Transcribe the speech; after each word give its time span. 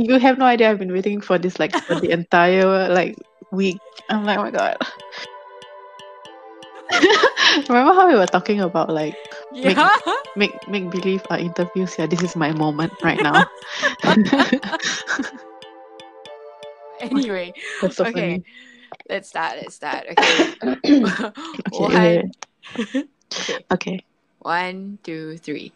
You 0.00 0.18
have 0.18 0.38
no 0.38 0.46
idea. 0.46 0.70
I've 0.70 0.78
been 0.78 0.92
waiting 0.92 1.20
for 1.20 1.36
this 1.36 1.60
like 1.60 1.76
for 1.84 2.00
the 2.00 2.10
entire 2.10 2.88
like 2.88 3.16
week. 3.52 3.76
I'm 4.08 4.24
like, 4.24 4.38
oh 4.38 4.48
my 4.48 4.50
god. 4.50 4.76
Remember 7.68 7.92
how 7.92 8.08
we 8.08 8.14
were 8.16 8.26
talking 8.26 8.60
about 8.60 8.88
like 8.88 9.14
Yeah. 9.52 9.92
make 10.36 10.56
make 10.68 10.88
believe 10.90 11.20
uh, 11.28 11.36
interviews? 11.36 11.96
Yeah, 11.98 12.06
this 12.06 12.22
is 12.22 12.34
my 12.34 12.52
moment 12.56 12.96
right 13.04 13.20
now. 13.20 13.44
anyway, 17.00 17.52
so 17.92 18.08
okay. 18.08 18.40
funny. 18.40 18.44
Let's 19.08 19.28
start. 19.28 19.60
Let's 19.60 19.74
start. 19.76 20.06
Okay. 20.16 20.54
Okay, 20.64 21.00
One, 21.76 22.32
okay. 22.80 23.58
Okay. 23.72 23.96
One, 24.40 24.98
two, 25.04 25.36
three. 25.36 25.72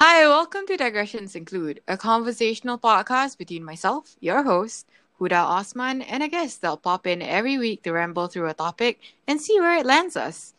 Hi, 0.00 0.28
welcome 0.28 0.64
to 0.68 0.76
Digressions 0.76 1.34
Include, 1.34 1.80
a 1.88 1.96
conversational 1.96 2.78
podcast 2.78 3.36
between 3.36 3.64
myself, 3.64 4.14
your 4.20 4.44
host, 4.44 4.86
Huda 5.18 5.42
Osman, 5.42 6.02
and 6.02 6.22
a 6.22 6.28
guest 6.28 6.60
that'll 6.62 6.76
pop 6.76 7.04
in 7.04 7.20
every 7.20 7.58
week 7.58 7.82
to 7.82 7.90
ramble 7.90 8.28
through 8.28 8.48
a 8.48 8.54
topic 8.54 9.00
and 9.26 9.40
see 9.40 9.58
where 9.58 9.76
it 9.76 9.84
lands 9.84 10.16
us. 10.16 10.54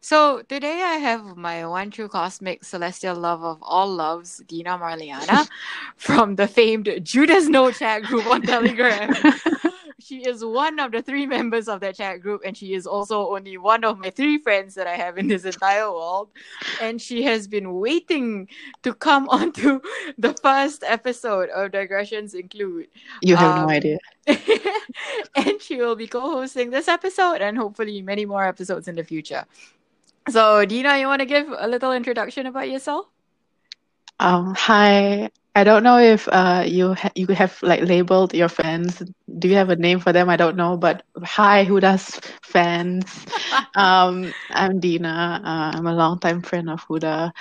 So 0.00 0.40
today 0.48 0.80
I 0.80 0.94
have 0.94 1.36
my 1.36 1.66
one 1.66 1.90
true 1.90 2.08
cosmic 2.08 2.64
celestial 2.64 3.16
love 3.16 3.44
of 3.44 3.58
all 3.60 3.86
loves, 3.86 4.42
Dina 4.48 4.78
Marliana, 4.78 5.46
from 5.96 6.36
the 6.36 6.48
famed 6.48 6.88
Judas 7.02 7.48
No 7.48 7.70
chat 7.70 8.04
group 8.04 8.26
on 8.28 8.40
Telegram. 8.40 9.12
she 10.10 10.28
is 10.28 10.44
one 10.44 10.80
of 10.80 10.92
the 10.92 11.02
three 11.02 11.26
members 11.26 11.68
of 11.68 11.80
that 11.80 11.96
chat 11.96 12.20
group, 12.20 12.42
and 12.44 12.56
she 12.56 12.74
is 12.74 12.86
also 12.86 13.34
only 13.34 13.56
one 13.56 13.84
of 13.84 13.98
my 13.98 14.10
three 14.10 14.38
friends 14.38 14.74
that 14.74 14.86
I 14.86 14.96
have 14.96 15.18
in 15.18 15.28
this 15.28 15.44
entire 15.44 15.90
world. 15.92 16.30
And 16.80 17.00
she 17.00 17.22
has 17.24 17.48
been 17.48 17.74
waiting 17.74 18.48
to 18.82 18.94
come 18.94 19.28
onto 19.30 19.80
the 20.18 20.34
first 20.34 20.84
episode 20.86 21.50
of 21.50 21.72
Digressions 21.72 22.34
Include. 22.34 22.88
You 23.22 23.36
have 23.36 23.54
no 23.56 23.64
Um, 23.64 23.68
idea. 23.68 23.98
and 25.36 25.60
she 25.60 25.76
will 25.76 25.96
be 25.96 26.08
co-hosting 26.08 26.70
this 26.70 26.88
episode 26.88 27.42
and 27.42 27.58
hopefully 27.58 28.02
many 28.02 28.26
more 28.26 28.44
episodes 28.44 28.88
in 28.88 28.96
the 28.96 29.04
future. 29.04 29.44
So, 30.28 30.64
Dina, 30.66 30.98
you 30.98 31.06
want 31.06 31.20
to 31.20 31.26
give 31.26 31.48
a 31.56 31.68
little 31.68 31.92
introduction 31.92 32.46
about 32.46 32.68
yourself? 32.70 33.06
Um, 34.20 34.54
hi. 34.56 35.30
I 35.54 35.64
don't 35.64 35.82
know 35.82 35.98
if 35.98 36.28
uh 36.28 36.64
you 36.66 36.94
ha 36.94 37.10
you 37.14 37.26
have 37.28 37.58
like 37.62 37.82
labeled 37.82 38.34
your 38.34 38.48
fans. 38.48 39.02
Do 39.38 39.48
you 39.48 39.54
have 39.56 39.70
a 39.70 39.76
name 39.76 39.98
for 40.00 40.12
them? 40.12 40.28
I 40.28 40.36
don't 40.36 40.56
know, 40.56 40.76
but 40.76 41.02
hi, 41.22 41.64
Huda's 41.64 42.20
fans. 42.42 43.26
Um, 43.74 44.32
I'm 44.50 44.80
Dina. 44.80 45.40
Uh, 45.44 45.76
I'm 45.78 45.86
a 45.86 45.94
longtime 45.94 46.42
friend 46.42 46.70
of 46.70 46.84
Huda. 46.86 47.32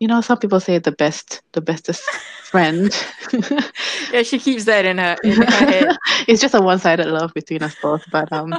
You 0.00 0.08
know, 0.08 0.20
some 0.20 0.38
people 0.38 0.60
say 0.60 0.78
the 0.78 0.92
best, 0.92 1.42
the 1.52 1.60
bestest 1.60 2.20
friend. 2.42 2.90
Yeah, 4.10 4.22
she 4.22 4.38
keeps 4.38 4.64
that 4.64 4.84
in 4.84 4.98
her 4.98 5.16
in 5.22 5.42
her 5.42 5.64
head. 5.64 5.96
It's 6.28 6.40
just 6.40 6.54
a 6.54 6.60
one-sided 6.60 7.06
love 7.06 7.32
between 7.34 7.62
us 7.62 7.74
both, 7.76 8.02
but 8.10 8.32
um, 8.32 8.58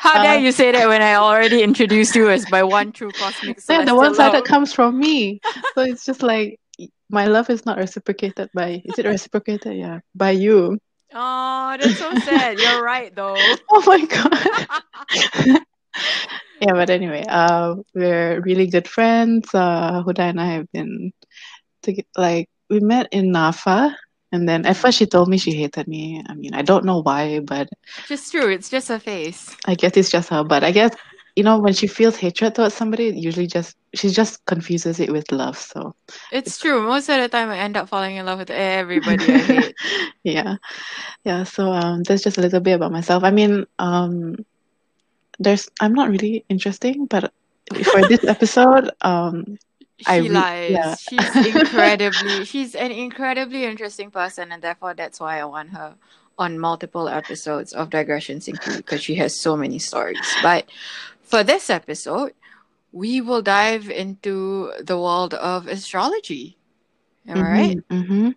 How 0.00 0.18
dare 0.18 0.36
Uh, 0.36 0.38
you 0.38 0.52
say 0.52 0.72
that 0.72 0.88
when 0.88 1.02
I 1.02 1.14
already 1.14 1.62
introduced 1.62 2.14
you 2.16 2.28
as 2.30 2.48
my 2.48 2.62
one 2.62 2.92
true 2.92 3.12
cosmic 3.12 3.58
yeah, 3.68 3.82
the 3.82 3.94
one-sided 3.94 4.44
love? 4.44 4.44
comes 4.44 4.72
from 4.72 4.98
me. 4.98 5.40
So 5.74 5.82
it's 5.82 6.04
just 6.04 6.22
like 6.22 6.58
my 7.12 7.26
love 7.26 7.50
is 7.50 7.64
not 7.66 7.78
reciprocated 7.78 8.50
by, 8.54 8.82
is 8.84 8.98
it 8.98 9.06
reciprocated? 9.06 9.76
Yeah, 9.76 10.00
by 10.14 10.30
you. 10.32 10.78
Oh, 11.14 11.76
that's 11.78 11.98
so 11.98 12.18
sad. 12.20 12.58
You're 12.58 12.82
right 12.82 13.14
though. 13.14 13.36
Oh 13.70 13.82
my 13.86 14.04
God. 14.06 15.60
Yeah, 16.60 16.74
but 16.74 16.90
anyway, 16.90 17.24
uh, 17.28 17.74
we're 17.92 18.40
really 18.42 18.68
good 18.68 18.86
friends. 18.86 19.48
Uh, 19.52 20.04
Huda 20.04 20.20
and 20.20 20.40
I 20.40 20.46
have 20.46 20.70
been 20.70 21.12
to 21.82 22.02
like 22.16 22.48
we 22.70 22.78
met 22.78 23.08
in 23.10 23.32
NAFA, 23.32 23.92
and 24.30 24.48
then 24.48 24.64
at 24.64 24.76
first 24.76 24.98
she 24.98 25.06
told 25.06 25.28
me 25.28 25.38
she 25.38 25.52
hated 25.54 25.88
me. 25.88 26.22
I 26.24 26.34
mean, 26.34 26.54
I 26.54 26.62
don't 26.62 26.84
know 26.84 27.02
why, 27.02 27.40
but 27.40 27.68
just 28.06 28.30
true. 28.30 28.48
It's 28.48 28.68
just 28.70 28.88
her 28.88 29.00
face. 29.00 29.56
I 29.66 29.74
guess 29.74 29.96
it's 29.96 30.08
just 30.10 30.28
her. 30.28 30.44
But 30.44 30.62
I 30.62 30.70
guess 30.70 30.94
you 31.34 31.42
know 31.42 31.58
when 31.58 31.72
she 31.74 31.88
feels 31.88 32.16
hatred 32.16 32.54
towards 32.54 32.74
somebody, 32.74 33.08
it 33.08 33.16
usually 33.16 33.48
just 33.48 33.76
she 33.94 34.08
just 34.10 34.44
confuses 34.46 35.00
it 35.00 35.12
with 35.12 35.30
love. 35.32 35.58
So 35.58 35.94
It's 36.30 36.58
true. 36.58 36.82
Most 36.82 37.08
of 37.08 37.20
the 37.20 37.28
time, 37.28 37.50
I 37.50 37.58
end 37.58 37.76
up 37.76 37.88
falling 37.88 38.16
in 38.16 38.26
love 38.26 38.38
with 38.38 38.50
everybody 38.50 39.74
yeah, 40.24 40.56
yeah. 41.24 41.44
So 41.44 41.72
um, 41.72 42.02
that's 42.02 42.22
just 42.22 42.38
a 42.38 42.40
little 42.40 42.60
bit 42.60 42.72
about 42.74 42.92
myself. 42.92 43.24
I 43.24 43.30
mean, 43.30 43.66
um, 43.78 44.44
there's 45.38 45.68
I'm 45.80 45.94
not 45.94 46.10
really 46.10 46.44
interesting, 46.48 47.06
but 47.06 47.32
for 47.84 48.00
this 48.08 48.24
episode, 48.24 48.90
um, 49.02 49.58
I 50.06 50.20
She 50.20 50.28
re- 50.28 50.34
lies. 50.34 50.70
yeah. 50.70 50.94
She's 50.96 51.54
incredibly, 51.54 52.44
she's 52.50 52.74
an 52.74 52.90
incredibly 52.92 53.64
interesting 53.64 54.10
person, 54.10 54.52
and 54.52 54.62
therefore 54.62 54.94
that's 54.94 55.20
why 55.20 55.40
I 55.40 55.44
want 55.44 55.70
her 55.70 55.94
on 56.38 56.58
multiple 56.58 57.08
episodes 57.08 57.72
of 57.72 57.90
Digressions 57.90 58.48
Include 58.48 58.78
because 58.78 59.02
she 59.02 59.16
has 59.16 59.38
so 59.38 59.56
many 59.56 59.78
stories. 59.78 60.18
But 60.42 60.66
for 61.22 61.42
this 61.44 61.68
episode, 61.70 62.32
we 62.92 63.20
will 63.20 63.42
dive 63.42 63.90
into 63.90 64.72
the 64.80 64.98
world 64.98 65.34
of 65.34 65.66
astrology. 65.66 66.58
Am 67.26 67.38
I 67.38 67.50
right? 67.50 67.88
Mm-hmm. 67.88 68.30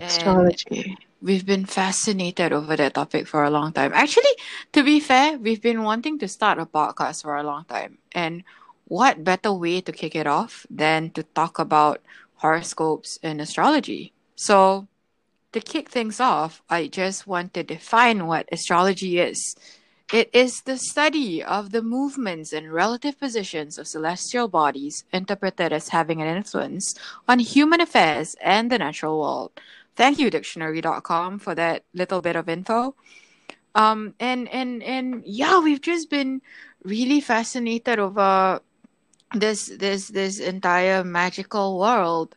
Astrology. 0.00 0.96
we've 1.20 1.44
been 1.44 1.66
fascinated 1.66 2.52
over 2.52 2.76
that 2.76 2.94
topic 2.94 3.26
for 3.26 3.42
a 3.44 3.50
long 3.50 3.72
time. 3.72 3.92
Actually, 3.92 4.30
to 4.72 4.84
be 4.84 5.00
fair, 5.00 5.36
we've 5.38 5.62
been 5.62 5.82
wanting 5.82 6.18
to 6.20 6.28
start 6.28 6.58
a 6.58 6.66
podcast 6.66 7.22
for 7.22 7.36
a 7.36 7.42
long 7.42 7.64
time. 7.64 7.98
And 8.12 8.44
what 8.84 9.24
better 9.24 9.52
way 9.52 9.80
to 9.80 9.92
kick 9.92 10.14
it 10.14 10.26
off 10.26 10.66
than 10.70 11.10
to 11.10 11.22
talk 11.22 11.58
about 11.58 12.00
horoscopes 12.36 13.18
and 13.22 13.40
astrology? 13.40 14.12
So, 14.36 14.86
to 15.52 15.60
kick 15.60 15.88
things 15.88 16.20
off, 16.20 16.62
I 16.70 16.86
just 16.86 17.26
want 17.26 17.54
to 17.54 17.62
define 17.62 18.26
what 18.26 18.48
astrology 18.52 19.18
is. 19.18 19.56
It 20.10 20.30
is 20.32 20.62
the 20.62 20.78
study 20.78 21.44
of 21.44 21.70
the 21.70 21.82
movements 21.82 22.54
and 22.54 22.72
relative 22.72 23.20
positions 23.20 23.76
of 23.76 23.86
celestial 23.86 24.48
bodies 24.48 25.04
interpreted 25.12 25.70
as 25.70 25.90
having 25.90 26.22
an 26.22 26.34
influence 26.34 26.94
on 27.28 27.40
human 27.40 27.82
affairs 27.82 28.34
and 28.40 28.70
the 28.70 28.78
natural 28.78 29.20
world. 29.20 29.52
Thank 29.96 30.18
you, 30.18 30.30
dictionary.com, 30.30 31.40
for 31.40 31.54
that 31.56 31.84
little 31.92 32.22
bit 32.22 32.36
of 32.36 32.48
info. 32.48 32.94
Um, 33.74 34.14
and 34.18 34.48
and 34.48 34.82
and 34.82 35.22
yeah, 35.26 35.60
we've 35.60 35.82
just 35.82 36.08
been 36.08 36.40
really 36.84 37.20
fascinated 37.20 37.98
over 37.98 38.60
this 39.34 39.66
this 39.76 40.08
this 40.08 40.38
entire 40.38 41.04
magical 41.04 41.78
world. 41.78 42.34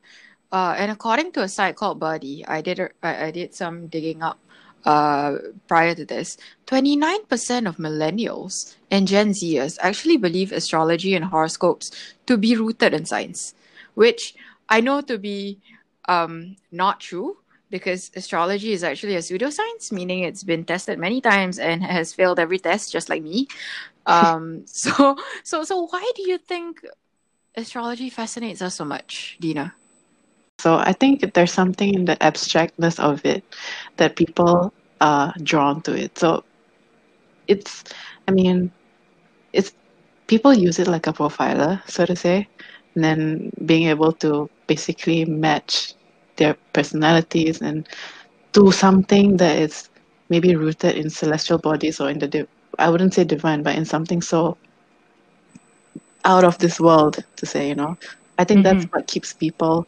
Uh, 0.52 0.76
and 0.78 0.92
according 0.92 1.32
to 1.32 1.44
a 1.44 1.48
site 1.48 1.78
called 1.78 2.02
Birdie, 2.02 2.46
I 2.46 2.60
did 2.60 2.82
I 3.02 3.32
did 3.32 3.56
some 3.56 3.88
digging 3.88 4.22
up 4.22 4.40
uh, 4.86 5.38
prior 5.68 5.96
to 5.96 6.06
this. 6.06 6.38
Twenty 6.66 6.96
nine 6.96 7.26
percent 7.26 7.68
of 7.68 7.78
millennials 7.78 8.76
and 8.90 9.08
Gen 9.08 9.32
Zers 9.32 9.78
actually 9.82 10.18
believe 10.18 10.52
astrology 10.52 11.16
and 11.16 11.26
horoscopes 11.26 11.92
to 12.26 12.38
be 12.38 12.56
rooted 12.56 12.94
in 12.94 13.06
science, 13.06 13.54
which 13.94 14.36
I 14.70 14.82
know 14.82 15.02
to 15.02 15.18
be 15.18 15.60
um, 16.08 16.56
not 16.72 17.00
true 17.00 17.38
because 17.70 18.12
astrology 18.16 18.74
is 18.74 18.84
actually 18.84 19.16
a 19.16 19.20
pseudoscience, 19.20 19.92
meaning 19.92 20.24
it's 20.24 20.44
been 20.44 20.66
tested 20.66 21.00
many 21.00 21.22
times 21.22 21.58
and 21.58 21.84
has 21.84 22.14
failed 22.14 22.40
every 22.40 22.60
test, 22.60 22.92
just 22.92 23.10
like 23.10 23.24
me. 23.24 23.48
Um, 24.06 24.64
so, 24.66 25.18
so, 25.44 25.64
so, 25.64 25.88
why 25.88 26.12
do 26.16 26.30
you 26.30 26.38
think 26.38 26.86
astrology 27.56 28.10
fascinates 28.10 28.62
us 28.62 28.76
so 28.76 28.86
much, 28.86 29.38
Dina? 29.40 29.74
So 30.62 30.76
I 30.76 30.94
think 30.94 31.34
there's 31.34 31.52
something 31.52 31.92
in 31.92 32.06
the 32.06 32.22
abstractness 32.24 33.00
of 33.00 33.26
it 33.26 33.44
that 33.98 34.16
people 34.16 34.72
are 35.02 35.34
drawn 35.42 35.82
to 35.82 35.96
it. 35.96 36.20
So 36.20 36.44
it's, 37.48 37.84
I 38.28 38.32
mean, 38.32 38.72
it's 39.54 39.74
people 40.28 40.54
use 40.54 40.78
it 40.78 40.88
like 40.88 41.08
a 41.08 41.14
profiler, 41.14 41.82
so 41.90 42.06
to 42.06 42.16
say, 42.16 42.48
and 42.94 43.04
then 43.04 43.52
being 43.66 43.88
able 43.88 44.12
to 44.14 44.50
basically 44.68 45.26
match 45.26 45.96
their 46.36 46.56
personalities 46.74 47.60
and 47.60 47.90
do 48.52 48.72
something 48.72 49.38
that 49.38 49.58
is 49.58 49.90
maybe 50.30 50.56
rooted 50.56 50.96
in 50.96 51.10
celestial 51.10 51.58
bodies 51.58 52.00
or 52.00 52.10
in 52.12 52.20
the, 52.20 52.28
div- 52.28 52.48
I 52.78 52.90
wouldn't 52.92 53.16
say 53.16 53.24
divine, 53.24 53.64
but 53.64 53.76
in 53.76 53.86
something 53.86 54.22
so 54.22 54.58
out 56.24 56.44
of 56.44 56.60
this 56.60 56.80
world, 56.80 57.24
to 57.38 57.46
say, 57.48 57.68
you 57.68 57.76
know. 57.76 57.98
I 58.38 58.44
think 58.44 58.64
that's 58.64 58.86
mm-hmm. 58.86 58.98
what 58.98 59.08
keeps 59.08 59.34
people 59.34 59.88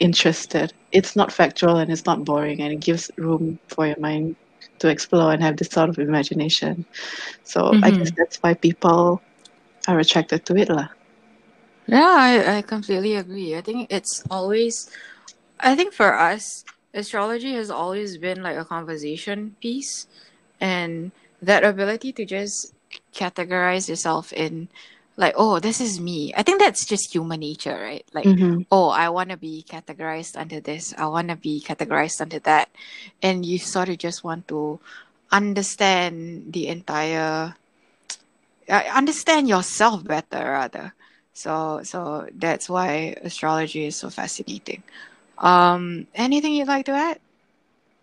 interested. 0.00 0.72
It's 0.92 1.16
not 1.16 1.32
factual 1.32 1.76
and 1.76 1.90
it's 1.90 2.06
not 2.06 2.24
boring, 2.24 2.60
and 2.60 2.72
it 2.72 2.80
gives 2.80 3.10
room 3.16 3.58
for 3.68 3.86
your 3.86 3.98
mind 3.98 4.36
to 4.78 4.88
explore 4.88 5.32
and 5.32 5.42
have 5.42 5.56
this 5.56 5.68
sort 5.68 5.88
of 5.88 5.98
imagination. 5.98 6.84
So 7.44 7.68
I 7.68 7.72
mm-hmm. 7.72 7.98
guess 7.98 8.12
that's 8.16 8.36
why 8.38 8.54
people 8.54 9.22
are 9.86 9.98
attracted 9.98 10.46
to 10.46 10.56
it, 10.56 10.68
lah. 10.68 10.88
Yeah, 11.86 12.16
I, 12.16 12.58
I 12.58 12.62
completely 12.62 13.14
agree. 13.14 13.56
I 13.56 13.60
think 13.60 13.92
it's 13.92 14.24
always, 14.30 14.90
I 15.60 15.76
think 15.76 15.92
for 15.92 16.14
us, 16.14 16.64
astrology 16.94 17.52
has 17.54 17.70
always 17.70 18.16
been 18.16 18.42
like 18.42 18.56
a 18.56 18.64
conversation 18.64 19.56
piece, 19.60 20.06
and 20.60 21.12
that 21.42 21.62
ability 21.62 22.12
to 22.12 22.24
just 22.24 22.72
categorize 23.12 23.88
yourself 23.88 24.32
in 24.32 24.68
like 25.16 25.34
oh 25.36 25.58
this 25.60 25.80
is 25.80 26.00
me. 26.00 26.32
I 26.36 26.42
think 26.42 26.60
that's 26.60 26.86
just 26.86 27.12
human 27.14 27.40
nature 27.40 27.74
right? 27.76 28.04
Like 28.12 28.30
Mm-hmm. 28.32 28.62
oh 28.70 28.88
i 28.88 29.08
want 29.08 29.30
to 29.30 29.36
be 29.36 29.64
categorized 29.68 30.36
under 30.36 30.60
this. 30.60 30.94
I 30.98 31.06
want 31.06 31.28
to 31.28 31.36
be 31.36 31.60
categorized 31.64 32.20
under 32.20 32.38
that. 32.40 32.68
And 33.22 33.44
you 33.44 33.58
sort 33.58 33.88
of 33.88 33.98
just 33.98 34.24
want 34.24 34.48
to 34.48 34.80
understand 35.32 36.52
the 36.52 36.68
entire 36.68 37.54
uh, 38.68 38.82
understand 38.94 39.48
yourself 39.48 40.04
better 40.04 40.38
rather. 40.44 40.94
So 41.32 41.80
so 41.82 42.28
that's 42.34 42.68
why 42.68 43.16
astrology 43.22 43.86
is 43.86 43.96
so 43.96 44.10
fascinating. 44.10 44.82
Um 45.38 46.06
anything 46.14 46.54
you'd 46.54 46.68
like 46.68 46.86
to 46.86 46.92
add? 46.92 47.18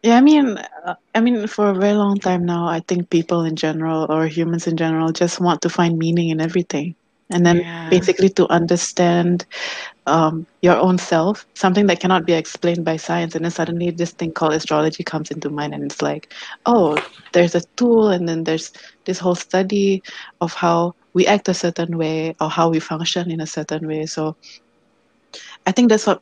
Yeah, 0.03 0.17
I 0.17 0.21
mean, 0.21 0.57
uh, 0.85 0.95
I 1.15 1.19
mean, 1.21 1.47
for 1.47 1.69
a 1.69 1.73
very 1.75 1.93
long 1.93 2.17
time 2.19 2.45
now, 2.45 2.67
I 2.67 2.79
think 2.81 3.09
people 3.09 3.43
in 3.43 3.55
general 3.55 4.05
or 4.09 4.25
humans 4.27 4.67
in 4.67 4.77
general 4.77 5.11
just 5.11 5.39
want 5.39 5.61
to 5.61 5.69
find 5.69 5.97
meaning 5.97 6.29
in 6.29 6.39
everything, 6.41 6.95
and 7.31 7.45
then 7.45 7.63
Yeah. 7.63 7.89
basically 7.89 8.29
to 8.29 8.47
understand 8.49 9.45
um, 10.07 10.45
your 10.61 10.75
own 10.77 10.97
self, 10.97 11.45
something 11.55 11.87
that 11.87 11.99
cannot 11.99 12.25
be 12.25 12.33
explained 12.33 12.85
by 12.85 12.97
science, 12.97 13.35
and 13.35 13.43
then 13.43 13.51
suddenly 13.51 13.91
this 13.91 14.13
thing 14.13 14.31
called 14.33 14.53
astrology 14.53 15.03
comes 15.03 15.31
into 15.31 15.49
mind, 15.49 15.73
and 15.73 15.83
it's 15.83 16.01
like, 16.01 16.27
oh, 16.65 16.97
there's 17.33 17.55
a 17.55 17.61
tool, 17.77 18.09
and 18.09 18.27
then 18.27 18.43
there's 18.43 18.71
this 19.05 19.19
whole 19.19 19.35
study 19.35 20.01
of 20.41 20.53
how 20.53 20.93
we 21.13 21.25
act 21.27 21.49
a 21.49 21.53
certain 21.53 21.97
way 21.97 22.33
or 22.41 22.49
how 22.49 22.69
we 22.69 22.79
function 22.79 23.31
in 23.31 23.41
a 23.41 23.47
certain 23.47 23.87
way. 23.87 24.05
So, 24.05 24.35
I 25.65 25.71
think 25.71 25.89
that's 25.89 26.07
what 26.07 26.21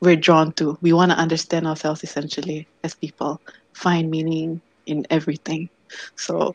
we're 0.00 0.16
drawn 0.16 0.52
to. 0.54 0.76
We 0.82 0.92
want 0.92 1.12
to 1.12 1.18
understand 1.18 1.66
ourselves 1.66 2.02
essentially 2.04 2.68
as 2.84 2.94
people, 2.94 3.40
find 3.74 4.10
meaning 4.10 4.60
in 4.86 5.04
everything. 5.10 5.68
So, 6.16 6.54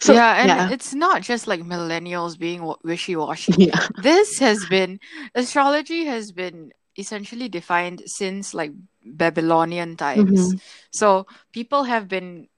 so 0.00 0.12
yeah 0.12 0.34
and 0.40 0.48
yeah, 0.48 0.70
it's 0.70 0.94
not 0.94 1.22
just 1.22 1.46
like 1.46 1.60
millennials 1.60 2.38
being 2.38 2.62
wishy-washy. 2.84 3.52
Yeah, 3.58 3.86
this 4.02 4.38
has 4.38 4.66
been 4.66 5.00
astrology 5.34 6.04
has 6.04 6.32
been 6.32 6.72
essentially 6.96 7.48
defined 7.48 8.02
since 8.06 8.54
like 8.54 8.72
babylonian 9.04 9.96
times. 9.96 10.52
Hmm 10.52 10.56
so 10.90 11.26
people 11.52 11.84
have 11.84 12.08
been 12.08 12.48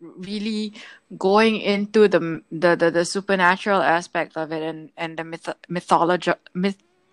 really 0.00 0.74
going 1.16 1.56
into 1.56 2.08
the 2.08 2.42
the 2.50 2.76
the, 2.76 2.90
the 2.90 3.04
supernatural 3.04 3.80
aspect 3.80 4.36
of 4.36 4.52
it 4.52 4.62
and 4.62 4.90
and 4.96 5.18
the 5.18 5.24
myth- 5.24 5.56
mythology 5.68 6.32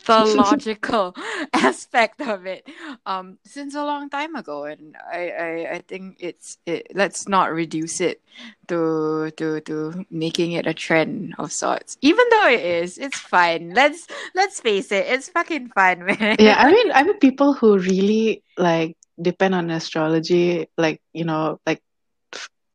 mythological 0.07 1.15
aspect 1.53 2.21
of 2.21 2.45
it 2.45 2.67
um 3.05 3.37
since 3.45 3.75
a 3.75 3.83
long 3.83 4.09
time 4.09 4.35
ago 4.35 4.63
and 4.63 4.95
i 5.11 5.29
i, 5.29 5.73
I 5.75 5.79
think 5.87 6.17
it's 6.19 6.57
it, 6.65 6.87
let's 6.93 7.27
not 7.27 7.51
reduce 7.51 7.99
it 8.01 8.21
to 8.67 9.31
to 9.37 9.59
to 9.61 10.05
making 10.09 10.53
it 10.53 10.65
a 10.67 10.73
trend 10.73 11.35
of 11.37 11.51
sorts 11.51 11.97
even 12.01 12.25
though 12.31 12.47
it 12.47 12.61
is 12.63 12.97
it's 12.97 13.19
fine 13.19 13.73
let's 13.73 14.07
let's 14.35 14.59
face 14.59 14.91
it 14.91 15.05
it's 15.07 15.29
fucking 15.29 15.69
fun 15.69 16.05
man 16.19 16.37
yeah. 16.39 16.55
I 16.57 16.71
mean, 16.71 16.91
I 16.93 17.03
mean, 17.03 17.17
people 17.19 17.53
who 17.53 17.77
really 17.77 18.43
like 18.57 18.97
depend 19.21 19.55
on 19.55 19.69
astrology, 19.69 20.67
like 20.77 21.01
you 21.13 21.25
know, 21.25 21.59
like 21.65 21.81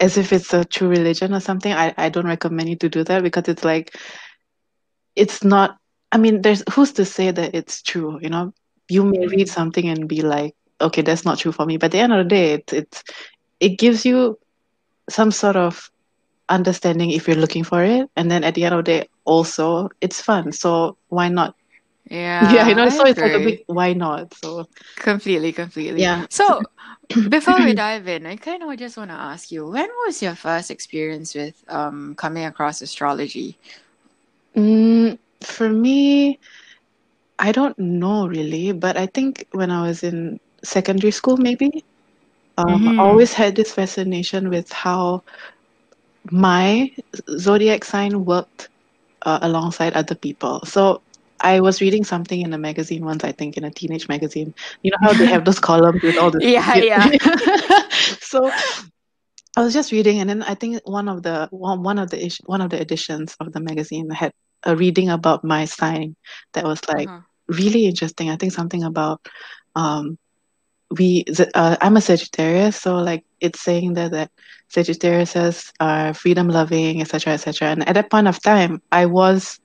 as 0.00 0.17
if 0.17 0.32
it's 0.32 0.53
a 0.53 0.65
true 0.65 0.88
religion 0.88 1.35
or 1.35 1.41
something. 1.41 1.73
I 1.73 1.94
I 1.97 2.09
don't 2.11 2.27
recommend 2.27 2.69
you 2.69 2.77
to 2.77 2.88
do 2.88 3.05
that 3.05 3.23
because 3.23 3.49
it's 3.49 3.65
like 3.65 3.97
it's 5.17 5.43
not. 5.44 5.77
I 6.14 6.19
mean, 6.19 6.43
there's 6.43 6.64
who's 6.75 6.93
to 6.94 7.06
say 7.06 7.32
that 7.32 7.55
it's 7.56 7.82
true? 7.82 8.20
You 8.22 8.31
know, 8.31 8.55
you 8.88 9.05
may 9.05 9.26
read 9.28 9.49
something 9.50 9.88
and 9.88 10.08
be 10.08 10.22
like, 10.22 10.55
okay, 10.81 11.02
that's 11.02 11.26
not 11.26 11.38
true 11.38 11.52
for 11.52 11.66
me. 11.66 11.78
But 11.78 11.87
at 11.87 11.93
the 11.93 12.00
end 12.00 12.14
of 12.14 12.25
the 12.25 12.31
day, 12.31 12.52
it's 12.55 12.75
it's 12.75 13.05
it 13.61 13.78
gives 13.78 14.06
you 14.06 14.38
some 15.11 15.32
sort 15.32 15.56
of 15.56 15.90
understanding 16.49 17.11
if 17.11 17.28
you're 17.28 17.37
looking 17.37 17.64
for 17.64 17.84
it, 17.84 18.08
and 18.16 18.31
then 18.31 18.44
at 18.44 18.55
the 18.55 18.64
end 18.64 18.75
of 18.75 18.84
the 18.84 18.93
day, 19.00 19.08
also 19.25 19.90
it's 20.00 20.20
fun. 20.22 20.52
So 20.52 20.99
why 21.08 21.28
not? 21.28 21.55
yeah 22.11 22.40
Yeah, 22.40 22.69
you 22.69 22.75
know. 22.75 22.88
i 22.88 22.90
So 22.90 23.06
it's 23.06 23.22
like 23.22 23.34
a 23.34 23.40
agree 23.40 23.40
big 23.40 23.62
why 23.67 23.94
not? 23.94 24.34
So 24.34 24.69
Completely, 24.96 25.52
completely. 25.52 26.08
yeah. 26.08 26.26
So, 26.28 26.62
before 27.28 27.62
we 27.62 27.75
dive 27.75 28.08
in, 28.08 28.26
I 28.26 28.37
kind 28.37 28.62
of 28.62 28.76
just 28.78 28.96
want 28.96 29.10
to 29.10 29.14
ask 29.17 29.50
you, 29.52 29.67
when 29.67 29.88
was 30.06 30.22
your 30.22 30.34
first 30.34 30.70
experience 30.70 31.34
with 31.34 31.64
um 31.69 32.14
coming 32.17 32.44
across 32.44 32.82
astrology? 32.82 33.58
Mm, 34.56 35.19
for 35.44 35.69
me, 35.69 36.38
I 37.38 37.52
don't 37.52 37.79
know 37.79 38.26
really, 38.26 38.73
but 38.73 38.96
I 38.96 39.06
think 39.06 39.44
when 39.52 39.70
I 39.70 39.87
was 39.87 40.02
in 40.02 40.38
secondary 40.64 41.11
school, 41.12 41.37
maybe, 41.37 41.70
um, 42.56 42.88
I 42.88 42.93
Mm-hmm. 42.93 43.05
always 43.05 43.32
had 43.35 43.56
this 43.56 43.73
fascination 43.73 44.50
with 44.50 44.70
how 44.73 45.23
my 46.31 46.88
zodiac 47.38 47.85
sign 47.85 48.25
worked 48.25 48.69
uh, 49.25 49.38
alongside 49.43 49.94
other 49.94 50.14
people. 50.14 50.61
So 50.64 51.02
I 51.43 51.61
was 51.61 51.81
reading 51.81 52.05
something 52.05 52.41
in 52.41 52.52
a 52.52 52.58
magazine 52.58 53.05
once, 53.05 53.25
I 53.25 53.32
think, 53.32 53.56
in 53.56 53.64
a 53.64 53.70
teenage 53.70 54.08
magazine. 54.08 54.52
You 54.82 54.91
know 54.93 54.99
how 55.08 55.14
they 55.14 55.26
have 55.26 55.44
those 55.44 55.61
columns 55.61 56.00
with 56.02 56.17
all 56.19 56.31
the 56.31 56.43
Yeah, 56.43 56.76
yeah. 56.76 57.11
so 58.20 58.52
I 59.56 59.62
was 59.62 59.73
just 59.75 59.93
reading, 59.93 60.20
and 60.20 60.29
then 60.31 60.43
I 60.43 60.55
think 60.55 60.81
one 60.85 61.08
of 61.08 61.23
the 61.23 61.49
one, 61.50 61.82
one 61.82 61.99
of 61.99 62.11
the 62.11 62.25
ish- 62.26 62.41
one 62.46 62.61
of 62.61 62.70
the 62.70 62.81
editions 62.81 63.37
of 63.41 63.52
the 63.52 63.61
magazine 63.61 64.11
had 64.11 64.32
a 64.64 64.76
reading 64.76 65.11
about 65.11 65.44
my 65.44 65.64
sign 65.64 66.16
that 66.55 66.64
was 66.64 66.81
like 66.88 67.11
Uh-huh. 67.11 67.32
really 67.49 67.87
interesting. 67.87 68.31
I 68.31 68.37
think 68.37 68.52
something 68.52 68.82
about 68.84 69.20
um 69.75 70.16
we 70.99 71.25
uh, 71.55 71.76
I'm 71.81 71.96
a 71.96 72.00
Sagittarius, 72.00 72.76
so 72.81 72.96
like 72.96 73.25
it's 73.40 73.61
saying 73.61 73.94
that 73.94 74.12
that 74.12 74.31
Sagittariuses 74.75 75.70
are 75.81 76.14
freedom 76.14 76.49
loving, 76.49 77.00
etc., 77.00 77.34
etc. 77.34 77.69
And 77.69 77.88
at 77.88 77.94
that 77.94 78.11
point 78.11 78.28
of 78.28 78.40
time, 78.43 78.81
I 78.93 79.06
was 79.06 79.58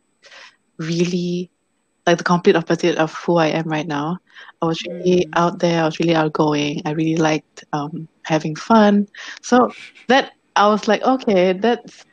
really 0.78 1.52
like 2.06 2.18
the 2.18 2.24
complete 2.24 2.56
opposite 2.56 2.98
of 2.98 3.14
who 3.14 3.38
I 3.38 3.48
am 3.48 3.66
right 3.68 3.88
now. 3.88 4.18
I 4.62 4.66
was 4.66 4.80
really 5.04 5.28
Mm. 5.28 5.36
out 5.36 5.60
there. 5.60 5.82
I 5.82 5.86
was 5.86 6.00
really 6.00 6.16
outgoing. 6.16 6.82
I 6.86 6.92
really 6.92 7.18
liked 7.18 7.64
um, 7.74 8.08
having 8.26 8.56
fun. 8.56 9.08
So 9.42 9.70
that 10.08 10.32
I 10.56 10.68
was 10.68 10.88
like, 10.88 11.02
okay, 11.04 11.54
that's 11.54 12.04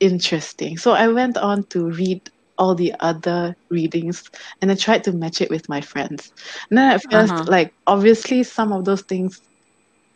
interesting. 0.00 0.76
So 0.78 0.92
I 0.92 1.08
went 1.08 1.36
on 1.36 1.64
to 1.70 1.86
read 1.90 2.20
all 2.58 2.74
the 2.74 2.94
other 3.00 3.54
readings 3.70 4.22
and 4.60 4.70
I 4.70 4.74
tried 4.74 5.04
to 5.04 5.12
match 5.12 5.40
it 5.40 5.50
with 5.50 5.68
my 5.68 5.80
friends. 5.80 6.30
And 6.70 6.78
then 6.78 6.92
at 6.92 7.02
first, 7.10 7.34
Uh-huh. 7.34 7.48
like 7.48 7.72
obviously 7.86 8.42
some 8.44 8.72
of 8.72 8.84
those 8.84 9.02
things 9.02 9.40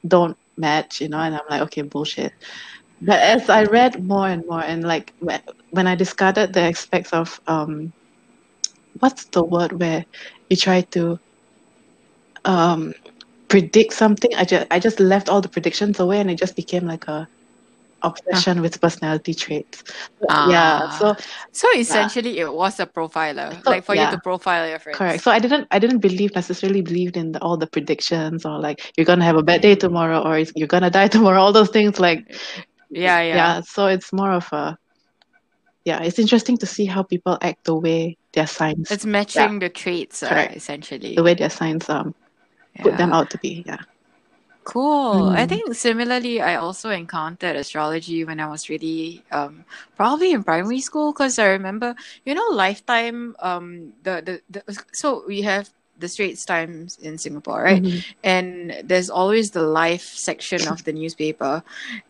don't 0.07 0.37
match, 0.57 1.01
you 1.01 1.09
know, 1.09 1.19
and 1.19 1.35
I'm 1.35 1.41
like, 1.51 1.63
okay, 1.63 1.83
bullshit. 1.83 2.33
But 3.01 3.21
as 3.21 3.49
I 3.49 3.65
read 3.65 4.03
more 4.05 4.29
and 4.29 4.43
more, 4.49 4.63
and 4.63 4.85
like 4.85 5.13
when, 5.19 5.41
when 5.71 5.87
I 5.87 5.95
discarded 5.95 6.53
the 6.55 6.63
aspects 6.63 7.13
of 7.13 7.39
um, 7.47 7.93
what's 9.01 9.27
the 9.33 9.45
word 9.45 9.73
where 9.81 10.05
you 10.49 10.57
try 10.57 10.83
to 10.93 11.19
um, 12.45 12.93
predict 13.49 13.93
something, 13.93 14.31
I 14.37 14.45
just 14.45 14.67
I 14.71 14.79
just 14.79 15.01
left 15.01 15.29
all 15.29 15.41
the 15.41 15.49
predictions 15.49 15.99
away, 16.01 16.21
and 16.21 16.31
it 16.31 16.39
just 16.39 16.57
became 16.57 16.87
like 16.87 17.07
a 17.09 17.29
obsession 18.03 18.61
with 18.61 18.81
personality 18.81 19.35
traits. 19.35 19.83
But 20.21 20.31
yeah, 20.45 20.81
Ah. 20.81 20.89
so 20.99 21.15
So 21.53 21.69
essentially, 21.77 22.39
it 22.39 22.53
was 22.53 22.79
a 22.81 22.87
profiler, 22.87 23.51
So, 23.65 23.71
like 23.71 23.85
for 23.85 23.95
you 23.95 24.07
to 24.07 24.19
profile 24.19 24.69
your 24.69 24.79
friends. 24.79 24.99
correct. 24.99 25.23
So 25.25 25.31
I 25.31 25.39
didn't 25.39 25.67
I 25.71 25.79
didn't 25.79 25.99
believe 26.01 26.35
necessarily 26.35 26.83
believed 26.83 27.17
in 27.17 27.33
the, 27.33 27.41
all 27.43 27.57
the 27.57 27.67
predictions 27.67 28.45
or 28.45 28.59
like 28.61 28.93
you're 28.97 29.07
gonna 29.07 29.25
have 29.25 29.37
a 29.37 29.43
bad 29.43 29.61
day 29.63 29.75
tomorrow 29.75 30.21
or 30.23 30.39
you're 30.57 30.69
gonna 30.69 30.91
die 30.91 31.09
tomorrow. 31.17 31.41
All 31.41 31.53
those 31.53 31.71
things 31.71 31.99
like 32.01 32.21
Yeah, 32.91 33.21
yeah. 33.23 33.37
yeah 33.37 33.61
so 33.61 33.87
it's 33.87 34.13
more 34.13 34.33
of 34.33 34.47
a 34.53 34.77
yeah 35.85 36.03
it's 36.03 36.19
interesting 36.19 36.57
to 36.59 36.67
see 36.67 36.85
how 36.87 37.03
people 37.03 37.39
act 37.43 37.65
the 37.65 37.75
way 37.75 38.17
their 38.35 38.47
signs 38.47 38.91
It's 38.91 39.05
matching 39.07 39.59
the 39.59 39.69
traits, 39.69 40.23
uh, 40.23 40.49
essentially. 40.55 41.15
the 41.17 41.23
way 41.23 41.35
their 41.35 41.51
signs 41.51 41.89
um 41.89 42.15
put 42.83 42.97
them 42.97 43.13
out 43.13 43.31
to 43.31 43.39
be 43.39 43.63
yeah 43.67 43.79
Cool. 44.69 45.31
I 45.33 45.47
Mm. 45.47 45.49
think 45.49 45.75
similarly, 45.75 46.41
I 46.43 46.57
also 46.57 46.91
encountered 46.91 47.57
astrology 47.57 48.25
when 48.25 48.39
I 48.39 48.49
was 48.49 48.69
really 48.69 49.25
um 49.33 49.65
probably 49.97 50.33
in 50.33 50.45
primary 50.45 50.81
school 50.81 51.13
because 51.13 51.39
I 51.39 51.47
remember, 51.57 51.97
you 52.27 52.35
know, 52.35 52.49
Lifetime. 52.53 53.35
Um, 53.41 53.95
the, 54.05 54.21
the 54.21 54.35
the 54.53 54.85
so 54.93 55.25
we 55.27 55.41
have 55.43 55.71
the 55.99 56.09
Straits 56.09 56.45
Times 56.45 56.99
in 57.01 57.17
Singapore, 57.17 57.63
right? 57.65 57.83
Mhm. 57.83 58.05
And 58.23 58.77
there's 58.85 59.09
always 59.09 59.53
the 59.53 59.63
life 59.63 60.05
section 60.05 60.69
of 60.69 60.85
the 60.85 60.93
newspaper, 60.93 61.63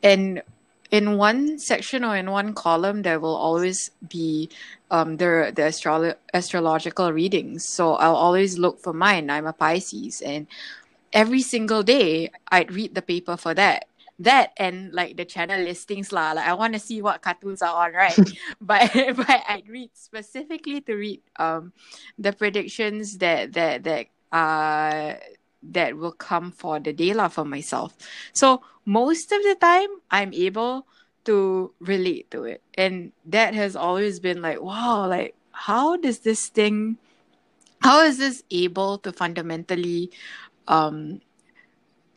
and 0.02 0.42
in 0.90 1.16
one 1.18 1.58
section 1.58 2.02
or 2.02 2.16
in 2.16 2.30
one 2.30 2.54
column 2.54 3.02
there 3.02 3.20
will 3.20 3.36
always 3.36 3.90
be 4.08 4.48
um 4.90 5.18
the 5.18 5.52
the 5.54 5.62
astrolo- 5.62 6.16
astrological 6.34 7.12
readings. 7.12 7.64
So 7.64 7.94
I'll 7.94 8.16
always 8.16 8.58
look 8.58 8.80
for 8.80 8.92
mine. 8.92 9.30
I'm 9.30 9.46
a 9.46 9.52
Pisces, 9.52 10.20
and 10.22 10.46
every 11.12 11.42
single 11.42 11.82
day 11.82 12.30
I'd 12.48 12.72
read 12.72 12.94
the 12.94 13.02
paper 13.02 13.36
for 13.36 13.54
that. 13.54 13.86
That 14.18 14.50
and 14.56 14.92
like 14.92 15.16
the 15.16 15.24
channel 15.24 15.60
listings 15.62 16.10
lah. 16.10 16.32
Like 16.32 16.46
I 16.46 16.54
want 16.54 16.74
to 16.74 16.80
see 16.80 17.00
what 17.00 17.22
cartoons 17.22 17.62
are 17.62 17.86
on, 17.86 17.94
right? 17.94 18.18
but 18.60 18.90
but 19.16 19.40
I'd 19.48 19.68
read 19.68 19.90
specifically 19.94 20.80
to 20.82 20.94
read 20.94 21.22
um 21.36 21.72
the 22.18 22.32
predictions 22.32 23.18
that 23.18 23.52
that 23.54 23.84
that 23.84 24.06
uh 24.34 25.14
that 25.62 25.96
will 25.96 26.12
come 26.12 26.50
for 26.50 26.80
the 26.80 26.92
day 26.92 27.14
lah 27.14 27.28
for 27.28 27.44
myself. 27.44 27.94
So 28.32 28.62
most 28.84 29.30
of 29.30 29.42
the 29.42 29.56
time 29.60 30.02
I'm 30.10 30.34
able 30.34 30.86
to 31.26 31.70
relate 31.78 32.30
to 32.32 32.44
it. 32.44 32.62
And 32.74 33.12
that 33.26 33.54
has 33.54 33.76
always 33.76 34.18
been 34.18 34.42
like, 34.42 34.62
wow, 34.62 35.06
like 35.06 35.36
how 35.52 35.96
does 35.96 36.20
this 36.20 36.48
thing 36.48 36.96
how 37.80 38.02
is 38.02 38.18
this 38.18 38.42
able 38.50 38.98
to 38.98 39.12
fundamentally 39.12 40.10
um 40.68 41.20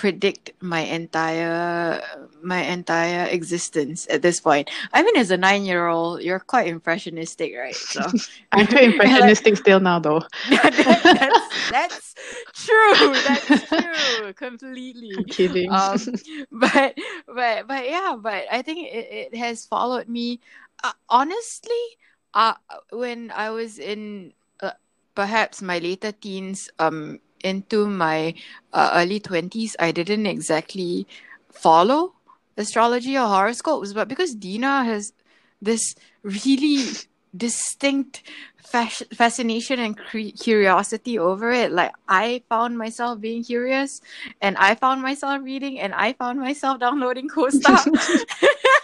predict 0.02 0.50
my 0.66 0.82
entire 0.82 2.02
my 2.42 2.66
entire 2.66 3.30
existence 3.30 4.08
at 4.10 4.26
this 4.26 4.42
point. 4.42 4.66
I 4.94 5.06
mean, 5.06 5.16
as 5.16 5.30
a 5.30 5.38
nine 5.38 5.62
year 5.64 5.86
old, 5.86 6.26
you're 6.26 6.42
quite 6.42 6.66
impressionistic, 6.66 7.54
right? 7.54 7.76
So 7.78 8.02
I'm 8.52 8.66
quite 8.66 8.98
impressionistic 8.98 9.58
still 9.58 9.80
now, 9.80 10.00
though. 10.00 10.26
that, 10.50 10.74
that's, 10.74 11.70
that's 11.70 12.16
true. 12.66 13.14
That's 13.14 13.70
true. 13.70 14.34
Completely. 14.34 15.14
I'm 15.22 15.26
kidding. 15.30 15.70
Um, 15.70 16.02
but 16.52 16.98
but 17.30 17.70
but 17.70 17.86
yeah, 17.86 18.18
but 18.18 18.50
I 18.50 18.66
think 18.66 18.90
it, 18.90 19.06
it 19.30 19.38
has 19.38 19.70
followed 19.70 20.10
me. 20.10 20.42
Uh, 20.84 20.98
honestly, 21.14 21.86
uh, 22.34 22.58
when 22.90 23.30
I 23.30 23.52
was 23.54 23.78
in 23.78 24.34
uh, 24.66 24.74
perhaps 25.14 25.62
my 25.62 25.78
later 25.78 26.12
teens, 26.12 26.74
um, 26.82 27.22
into 27.44 27.88
my 27.88 28.34
uh, 28.74 28.92
early 28.96 29.20
20s, 29.20 29.76
I 29.80 29.92
didn't 29.92 30.26
exactly 30.26 31.08
follow 31.52 32.14
astrology 32.58 33.18
or 33.18 33.28
horoscopes, 33.28 33.94
but 33.94 34.08
because 34.08 34.36
Dina 34.36 34.84
has 34.84 35.14
this 35.62 35.96
really 36.24 36.86
distinct 37.36 38.24
fas- 38.58 39.04
fascination 39.14 39.80
and 39.80 39.98
cre- 39.98 40.36
curiosity 40.40 41.18
over 41.18 41.52
it, 41.52 41.72
like 41.72 41.92
I 42.08 42.44
found 42.50 42.78
myself 42.78 43.20
being 43.20 43.44
curious 43.44 44.02
and 44.42 44.58
I 44.58 44.76
found 44.76 45.02
myself 45.02 45.42
reading 45.44 45.80
and 45.80 45.94
I 45.94 46.14
found 46.14 46.40
myself 46.40 46.80
downloading 46.80 47.30
cool 47.30 47.52
stuff. 47.52 47.88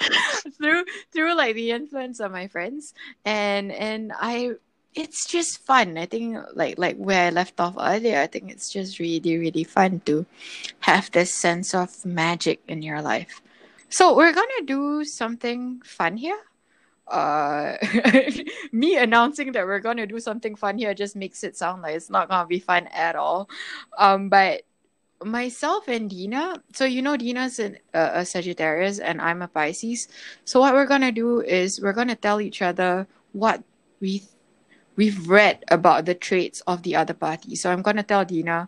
through 0.57 0.85
through 1.11 1.35
like 1.35 1.55
the 1.55 1.71
influence 1.71 2.19
of 2.19 2.31
my 2.31 2.47
friends 2.47 2.93
and 3.25 3.71
and 3.71 4.11
i 4.19 4.51
it's 4.97 5.27
just 5.27 5.63
fun. 5.63 5.95
I 5.97 6.07
think 6.07 6.37
like 6.55 6.79
like 6.79 6.97
where 6.97 7.27
I 7.27 7.29
left 7.29 7.59
off 7.59 7.75
earlier, 7.79 8.19
I 8.19 8.25
think 8.25 8.49
it's 8.49 8.69
just 8.69 8.97
really, 8.97 9.37
really 9.37 9.63
fun 9.63 10.01
to 10.09 10.25
have 10.79 11.11
this 11.11 11.33
sense 11.33 11.75
of 11.75 12.03
magic 12.03 12.61
in 12.67 12.81
your 12.81 13.01
life. 13.01 13.41
So 13.89 14.17
we're 14.17 14.33
gonna 14.33 14.65
do 14.65 15.05
something 15.05 15.81
fun 15.85 16.17
here. 16.17 16.39
Uh 17.07 17.77
me 18.73 18.97
announcing 18.97 19.53
that 19.53 19.65
we're 19.65 19.85
gonna 19.85 20.07
do 20.07 20.19
something 20.19 20.55
fun 20.55 20.77
here 20.77 20.93
just 20.95 21.15
makes 21.15 21.43
it 21.43 21.55
sound 21.55 21.83
like 21.83 21.95
it's 21.95 22.09
not 22.09 22.27
gonna 22.27 22.47
be 22.49 22.59
fun 22.59 22.87
at 22.87 23.15
all. 23.15 23.47
Um 23.97 24.29
but 24.29 24.63
myself 25.23 25.87
and 25.87 26.09
Dina, 26.09 26.61
so 26.73 26.85
you 26.85 27.01
know 27.01 27.17
Dina's 27.17 27.59
an, 27.59 27.77
uh, 27.93 28.21
a 28.21 28.25
Sagittarius 28.25 28.99
and 28.99 29.21
I'm 29.21 29.41
a 29.41 29.47
Pisces. 29.47 30.09
So 30.43 30.59
what 30.59 30.73
we're 30.73 30.89
gonna 30.89 31.11
do 31.13 31.41
is 31.41 31.79
we're 31.79 31.93
gonna 31.93 32.15
tell 32.15 32.41
each 32.41 32.61
other 32.61 33.07
what 33.31 33.63
we 34.01 34.23
we've 34.97 35.29
read 35.29 35.63
about 35.69 36.03
the 36.05 36.15
traits 36.15 36.59
of 36.67 36.83
the 36.83 36.97
other 36.97 37.13
party. 37.13 37.55
So 37.55 37.71
I'm 37.71 37.81
gonna 37.81 38.03
tell 38.03 38.25
Dina 38.25 38.67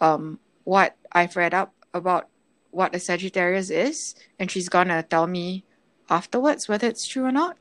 um 0.00 0.38
what 0.64 0.96
I've 1.10 1.34
read 1.34 1.52
up 1.54 1.74
about 1.92 2.28
what 2.70 2.94
a 2.94 3.00
Sagittarius 3.00 3.70
is, 3.70 4.14
and 4.38 4.50
she's 4.50 4.68
gonna 4.68 5.02
tell 5.02 5.26
me 5.26 5.64
afterwards 6.08 6.68
whether 6.68 6.86
it's 6.86 7.06
true 7.06 7.24
or 7.24 7.32
not. 7.32 7.56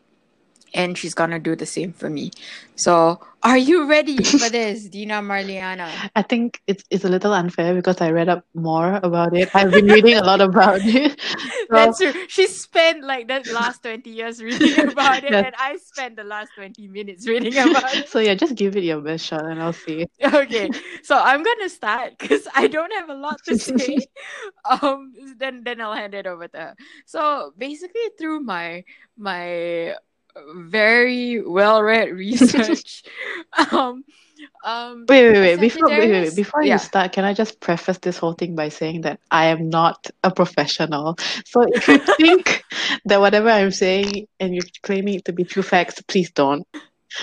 And 0.73 0.97
she's 0.97 1.13
gonna 1.13 1.39
do 1.39 1.55
the 1.55 1.65
same 1.65 1.93
for 1.93 2.09
me. 2.09 2.31
So 2.75 3.19
are 3.43 3.57
you 3.57 3.87
ready 3.89 4.17
for 4.23 4.49
this, 4.57 4.87
Dina 4.87 5.15
Marliana? 5.21 5.89
I 6.15 6.21
think 6.21 6.61
it's 6.67 6.83
it's 6.89 7.03
a 7.03 7.09
little 7.09 7.33
unfair 7.33 7.73
because 7.75 7.99
I 8.01 8.11
read 8.11 8.29
up 8.29 8.45
more 8.53 8.99
about 9.03 9.35
it. 9.35 9.49
I've 9.55 9.71
been 9.71 9.87
reading 9.87 10.15
a 10.17 10.23
lot 10.23 10.41
about 10.41 10.79
it. 10.83 11.19
So, 11.71 11.77
That's 11.77 11.99
true. 11.99 12.13
She 12.27 12.47
spent 12.47 13.01
like 13.05 13.29
the 13.29 13.39
last 13.53 13.81
20 13.83 14.09
years 14.09 14.43
reading 14.43 14.89
about 14.91 15.23
it, 15.23 15.31
Yeah. 15.31 15.45
and 15.45 15.55
I 15.57 15.77
spent 15.77 16.17
the 16.17 16.25
last 16.25 16.51
20 16.55 16.87
minutes 16.89 17.25
reading 17.25 17.53
about 17.55 17.95
it. 17.95 18.09
so 18.09 18.19
yeah, 18.19 18.35
just 18.35 18.55
give 18.55 18.75
it 18.75 18.83
your 18.83 18.99
best 18.99 19.25
shot 19.25 19.45
and 19.45 19.61
I'll 19.61 19.71
see. 19.71 20.05
okay 20.21 20.69
so 21.03 21.17
i'm 21.17 21.41
gonna 21.43 21.69
start 21.69 22.17
because 22.19 22.47
i 22.55 22.67
don't 22.67 22.91
have 22.93 23.09
a 23.09 23.13
lot 23.13 23.37
to 23.45 23.57
say 23.57 23.97
um 24.69 25.13
then 25.37 25.63
then 25.63 25.79
i'll 25.81 25.93
hand 25.93 26.13
it 26.13 26.27
over 26.27 26.47
to 26.47 26.57
her 26.57 26.75
so 27.05 27.53
basically 27.57 28.01
through 28.19 28.39
my 28.41 28.83
my 29.17 29.93
very 30.55 31.41
well-read 31.41 32.09
research 32.15 33.03
um 33.71 34.03
um 34.63 35.05
Wait, 35.07 35.31
wait, 35.31 35.39
wait. 35.39 35.59
Before 35.59 35.88
wait, 35.88 36.00
wait, 36.00 36.11
wait. 36.11 36.35
Before 36.35 36.63
yeah. 36.63 36.73
you 36.73 36.79
start, 36.79 37.11
can 37.13 37.25
I 37.25 37.33
just 37.33 37.59
preface 37.59 37.97
this 38.00 38.17
whole 38.17 38.33
thing 38.33 38.55
by 38.55 38.69
saying 38.69 39.01
that 39.01 39.19
I 39.29 39.47
am 39.47 39.69
not 39.69 40.09
a 40.23 40.31
professional. 40.31 41.17
So 41.45 41.63
if 41.63 41.88
you 41.88 41.97
think 42.17 42.63
that 43.05 43.19
whatever 43.19 43.50
I'm 43.50 43.71
saying 43.71 44.27
and 44.39 44.53
you're 44.53 44.65
claiming 44.83 45.15
it 45.15 45.25
to 45.25 45.33
be 45.33 45.43
true 45.43 45.63
facts, 45.63 46.01
please 46.07 46.31
don't. 46.31 46.65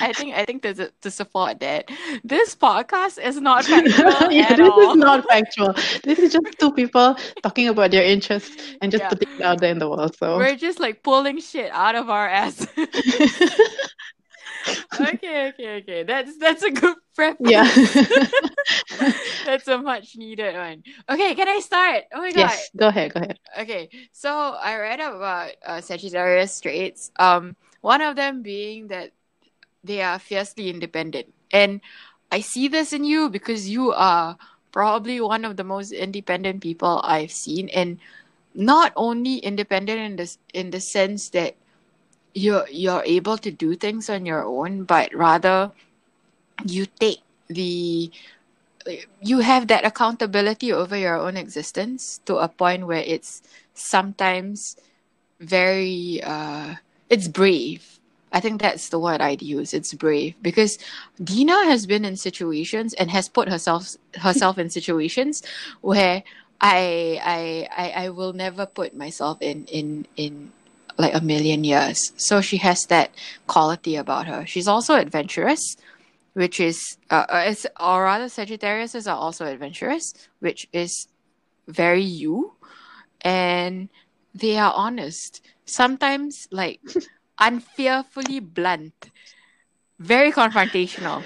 I 0.00 0.12
think 0.12 0.35
I 0.35 0.45
think 0.45 0.62
to, 0.62 0.92
to 1.02 1.11
support 1.11 1.61
that, 1.61 1.88
this 2.25 2.54
podcast 2.54 3.18
is 3.23 3.40
not 3.40 3.64
factual 3.73 4.30
yeah, 4.30 4.54
this 4.54 4.68
all. 4.68 4.90
is 4.90 4.97
not 4.97 5.25
factual. 5.28 5.73
This 6.04 6.18
is 6.18 6.33
just 6.33 6.59
two 6.59 6.73
people 6.73 7.16
talking 7.42 7.68
about 7.68 7.90
their 7.90 8.04
interests 8.04 8.57
and 8.80 8.90
just 8.92 9.02
Yeah. 9.02 9.09
putting 9.09 9.28
it 9.38 9.42
out 9.45 9.61
there 9.61 9.71
in 9.71 9.78
the 9.78 9.88
world. 9.88 10.16
So 10.16 10.37
We're 10.37 10.57
just 10.57 10.78
like 10.80 11.02
pulling 11.02 11.40
shit 11.40 11.71
out 11.73 11.95
of 11.95 12.11
our 12.11 12.28
ass. 12.28 12.66
okay, 15.00 15.49
okay, 15.54 15.76
okay. 15.83 16.02
That's 16.04 16.37
that's 16.38 16.62
a 16.62 16.71
good 16.71 16.97
prep. 17.14 17.37
yeah. 17.40 17.64
that's 19.45 19.66
a 19.68 19.78
much 19.78 20.16
needed 20.16 20.54
one. 20.54 20.83
Okay, 21.09 21.35
can 21.35 21.49
I 21.49 21.61
start? 21.61 22.04
Oh 22.12 22.21
my 22.21 22.33
god. 22.33 22.38
yes, 22.38 22.71
go 22.76 22.88
ahead, 22.88 23.14
go 23.14 23.21
ahead. 23.21 23.38
Okay, 23.61 23.88
so 24.12 24.30
I 24.30 24.76
read 24.76 25.00
about 25.00 25.50
uh, 25.64 25.80
Sagittarius 25.80 26.61
traits. 26.61 27.11
Um, 27.18 27.57
one 27.80 28.00
of 28.02 28.16
them 28.16 28.42
being 28.42 28.88
that 28.88 29.12
they 29.85 30.03
are 30.03 30.19
fiercely 30.19 30.71
independent, 30.71 31.33
and 31.53 31.81
I 32.31 32.41
see 32.41 32.69
this 32.69 32.93
in 32.93 33.05
you 33.05 33.29
because 33.31 33.69
you 33.69 33.93
are 33.93 34.37
probably 34.73 35.21
one 35.21 35.45
of 35.45 35.57
the 35.57 35.65
most 35.65 35.93
independent 35.93 36.63
people 36.63 37.01
I've 37.05 37.33
seen, 37.33 37.69
and 37.71 37.99
not 38.55 38.93
only 38.97 39.39
independent 39.39 40.01
in 40.01 40.17
this 40.17 40.39
in 40.53 40.71
the 40.71 40.81
sense 40.81 41.31
that 41.31 41.57
you're 42.35 42.69
you're 42.71 43.05
able 43.05 43.39
to 43.39 43.51
do 43.51 43.75
things 43.75 44.11
on 44.11 44.27
your 44.27 44.45
own, 44.45 44.85
but 44.85 45.15
rather 45.15 45.73
you 46.67 46.87
take 46.87 47.21
the 47.49 48.11
you 49.21 49.41
have 49.41 49.69
that 49.69 49.85
accountability 49.85 50.73
over 50.73 50.97
your 50.97 51.17
own 51.17 51.37
existence 51.37 52.21
to 52.25 52.37
a 52.37 52.49
point 52.49 52.87
where 52.87 53.03
it's 53.05 53.43
sometimes 53.75 54.77
very 55.41 56.21
uh 56.25 56.75
it's 57.11 57.29
brave 57.29 57.98
i 58.33 58.41
think 58.41 58.61
that's 58.61 58.89
the 58.89 58.99
word 58.99 59.21
i'd 59.21 59.43
use. 59.43 59.75
It's 59.75 59.95
brave. 59.95 60.35
Because 60.43 60.79
dina 61.23 61.65
has 61.65 61.87
been 61.87 62.05
in 62.05 62.17
situations 62.17 62.95
and 62.95 63.11
has 63.11 63.29
put 63.29 63.49
herself 63.49 63.97
herself 64.17 64.59
in 64.59 64.71
situations 64.71 65.43
where 65.81 66.23
I, 66.61 67.21
I 67.25 67.69
i 67.85 68.05
i 68.05 68.09
will 68.11 68.33
never 68.33 68.67
put 68.67 68.97
myself 68.97 69.39
in 69.41 69.67
in 69.67 70.07
in 70.17 70.53
like 70.99 71.15
a 71.15 71.21
million 71.21 71.63
years. 71.63 72.13
So 72.17 72.41
she 72.41 72.57
has 72.59 72.87
that 72.87 73.13
quality 73.47 73.95
about 73.95 74.27
her. 74.27 74.45
She's 74.47 74.67
also 74.67 74.95
adventurous 74.97 75.77
which 76.39 76.61
is 76.61 76.97
uh, 77.11 77.27
uh, 77.29 77.55
or 77.81 78.05
rather 78.05 78.29
Sagittarius 78.29 78.95
are 79.09 79.17
also 79.17 79.45
adventurous, 79.45 80.15
which 80.39 80.69
is 80.73 81.09
very 81.67 82.05
you, 82.05 82.53
and 83.23 83.89
they 84.35 84.57
are 84.57 84.73
honest. 84.73 85.45
Sometimes 85.65 86.47
like 86.53 86.81
unfearfully 87.40 88.40
blunt, 88.40 89.11
very 89.99 90.30
confrontational, 90.33 91.25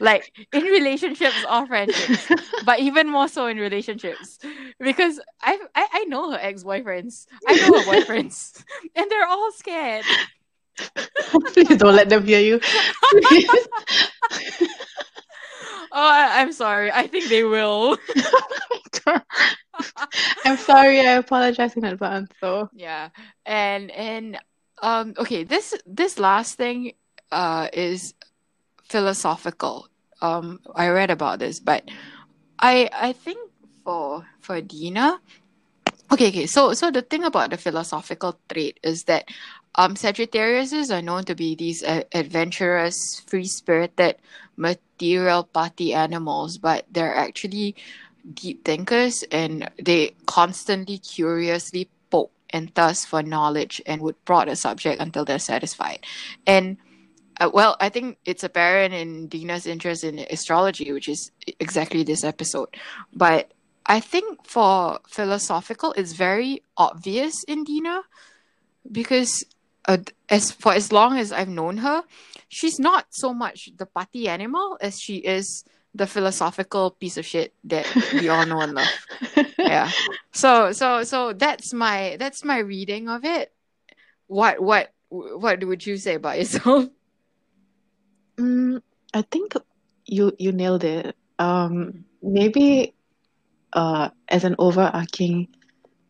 like 0.00 0.32
in 0.52 0.64
relationships 0.64 1.44
or 1.50 1.66
friendships, 1.66 2.30
but 2.60 2.80
even 2.80 3.08
more 3.10 3.28
so 3.28 3.46
in 3.46 3.58
relationships 3.58 4.38
because 4.80 5.20
I 5.42 5.58
I, 5.74 5.86
I 5.92 6.04
know 6.04 6.30
her 6.32 6.38
ex 6.40 6.64
boyfriends, 6.64 7.26
I 7.46 7.56
know 7.56 7.72
her 7.80 7.84
boyfriends, 7.84 8.62
and 8.96 9.10
they're 9.10 9.26
all 9.26 9.52
scared. 9.52 10.06
Please 11.52 11.68
don't 11.78 11.94
let 11.94 12.08
them 12.08 12.24
hear 12.24 12.40
you. 12.40 12.60
Oh, 15.92 15.98
I, 15.98 16.40
I'm 16.42 16.52
sorry. 16.52 16.90
I 16.92 17.06
think 17.06 17.28
they 17.28 17.44
will. 17.44 17.96
I'm 20.44 20.56
sorry, 20.56 21.00
I 21.00 21.12
apologize 21.12 21.76
in 21.76 21.84
advance. 21.84 22.30
So 22.40 22.68
Yeah. 22.72 23.10
And 23.44 23.90
and 23.90 24.38
um 24.82 25.14
okay, 25.18 25.44
this 25.44 25.74
this 25.86 26.18
last 26.18 26.56
thing 26.56 26.92
uh 27.32 27.68
is 27.72 28.14
philosophical. 28.84 29.88
Um 30.20 30.60
I 30.74 30.88
read 30.88 31.10
about 31.10 31.38
this, 31.38 31.60
but 31.60 31.84
I 32.58 32.88
I 32.92 33.12
think 33.12 33.38
for 33.84 34.26
for 34.40 34.60
Dina 34.60 35.20
Okay, 36.12 36.28
okay. 36.28 36.46
So 36.46 36.72
so 36.74 36.90
the 36.90 37.02
thing 37.02 37.24
about 37.24 37.50
the 37.50 37.56
philosophical 37.58 38.38
trait 38.48 38.78
is 38.82 39.04
that 39.04 39.28
um 39.74 39.94
Sagittariuses 39.94 40.90
are 40.94 41.02
known 41.02 41.24
to 41.24 41.34
be 41.34 41.54
these 41.54 41.82
uh, 41.82 42.02
adventurous, 42.14 43.20
free-spirited, 43.26 44.16
material 44.56 45.44
party 45.44 45.94
animals, 45.94 46.58
but 46.58 46.86
they're 46.90 47.14
actually 47.14 47.74
deep 48.34 48.64
thinkers 48.64 49.24
and 49.30 49.68
they 49.82 50.14
constantly 50.26 50.98
curiously 50.98 51.88
and 52.50 52.74
thirst 52.74 53.08
for 53.08 53.22
knowledge 53.22 53.82
and 53.86 54.00
would 54.02 54.22
prod 54.24 54.48
a 54.48 54.56
subject 54.56 55.00
until 55.00 55.24
they're 55.24 55.38
satisfied. 55.38 56.00
And 56.46 56.76
uh, 57.38 57.50
well, 57.52 57.76
I 57.80 57.88
think 57.88 58.18
it's 58.24 58.44
apparent 58.44 58.94
in 58.94 59.28
Dina's 59.28 59.66
interest 59.66 60.04
in 60.04 60.18
astrology, 60.30 60.92
which 60.92 61.08
is 61.08 61.30
exactly 61.60 62.02
this 62.02 62.24
episode. 62.24 62.68
But 63.12 63.52
I 63.84 64.00
think 64.00 64.46
for 64.46 64.98
philosophical, 65.06 65.92
it's 65.96 66.12
very 66.12 66.62
obvious 66.76 67.44
in 67.44 67.64
Dina 67.64 68.02
because 68.90 69.44
uh, 69.86 69.98
as 70.28 70.50
for 70.50 70.72
as 70.72 70.92
long 70.92 71.18
as 71.18 71.30
I've 71.30 71.48
known 71.48 71.78
her, 71.78 72.02
she's 72.48 72.78
not 72.78 73.06
so 73.10 73.34
much 73.34 73.70
the 73.76 73.86
party 73.86 74.28
animal 74.28 74.78
as 74.80 74.98
she 74.98 75.16
is 75.16 75.64
the 75.96 76.06
philosophical 76.06 76.90
piece 76.92 77.16
of 77.16 77.24
shit 77.24 77.54
that 77.64 77.88
we 78.12 78.28
all 78.28 78.44
know 78.44 78.60
and 78.60 78.74
love. 78.74 79.06
yeah. 79.58 79.90
So 80.32 80.72
so 80.72 81.02
so 81.04 81.32
that's 81.32 81.72
my 81.72 82.16
that's 82.20 82.44
my 82.44 82.58
reading 82.58 83.08
of 83.08 83.24
it. 83.24 83.52
What 84.26 84.60
what 84.60 84.92
what 85.08 85.64
would 85.64 85.86
you 85.86 85.96
say 85.96 86.14
about 86.14 86.38
yourself? 86.38 86.88
Mm, 88.36 88.82
I 89.14 89.22
think 89.22 89.54
you 90.04 90.30
you 90.38 90.52
nailed 90.52 90.84
it. 90.84 91.16
Um, 91.38 92.04
maybe 92.20 92.92
uh, 93.72 94.10
as 94.28 94.44
an 94.44 94.56
overarching 94.58 95.48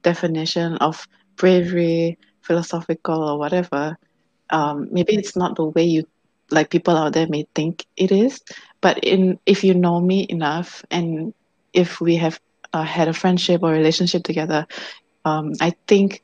definition 0.03 0.75
of 0.79 1.07
bravery, 1.37 2.19
philosophical 2.43 3.23
or 3.23 3.39
whatever, 3.39 3.97
um, 4.51 4.89
maybe 4.91 5.15
it's 5.15 5.37
not 5.37 5.55
the 5.55 5.67
way 5.67 5.85
you 5.85 6.05
like 6.51 6.71
people 6.71 6.97
out 6.97 7.13
there 7.13 7.29
may 7.29 7.47
think 7.55 7.87
it 7.97 8.11
is. 8.13 8.41
But 8.81 8.99
in 9.05 9.39
if 9.47 9.65
you 9.65 9.75
know 9.75 10.01
me 10.01 10.27
enough, 10.29 10.85
and 10.91 11.33
if 11.73 12.01
we 12.01 12.17
have 12.17 12.39
uh, 12.73 12.83
had 12.85 13.09
a 13.09 13.13
friendship 13.15 13.63
or 13.63 13.71
relationship 13.73 14.23
together, 14.25 14.67
um, 15.25 15.53
I 15.61 15.73
think 15.87 16.23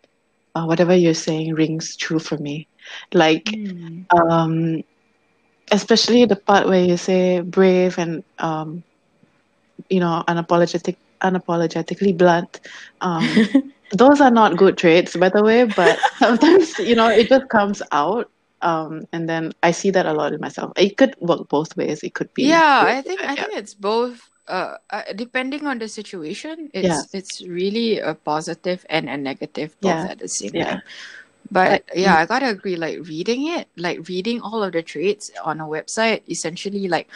uh, 0.55 0.65
whatever 0.65 0.95
you're 0.95 1.15
saying 1.15 1.55
rings 1.55 1.97
true 1.97 2.19
for 2.19 2.37
me. 2.39 2.69
Like, 3.13 3.59
Mm. 3.59 4.07
um, 4.11 4.83
especially 5.71 6.25
the 6.25 6.37
part 6.37 6.67
where 6.67 6.85
you 6.85 6.97
say 6.97 7.41
brave 7.41 7.99
and 7.99 8.23
um, 8.39 8.85
you 9.89 10.01
know 10.01 10.23
unapologetic, 10.29 10.97
unapologetically 11.23 12.17
blunt. 12.17 12.61
Um, 13.01 13.49
those 13.93 14.21
are 14.21 14.31
not 14.31 14.57
good 14.57 14.77
traits, 14.77 15.17
by 15.17 15.29
the 15.29 15.43
way. 15.43 15.65
But 15.65 16.01
sometimes 16.19 16.79
you 16.79 16.95
know 16.95 17.09
it 17.09 17.29
just 17.29 17.49
comes 17.49 17.83
out. 17.93 18.29
Um, 18.63 19.07
and 19.13 19.29
then 19.29 19.53
I 19.63 19.73
see 19.73 19.91
that 19.91 20.07
a 20.07 20.13
lot 20.13 20.33
in 20.33 20.41
myself. 20.41 20.73
It 20.77 20.97
could 20.97 21.17
work 21.21 21.49
both 21.49 21.77
ways. 21.77 22.03
It 22.03 22.15
could 22.15 22.33
be 22.35 22.45
yeah, 22.45 22.85
good, 22.85 22.95
I 22.95 23.03
think 23.03 23.21
I 23.21 23.35
yeah. 23.35 23.35
think 23.35 23.57
it's 23.57 23.75
both. 23.75 24.31
Uh, 24.49 24.77
uh, 24.91 25.03
depending 25.15 25.67
on 25.67 25.79
the 25.79 25.89
situation, 25.89 26.71
it's 26.75 26.87
Yeah. 26.89 27.03
it's 27.13 27.43
really 27.47 27.99
a 28.01 28.15
positive 28.15 28.85
and 28.91 29.09
a 29.09 29.17
negative 29.17 29.77
both 29.81 30.05
Yeah. 30.05 30.11
at 30.11 30.19
the 30.19 30.29
same 30.29 30.53
time. 30.53 30.83
But 31.51 31.85
yeah, 31.95 32.17
I 32.17 32.27
gotta 32.27 32.49
agree. 32.49 32.77
Like 32.77 32.99
reading 33.09 33.47
it, 33.49 33.69
like 33.77 34.09
reading 34.09 34.41
all 34.41 34.63
of 34.63 34.73
the 34.73 34.83
traits 34.83 35.31
on 35.45 35.61
a 35.61 35.67
website, 35.67 36.23
essentially 36.29 36.89
like, 36.89 37.09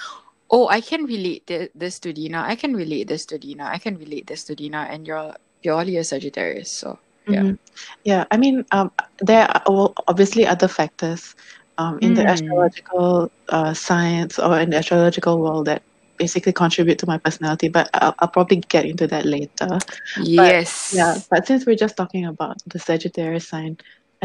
oh, 0.50 0.68
I 0.68 0.80
can 0.80 1.04
relate 1.04 1.44
thi- 1.46 1.70
this 1.74 1.98
to 2.00 2.12
Dina. 2.12 2.42
I 2.46 2.56
can 2.56 2.74
relate 2.76 3.08
this 3.08 3.26
to 3.26 3.38
Dina. 3.38 3.64
I 3.64 3.78
can 3.78 3.96
relate 3.98 4.26
this 4.26 4.44
to 4.44 4.54
Dina, 4.54 4.86
and 4.90 5.06
you're 5.06 5.34
purely 5.62 5.96
a 5.96 6.04
Sagittarius. 6.04 6.70
So 6.70 6.98
yeah. 7.28 7.42
Mhm. 7.42 7.58
Yeah, 8.04 8.24
I 8.30 8.36
mean, 8.36 8.64
um, 8.72 8.90
there 9.20 9.48
are 9.48 9.92
obviously 10.08 10.46
other 10.46 10.68
factors 10.68 11.34
um, 11.78 11.98
in 12.00 12.14
the 12.14 12.22
Mm. 12.22 12.30
astrological 12.30 13.32
uh, 13.48 13.74
science 13.74 14.38
or 14.38 14.58
in 14.60 14.70
the 14.70 14.78
astrological 14.78 15.40
world 15.40 15.66
that 15.66 15.82
basically 16.18 16.52
contribute 16.52 16.98
to 16.98 17.06
my 17.06 17.18
personality, 17.18 17.68
but 17.68 17.90
I'll, 17.94 18.14
I'll 18.20 18.28
probably 18.28 18.58
get 18.68 18.86
into 18.86 19.06
that 19.08 19.26
later. 19.26 19.78
Yes. 20.22 20.94
Yeah, 20.94 21.20
but 21.30 21.46
since 21.46 21.66
we're 21.66 21.76
just 21.76 21.96
talking 21.96 22.24
about 22.24 22.56
the 22.66 22.78
Sagittarius 22.78 23.48
sign, 23.48 23.76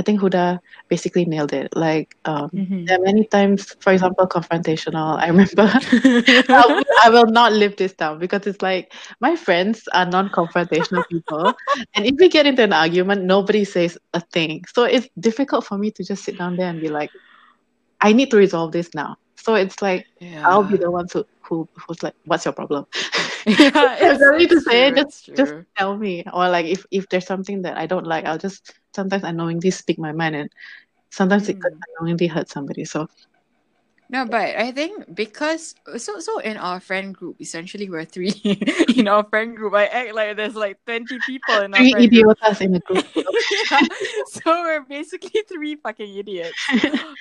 I 0.01 0.03
think 0.03 0.21
Huda 0.21 0.59
basically 0.89 1.25
nailed 1.25 1.53
it. 1.53 1.69
Like, 1.75 2.15
um, 2.25 2.49
Mhm. 2.55 2.87
there 2.87 2.97
are 2.97 3.03
many 3.03 3.25
times, 3.27 3.75
for 3.81 3.93
example, 3.93 4.27
confrontational. 4.27 5.19
I 5.19 5.27
remember 5.27 5.67
I 6.53 6.65
will- 6.67 6.83
I 7.03 7.09
will 7.09 7.27
not 7.27 7.53
live 7.53 7.75
this 7.77 7.93
down 7.93 8.19
because 8.19 8.47
it's 8.47 8.61
like 8.61 8.93
my 9.21 9.35
friends 9.35 9.83
are 9.93 10.05
non-confrontational 10.05 11.03
people, 11.09 11.53
and 11.95 12.05
if 12.05 12.15
we 12.19 12.29
get 12.29 12.47
into 12.47 12.63
an 12.63 12.73
argument, 12.73 13.23
nobody 13.23 13.63
says 13.65 13.97
a 14.13 14.21
thing. 14.33 14.63
So 14.73 14.83
it's 14.83 15.07
difficult 15.19 15.65
for 15.65 15.77
me 15.77 15.91
to 15.97 16.03
just 16.03 16.23
sit 16.23 16.37
down 16.37 16.57
there 16.57 16.69
and 16.69 16.81
be 16.81 16.89
like, 16.89 17.11
I 18.01 18.13
need 18.13 18.31
to 18.31 18.37
resolve 18.37 18.71
this 18.71 18.89
now. 18.95 19.17
So 19.37 19.55
it's 19.55 19.81
like 19.81 20.05
I'll 20.43 20.63
be 20.63 20.77
the 20.77 20.91
one 20.91 21.07
who, 21.51 21.69
who 21.75 21.83
who's 21.87 22.03
like, 22.03 22.15
what's 22.25 22.45
your 22.45 22.53
problem? 22.53 22.85
Yeah, 23.45 23.97
If 23.99 23.99
there's 23.99 24.19
nothing 24.19 24.47
to 24.49 24.59
it's 24.59 24.65
say, 24.69 24.91
true, 24.91 24.95
just 24.95 25.33
just 25.35 25.55
tell 25.77 25.97
me. 25.97 26.23
Or 26.33 26.49
like 26.49 26.65
if 26.65 26.85
if 26.91 27.09
there's 27.09 27.25
something 27.27 27.63
that 27.63 27.77
I 27.77 27.87
don't 27.87 28.07
like, 28.07 28.25
I'll 28.25 28.37
just 28.37 28.73
sometimes 28.95 29.23
unknowingly 29.23 29.71
speak 29.71 29.99
my 29.99 30.11
mind, 30.13 30.35
and 30.35 30.49
sometimes 31.11 31.49
it 31.49 31.59
could 31.59 31.73
Mm. 31.73 31.81
unknowingly 31.99 32.27
hurt 32.27 32.49
somebody. 32.49 32.85
So 32.85 33.07
No, 34.09 34.25
but 34.25 34.57
I 34.57 34.71
think 34.71 35.15
because 35.15 35.75
so 35.97 36.19
so 36.19 36.39
in 36.39 36.57
our 36.57 36.79
friend 36.81 37.15
group, 37.15 37.37
essentially 37.41 37.89
we're 37.89 38.05
three 38.05 38.33
in 38.95 39.07
our 39.07 39.23
friend 39.23 39.55
group. 39.55 39.73
I 39.73 39.85
act 39.87 40.13
like 40.15 40.35
there's 40.35 40.55
like 40.55 40.83
twenty 40.85 41.19
people 41.19 41.59
in 41.59 41.73
our 41.73 41.85
three 41.85 41.89
friend 41.89 42.13
group. 42.13 42.33
idiotas 42.39 42.61
in 42.61 42.75
a 42.75 42.79
group. 42.79 43.05
yeah. 43.71 43.87
So 44.25 44.63
we're 44.63 44.81
basically 44.81 45.41
three 45.47 45.75
fucking 45.75 46.15
idiots. 46.17 46.69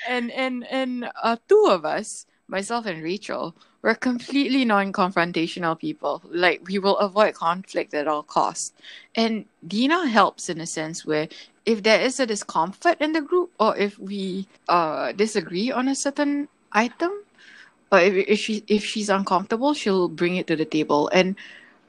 And 0.06 0.30
and 0.32 0.66
and 0.66 1.10
uh 1.22 1.36
two 1.48 1.66
of 1.70 1.84
us, 1.84 2.26
myself 2.48 2.86
and 2.86 3.02
Rachel, 3.02 3.56
we're 3.82 3.94
completely 3.94 4.64
non-confrontational 4.64 5.78
people. 5.78 6.22
Like 6.30 6.62
we 6.68 6.78
will 6.78 6.98
avoid 6.98 7.34
conflict 7.34 7.94
at 7.94 8.08
all 8.08 8.22
costs. 8.22 8.72
And 9.14 9.46
Dina 9.66 10.06
helps 10.06 10.48
in 10.48 10.60
a 10.60 10.66
sense 10.66 11.04
where 11.06 11.28
if 11.64 11.82
there 11.82 12.00
is 12.00 12.20
a 12.20 12.26
discomfort 12.26 13.00
in 13.00 13.12
the 13.12 13.20
group 13.20 13.50
or 13.58 13.76
if 13.76 13.98
we 13.98 14.46
uh 14.68 15.12
disagree 15.12 15.70
on 15.70 15.88
a 15.88 15.94
certain 15.94 16.48
item 16.72 17.10
or 17.92 18.00
if, 18.00 18.14
if 18.28 18.38
she 18.38 18.64
if 18.66 18.84
she's 18.84 19.08
uncomfortable 19.08 19.74
she'll 19.74 20.08
bring 20.08 20.36
it 20.36 20.46
to 20.46 20.56
the 20.56 20.64
table 20.64 21.08
and 21.12 21.36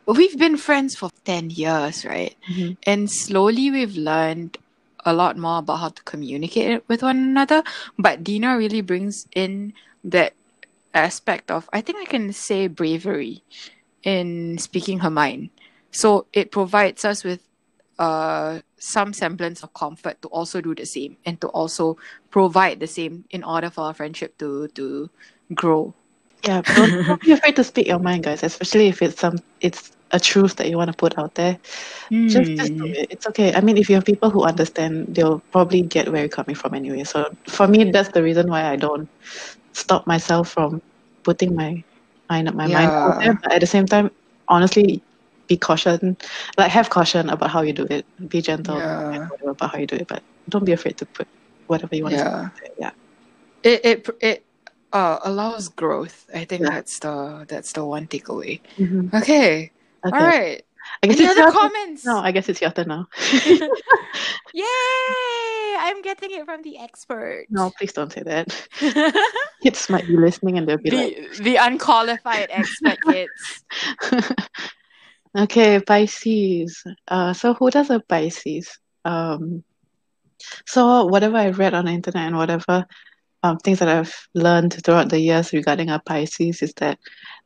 we've 0.06 0.38
been 0.38 0.58
friends 0.58 0.96
for 0.96 1.10
10 1.26 1.50
years 1.50 2.06
right 2.06 2.36
Mhm. 2.50 2.78
and 2.86 3.10
slowly 3.10 3.72
we've 3.72 3.96
learned 3.96 4.58
a 5.06 5.14
lot 5.14 5.38
more 5.38 5.60
about 5.60 5.78
how 5.78 5.90
to 5.90 6.04
communicate 6.04 6.84
with 6.88 7.02
one 7.02 7.18
another 7.18 7.64
but 7.98 8.24
dina 8.24 8.58
really 8.58 8.82
brings 8.82 9.28
in 9.34 9.74
that 10.04 10.34
aspect 10.94 11.52
of 11.52 11.70
i 11.74 11.82
think 11.82 11.98
i 12.00 12.06
can 12.06 12.32
say 12.34 12.68
bravery 12.68 13.44
in 14.04 14.58
speaking 14.58 15.00
her 15.00 15.10
mind 15.10 15.50
so 15.92 16.26
it 16.34 16.52
provides 16.52 17.06
us 17.06 17.24
with 17.24 17.48
uh 18.00 18.60
some 18.78 19.14
semblance 19.14 19.64
of 19.64 19.74
comfort 19.74 20.22
to 20.22 20.28
also 20.30 20.62
do 20.62 20.74
the 20.76 20.86
same 20.86 21.18
and 21.26 21.40
to 21.42 21.48
also 21.50 21.98
provide 22.30 22.80
the 22.80 22.88
same 22.88 23.26
in 23.32 23.44
order 23.44 23.70
for 23.70 23.82
our 23.86 23.94
friendship 23.94 24.38
to 24.38 24.68
to 24.70 25.10
grow 25.54 25.94
Yeah, 26.46 26.62
don't, 26.74 26.94
don't 27.06 27.22
be 27.22 27.32
afraid 27.32 27.56
to 27.58 27.64
speak 27.64 27.88
your 27.88 28.00
mind, 28.00 28.24
guys. 28.24 28.44
Especially 28.44 28.88
if 28.88 29.02
it's 29.02 29.20
some, 29.20 29.36
it's 29.62 29.92
a 30.12 30.20
truth 30.20 30.56
that 30.58 30.70
you 30.70 30.78
want 30.78 30.90
to 30.90 30.96
put 30.98 31.18
out 31.18 31.36
there. 31.36 31.58
Just, 32.28 32.56
just 32.56 32.74
do 32.78 32.86
Hmm. 32.86 32.94
it. 32.94 33.08
It's 33.12 33.28
okay. 33.28 33.54
I 33.54 33.62
mean, 33.62 33.78
if 33.78 33.90
you 33.90 33.96
have 33.96 34.06
people 34.06 34.30
who 34.30 34.44
understand, 34.44 35.16
they'll 35.16 35.40
probably 35.52 35.82
get 35.82 36.12
where 36.12 36.22
you're 36.22 36.30
coming 36.30 36.56
from 36.56 36.74
anyway. 36.74 37.04
So 37.04 37.26
for 37.48 37.68
me, 37.68 37.92
that's 37.92 38.10
the 38.10 38.24
reason 38.24 38.50
why 38.50 38.66
I 38.66 38.76
don't 38.76 39.10
stop 39.74 40.08
myself 40.08 40.50
from 40.50 40.82
putting 41.24 41.56
my 41.56 41.84
mind, 42.30 42.54
my 42.56 42.68
mind 42.68 42.92
out 43.06 43.16
there. 43.22 43.34
But 43.44 43.54
at 43.54 43.62
the 43.62 43.68
same 43.68 43.86
time, 43.86 44.12
honestly, 44.48 45.04
be 45.48 45.58
caution, 45.58 46.18
like 46.58 46.72
have 46.72 46.90
caution 46.90 47.30
about 47.30 47.50
how 47.52 47.62
you 47.62 47.74
do 47.74 47.86
it. 47.90 48.06
Be 48.30 48.42
gentle 48.42 48.84
Yeah. 48.84 49.28
about 49.48 49.72
how 49.72 49.78
you 49.80 49.88
do 49.88 49.96
it, 49.96 50.08
but 50.08 50.24
don't 50.50 50.66
be 50.66 50.72
afraid 50.74 50.98
to 50.98 51.06
put 51.06 51.28
whatever 51.68 51.96
you 51.96 52.04
want 52.04 52.14
to 52.16 52.20
say 52.20 52.28
Yeah. 52.28 52.50
Yeah. 52.80 52.92
It 53.64 53.82
it 53.86 54.10
it 54.22 54.46
uh 54.94 55.20
allows 55.24 55.70
growth. 55.70 56.30
I 56.34 56.46
think 56.46 56.62
Yeah. 56.62 56.70
that's 56.70 57.00
the 57.00 57.46
that's 57.48 57.74
the 57.74 57.86
one 57.86 58.08
takeaway. 58.08 58.62
Mhm. 58.80 59.12
Okay. 59.14 59.72
All 60.12 60.20
Okay. 60.20 60.26
right. 60.26 60.64
I 61.04 61.08
guess 61.08 61.20
Any 61.20 61.30
it's 61.30 61.40
other 61.40 61.52
comments? 61.52 62.06
No, 62.06 62.20
I 62.20 62.32
guess 62.32 62.50
it's 62.50 62.62
your 62.62 62.72
turn 62.72 62.88
now. 62.90 63.08
Yay! 64.54 64.66
I'm 65.80 66.02
getting 66.02 66.32
it 66.32 66.46
from 66.46 66.62
the 66.62 66.78
expert. 66.78 67.46
No, 67.50 67.72
please 67.78 67.94
don't 67.94 68.12
say 68.12 68.24
that. 68.24 68.48
Kids 69.64 69.90
might 69.90 70.06
be 70.06 70.18
listening 70.18 70.58
and 70.58 70.68
they'll 70.68 70.78
be 70.78 70.92
like, 70.92 71.16
the 71.38 71.44
the 71.44 71.56
unqualified 71.56 72.50
expert 72.52 73.00
kids. 73.08 73.64
okay, 75.36 75.80
Pisces. 75.80 76.84
Uh, 77.08 77.34
so 77.34 77.54
Huda's 77.56 77.90
a 77.90 78.00
Pisces? 78.00 78.78
Um, 79.04 79.64
so 80.66 81.06
whatever 81.06 81.38
I 81.38 81.50
read 81.50 81.74
on 81.74 81.86
the 81.86 81.92
internet 81.92 82.28
and 82.28 82.38
whatever 82.38 82.86
um, 83.44 83.58
things 83.58 83.80
that 83.80 83.90
I've 83.90 84.28
learned 84.34 84.84
throughout 84.84 85.10
the 85.10 85.20
years 85.20 85.54
regarding 85.54 85.90
a 85.90 86.00
Pisces 86.00 86.62
is 86.62 86.74
that 86.78 87.00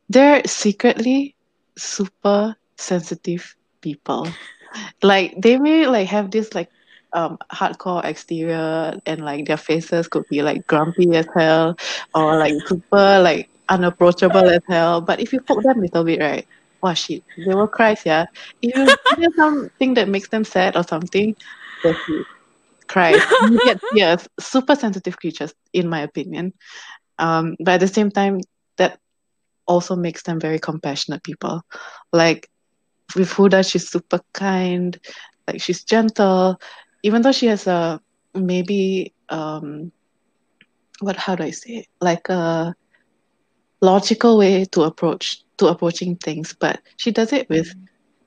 they're 0.08 0.42
secretly 0.46 1.34
super 1.78 2.56
sensitive 2.78 3.54
people. 3.80 4.26
Like 5.02 5.34
they 5.40 5.58
may 5.58 5.86
like 5.86 6.08
have 6.08 6.30
this 6.30 6.54
like 6.54 6.68
um 7.12 7.38
hardcore 7.52 8.04
exterior 8.04 8.98
and 9.06 9.24
like 9.24 9.46
their 9.46 9.56
faces 9.56 10.08
could 10.08 10.24
be 10.28 10.42
like 10.42 10.66
grumpy 10.66 11.16
as 11.16 11.26
hell 11.34 11.76
or 12.14 12.38
like 12.38 12.54
super 12.66 13.20
like 13.20 13.48
unapproachable 13.68 14.48
as 14.48 14.60
hell. 14.68 15.00
But 15.00 15.20
if 15.20 15.32
you 15.32 15.40
poke 15.40 15.62
them 15.62 15.78
a 15.78 15.82
little 15.82 16.04
bit, 16.04 16.20
right? 16.20 16.46
Wow 16.82 16.94
shit, 16.94 17.22
they 17.38 17.54
will 17.54 17.68
cry, 17.68 17.96
yeah. 18.04 18.26
If 18.60 18.76
you 18.76 18.86
them 19.16 19.32
something 19.36 19.94
that 19.94 20.08
makes 20.08 20.28
them 20.28 20.44
sad 20.44 20.76
or 20.76 20.84
something, 20.84 21.34
dirty, 21.82 22.24
cry, 22.86 23.12
you 23.42 23.58
get 23.64 23.80
tears. 23.94 24.28
Super 24.38 24.74
sensitive 24.76 25.16
creatures, 25.16 25.54
in 25.72 25.88
my 25.88 26.00
opinion. 26.00 26.52
Um, 27.18 27.56
but 27.58 27.74
at 27.74 27.80
the 27.80 27.88
same 27.88 28.10
time, 28.10 28.40
that 28.76 28.98
also 29.66 29.96
makes 29.96 30.22
them 30.22 30.38
very 30.38 30.58
compassionate 30.58 31.22
people. 31.22 31.62
Like 32.12 32.48
with 33.14 33.30
Huda, 33.30 33.68
she's 33.68 33.88
super 33.88 34.20
kind, 34.32 34.98
like 35.46 35.60
she's 35.60 35.84
gentle, 35.84 36.60
even 37.02 37.22
though 37.22 37.32
she 37.32 37.46
has 37.46 37.66
a 37.66 38.00
maybe 38.34 39.12
um, 39.28 39.92
what 41.00 41.16
how 41.16 41.34
do 41.34 41.44
I 41.44 41.50
say 41.50 41.70
it? 41.70 41.86
like 42.00 42.28
a 42.28 42.74
logical 43.80 44.38
way 44.38 44.64
to 44.64 44.82
approach 44.82 45.42
to 45.58 45.66
approaching 45.68 46.16
things, 46.16 46.54
but 46.58 46.80
she 46.96 47.10
does 47.10 47.32
it 47.32 47.48
with 47.48 47.74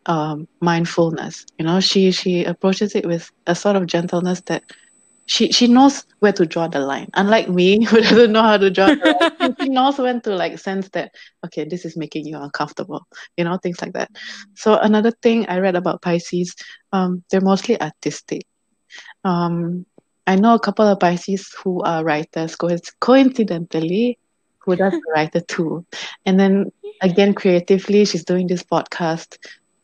um, 0.05 0.47
mindfulness. 0.61 1.45
You 1.57 1.65
know, 1.65 1.79
she 1.79 2.11
she 2.11 2.43
approaches 2.43 2.95
it 2.95 3.05
with 3.05 3.29
a 3.47 3.55
sort 3.55 3.75
of 3.75 3.87
gentleness 3.87 4.41
that 4.41 4.63
she 5.29 5.51
she 5.53 5.67
knows 5.67 6.05
where 6.19 6.33
to 6.33 6.45
draw 6.45 6.67
the 6.67 6.79
line. 6.81 7.09
Unlike 7.15 7.49
me, 7.49 7.85
who 7.89 8.01
doesn't 8.01 8.33
know 8.33 8.43
how 8.43 8.57
to 8.57 8.71
draw 8.71 8.91
the 8.91 9.07
line, 9.13 9.55
she 9.61 9.69
knows 9.69 9.97
when 9.99 10.21
to 10.23 10.35
like 10.35 10.59
sense 10.59 10.89
that 10.93 11.11
okay, 11.45 11.65
this 11.65 11.85
is 11.85 11.97
making 11.97 12.25
you 12.27 12.37
uncomfortable. 12.37 13.07
You 13.37 13.45
know, 13.45 13.57
things 13.61 13.81
like 13.81 13.93
that. 13.93 14.11
So 14.55 14.77
another 14.77 15.11
thing 15.23 15.47
I 15.49 15.59
read 15.59 15.75
about 15.75 16.01
Pisces, 16.01 16.55
um, 16.93 17.23
they're 17.31 17.41
mostly 17.41 17.79
artistic. 17.81 18.43
Um, 19.23 19.85
I 20.27 20.35
know 20.35 20.55
a 20.55 20.59
couple 20.59 20.87
of 20.87 20.99
Pisces 20.99 21.53
who 21.63 21.81
are 21.83 22.03
writers. 22.03 22.55
Coincidentally, 22.99 24.19
Huda's 24.65 24.93
a 25.07 25.11
writer 25.15 25.41
too. 25.41 25.85
And 26.25 26.39
then 26.39 26.71
again, 27.01 27.33
creatively, 27.33 28.05
she's 28.05 28.25
doing 28.25 28.47
this 28.47 28.63
podcast. 28.63 29.37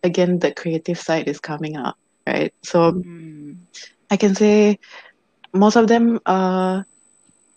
Again, 0.04 0.40
the 0.40 0.54
creative 0.54 1.00
side 1.00 1.28
is 1.28 1.40
coming 1.40 1.76
out, 1.78 1.96
right? 2.28 2.54
So 2.64 3.04
Mm. 3.06 3.68
I 4.10 4.18
can 4.18 4.36
say 4.36 4.80
most 5.56 5.76
of 5.78 5.88
them 5.88 6.20
uh 6.26 6.84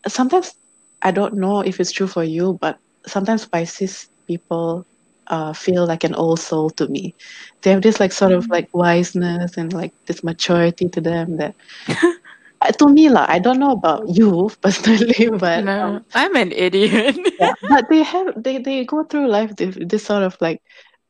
sometimes 0.09 0.55
I 1.03 1.11
don't 1.13 1.35
know 1.35 1.61
if 1.61 1.81
it's 1.81 1.93
true 1.93 2.09
for 2.09 2.25
you, 2.25 2.59
but 2.61 2.79
sometimes 3.07 3.47
Pisces 3.47 4.09
people 4.27 4.87
uh 5.29 5.53
feel 5.53 5.87
like 5.87 6.05
an 6.05 6.15
old 6.15 6.41
soul 6.41 6.71
to 6.79 6.89
me. 6.89 7.15
They 7.63 7.71
have 7.73 7.83
this 7.83 8.01
like 8.01 8.13
sort 8.13 8.33
of 8.33 8.47
like 8.51 8.69
wiseness 8.73 9.57
and 9.57 9.73
like 9.73 9.93
this 10.07 10.23
maturity 10.25 10.89
to 10.91 11.01
them 11.01 11.37
that 11.39 11.55
uh, 12.63 12.73
to 12.79 12.89
me 12.89 13.09
lah, 13.11 13.27
I 13.29 13.39
don't 13.39 13.59
know 13.61 13.73
about 13.73 14.03
you 14.09 14.51
personally, 14.63 15.29
but 15.39 15.67
No, 15.67 15.83
um, 15.83 16.05
I'm 16.15 16.37
an 16.37 16.53
idiot. 16.53 17.19
yeah, 17.39 17.53
but 17.69 17.85
they 17.91 18.03
have 18.03 18.27
they 18.43 18.59
they 18.59 18.85
go 18.85 19.05
through 19.05 19.29
life 19.29 19.55
this, 19.57 19.77
this 19.81 20.05
sort 20.05 20.23
of 20.23 20.37
like 20.41 20.61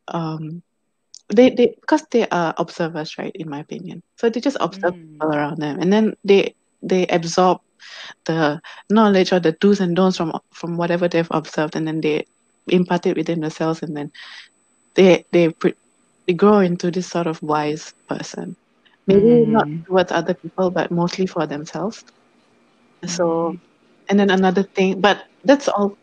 um 0.08 0.62
they 1.34 1.50
they 1.50 1.74
because 1.80 2.04
they 2.10 2.28
are 2.28 2.54
observers 2.58 3.16
right 3.18 3.32
in 3.34 3.48
my 3.48 3.60
opinion 3.60 4.02
so 4.16 4.28
they 4.28 4.40
just 4.40 4.56
observe 4.60 4.92
Mm. 4.92 5.18
people 5.18 5.34
around 5.36 5.58
them 5.58 5.78
and 5.80 5.92
then 5.92 6.14
they 6.24 6.54
they 6.82 7.06
absorb 7.06 7.58
the 8.26 8.60
knowledge 8.90 9.32
or 9.32 9.40
the 9.40 9.52
do's 9.60 9.80
and 9.80 9.96
don'ts 9.96 10.16
from 10.16 10.32
from 10.52 10.76
whatever 10.76 11.08
they've 11.08 11.28
observed 11.30 11.76
and 11.76 11.86
then 11.86 12.00
they 12.00 12.24
impart 12.68 13.06
it 13.06 13.16
within 13.16 13.40
themselves 13.40 13.82
and 13.82 13.96
then 13.96 14.10
they 14.94 15.24
they, 15.32 15.50
pre- 15.50 15.74
they 16.26 16.34
grow 16.34 16.58
into 16.60 16.90
this 16.90 17.08
sort 17.08 17.26
of 17.26 17.40
wise 17.42 17.92
person 18.08 18.56
maybe 19.06 19.44
not 19.46 19.66
Mm. 19.66 19.86
towards 19.86 20.12
other 20.12 20.34
people 20.34 20.70
but 20.70 20.90
mostly 20.90 21.26
for 21.26 21.46
themselves 21.46 22.02
so 23.06 23.54
Mm. 23.54 23.60
and 24.08 24.18
then 24.18 24.30
another 24.30 24.64
thing 24.74 25.00
but 25.00 25.22
that's 25.44 25.68
all 25.68 25.96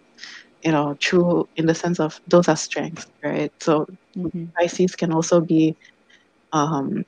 you 0.63 0.71
know 0.71 0.95
true 1.01 1.45
in 1.55 1.65
the 1.65 1.75
sense 1.75 1.99
of 1.99 2.17
those 2.27 2.47
are 2.47 2.55
strengths 2.57 3.05
right 3.23 3.51
so 3.61 3.85
Mhm. 4.15 4.51
Pisces 4.59 4.95
can 4.95 5.11
also 5.13 5.41
be, 5.41 5.75
um, 6.51 7.03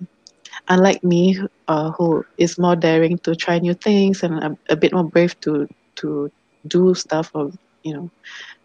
unlike 0.70 1.04
me, 1.04 1.38
uh, 1.68 1.92
who 1.98 2.24
is 2.38 2.58
more 2.60 2.76
daring 2.76 3.18
to 3.24 3.36
try 3.36 3.60
new 3.60 3.74
things 3.74 4.24
and 4.24 4.34
a, 4.44 4.52
a 4.74 4.76
bit 4.78 4.94
more 4.94 5.10
brave 5.10 5.36
to 5.42 5.68
to 5.98 6.30
do 6.68 6.94
stuff. 6.96 7.30
Or 7.34 7.50
you 7.84 7.94
know, 7.94 8.10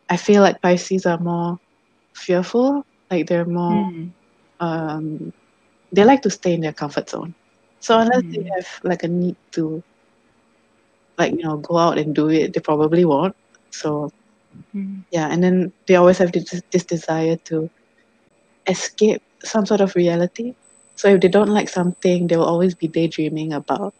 I 0.09 0.17
feel 0.17 0.43
like 0.43 0.61
Pisces 0.63 1.07
are 1.07 1.19
more 1.19 1.59
fearful. 2.17 2.83
Like 3.11 3.27
they're 3.27 3.47
more, 3.47 3.87
Mm. 3.91 4.15
um, 4.61 5.33
they 5.95 6.05
like 6.05 6.23
to 6.23 6.31
stay 6.31 6.55
in 6.55 6.61
their 6.61 6.73
comfort 6.73 7.09
zone. 7.11 7.35
So 7.81 7.99
unless 7.99 8.23
they 8.35 8.43
Mm. 8.43 8.55
have 8.57 8.67
like 8.85 9.03
a 9.05 9.09
need 9.09 9.37
to, 9.55 9.83
like 11.19 11.33
you 11.33 11.43
know, 11.45 11.59
go 11.59 11.77
out 11.79 11.99
and 11.99 12.15
do 12.15 12.29
it, 12.29 12.53
they 12.55 12.61
probably 12.61 13.05
won't. 13.05 13.35
So 13.71 14.11
Mm. 14.75 15.05
yeah, 15.11 15.29
and 15.31 15.43
then 15.43 15.73
they 15.87 15.97
always 15.97 16.19
have 16.19 16.33
this, 16.33 16.61
this 16.73 16.85
desire 16.85 17.37
to 17.47 17.69
escape 18.69 19.21
some 19.45 19.67
sort 19.67 19.81
of 19.81 19.95
reality. 19.95 20.53
So 20.97 21.09
if 21.09 21.21
they 21.21 21.29
don't 21.29 21.49
like 21.51 21.69
something, 21.69 22.27
they 22.27 22.37
will 22.37 22.45
always 22.47 22.75
be 22.75 22.89
daydreaming 22.89 23.53
about 23.53 23.95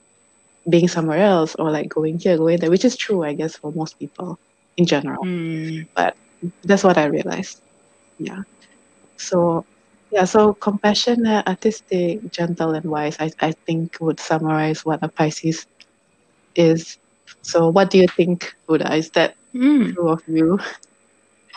being 0.71 0.89
somewhere 0.89 1.19
else 1.19 1.55
or 1.59 1.71
like 1.71 1.89
going 1.89 2.19
here, 2.19 2.37
going 2.37 2.59
there, 2.59 2.71
which 2.71 2.85
is 2.85 2.97
true, 2.97 3.23
I 3.25 3.35
guess, 3.35 3.57
for 3.57 3.73
most 3.75 3.99
people 3.99 4.39
in 4.77 4.87
general. 4.87 5.27
Mm. 5.27 5.87
But 5.95 6.15
that's 6.65 6.85
what 6.85 6.99
I 6.99 7.07
realized. 7.07 7.61
Yeah. 8.19 8.41
So 9.19 9.65
yeah, 10.11 10.25
so 10.25 10.55
compassionate, 10.55 11.47
artistic, 11.47 12.21
gentle, 12.31 12.73
and 12.73 12.85
wise, 12.85 13.17
I, 13.21 13.31
I 13.41 13.53
think 13.67 13.97
would 14.01 14.21
summarize 14.21 14.81
what 14.85 15.01
a 15.03 15.09
Pisces 15.09 15.67
is. 16.55 16.99
So 17.43 17.69
what 17.71 17.91
do 17.91 17.99
you 17.99 18.07
think, 18.09 18.53
Huda? 18.69 18.97
Is 18.97 19.11
that 19.15 19.35
Mm. 19.55 19.95
true 19.95 20.11
of 20.11 20.21
you? 20.27 20.59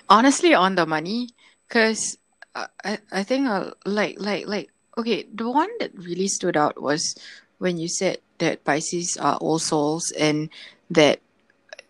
Honestly, 0.09 0.53
on 0.53 0.75
the 0.75 0.85
money, 0.85 1.29
because 1.67 2.17
I, 2.55 2.67
I 2.83 2.99
I 3.11 3.23
think 3.23 3.47
uh, 3.47 3.71
like 3.85 4.17
like 4.19 4.47
like 4.47 4.69
okay, 4.97 5.25
the 5.33 5.49
one 5.49 5.69
that 5.79 5.91
really 5.95 6.27
stood 6.27 6.57
out 6.57 6.81
was 6.81 7.15
when 7.57 7.77
you 7.77 7.87
said 7.87 8.19
that 8.39 8.63
Pisces 8.63 9.17
are 9.17 9.37
all 9.37 9.59
souls 9.59 10.11
and 10.17 10.49
that 10.89 11.19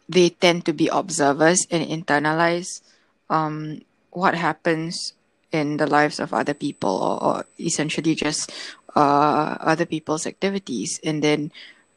they 0.07 0.29
tend 0.29 0.65
to 0.65 0.73
be 0.73 0.87
observers 0.87 1.65
and 1.71 1.81
internalize 1.81 2.81
um 3.29 3.81
what 4.11 4.35
happens 4.35 5.13
in 5.51 5.77
the 5.77 5.87
lives 5.87 6.19
of 6.19 6.33
other 6.33 6.53
people 6.53 6.93
or, 6.93 7.23
or 7.23 7.45
essentially 7.59 8.13
just 8.13 8.51
uh 8.95 9.57
other 9.59 9.85
people's 9.85 10.27
activities 10.27 10.99
and 11.03 11.23
then 11.23 11.51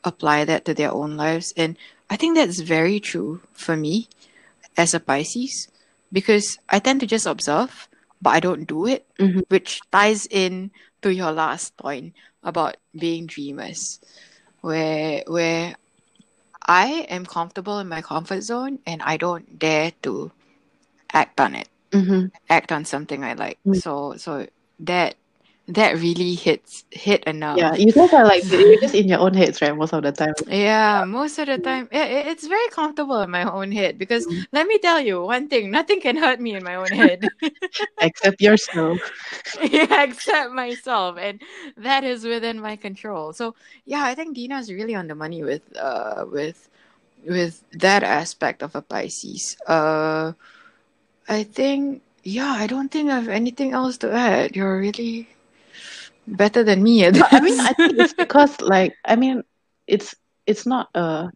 apply 0.05 0.45
that 0.45 0.65
to 0.65 0.73
their 0.75 0.93
own 0.93 1.17
lives. 1.17 1.53
And 1.57 1.77
I 2.09 2.17
think 2.17 2.37
that's 2.37 2.61
very 2.61 3.01
true 3.01 3.43
for 3.53 3.77
me 3.77 4.09
as 4.77 4.95
a 4.95 5.01
Pisces 5.01 5.69
because 6.13 6.59
I 6.71 6.79
tend 6.79 7.01
to 7.01 7.07
just 7.07 7.27
observe 7.27 7.88
but 8.21 8.31
I 8.35 8.41
don't 8.41 8.67
do 8.67 8.87
it 8.87 9.07
Mhm. 9.19 9.43
which 9.49 9.81
ties 9.91 10.27
in 10.27 10.71
to 11.03 11.13
your 11.13 11.33
last 11.33 11.77
point 11.77 12.15
about 12.43 12.77
being 12.97 13.27
dreamers 13.27 14.01
where 14.61 15.23
where 15.27 15.77
I 16.67 17.07
am 17.09 17.27
comfortable 17.27 17.79
in 17.79 17.89
my 17.89 18.03
comfort 18.03 18.43
zone 18.43 18.79
and 18.87 19.03
I 19.03 19.17
don't 19.17 19.59
dare 19.59 19.93
to 20.03 20.33
act 21.13 21.41
on 21.41 21.55
it 21.55 21.69
Mm-hmm. 21.93 22.27
act 22.51 22.73
on 22.73 22.85
something 22.85 23.25
I 23.25 23.33
like 23.35 23.59
Mm. 23.67 23.83
so 23.83 24.15
so 24.17 24.47
that 24.81 25.17
that 25.69 25.95
really 25.99 26.35
hits 26.35 26.85
hit 26.91 27.25
a 27.27 27.33
nerve 27.33 27.57
Yeah, 27.57 27.75
you 27.77 27.93
guys 27.93 28.13
are 28.13 28.25
like 28.25 28.45
you're 28.51 28.79
just 28.81 28.95
in 28.95 29.09
your 29.09 29.21
own 29.21 29.35
heads, 29.35 29.61
right? 29.63 29.77
Most 29.77 29.93
of 29.93 30.03
the 30.03 30.13
time. 30.13 30.35
Yeah, 30.47 31.05
most 31.05 31.39
of 31.39 31.47
the 31.47 31.59
time, 31.59 31.89
it, 31.93 32.11
it- 32.11 32.27
it's 32.29 32.47
very 32.47 32.69
comfortable 32.71 33.21
in 33.23 33.31
my 33.31 33.45
own 33.51 33.73
head 33.73 33.99
because 33.99 34.27
Mm. 34.27 34.47
let 34.53 34.67
me 34.67 34.79
tell 34.79 35.01
you 35.01 35.23
one 35.25 35.49
thing: 35.49 35.71
nothing 35.71 36.01
can 36.01 36.17
hurt 36.17 36.41
me 36.41 36.55
in 36.55 36.63
my 36.65 36.75
own 36.77 36.93
head, 36.93 37.31
Except 38.01 38.41
yourself. 38.41 38.99
yeah, 39.73 40.03
except 40.05 40.53
myself, 40.53 41.17
and 41.19 41.41
that 41.77 42.05
is 42.05 42.25
within 42.25 42.61
my 42.61 42.77
control. 42.77 43.33
So 43.33 43.55
yeah, 43.85 44.03
I 44.05 44.15
think 44.15 44.35
Dina's 44.35 44.71
really 44.73 44.95
on 44.95 45.09
the 45.09 45.15
money 45.15 45.43
with 45.43 45.63
uh 45.77 46.25
with 46.31 46.69
with 47.27 47.63
that 47.73 48.03
aspect 48.03 48.63
of 48.63 48.75
a 48.75 48.83
Pisces. 48.83 49.57
Uh, 49.67 50.33
I 51.29 51.45
think 51.45 52.03
yeah, 52.25 52.53
I 52.59 52.67
don't 52.67 52.91
think 52.91 53.11
I 53.11 53.17
have 53.17 53.29
anything 53.29 53.73
else 53.73 53.99
to 53.99 54.13
add. 54.13 54.57
You're 54.57 54.79
really 54.81 55.29
better 56.37 56.63
than 56.65 56.83
me 56.83 57.11
But 57.11 57.29
I 57.33 57.41
mean. 57.41 57.59
I 57.61 57.73
think 57.73 57.99
it's 57.99 58.15
because 58.19 58.61
like 58.61 58.95
I 59.05 59.17
mean, 59.17 59.43
it's 59.87 60.15
it's 60.47 60.67
not 60.67 60.89
a, 60.95 61.31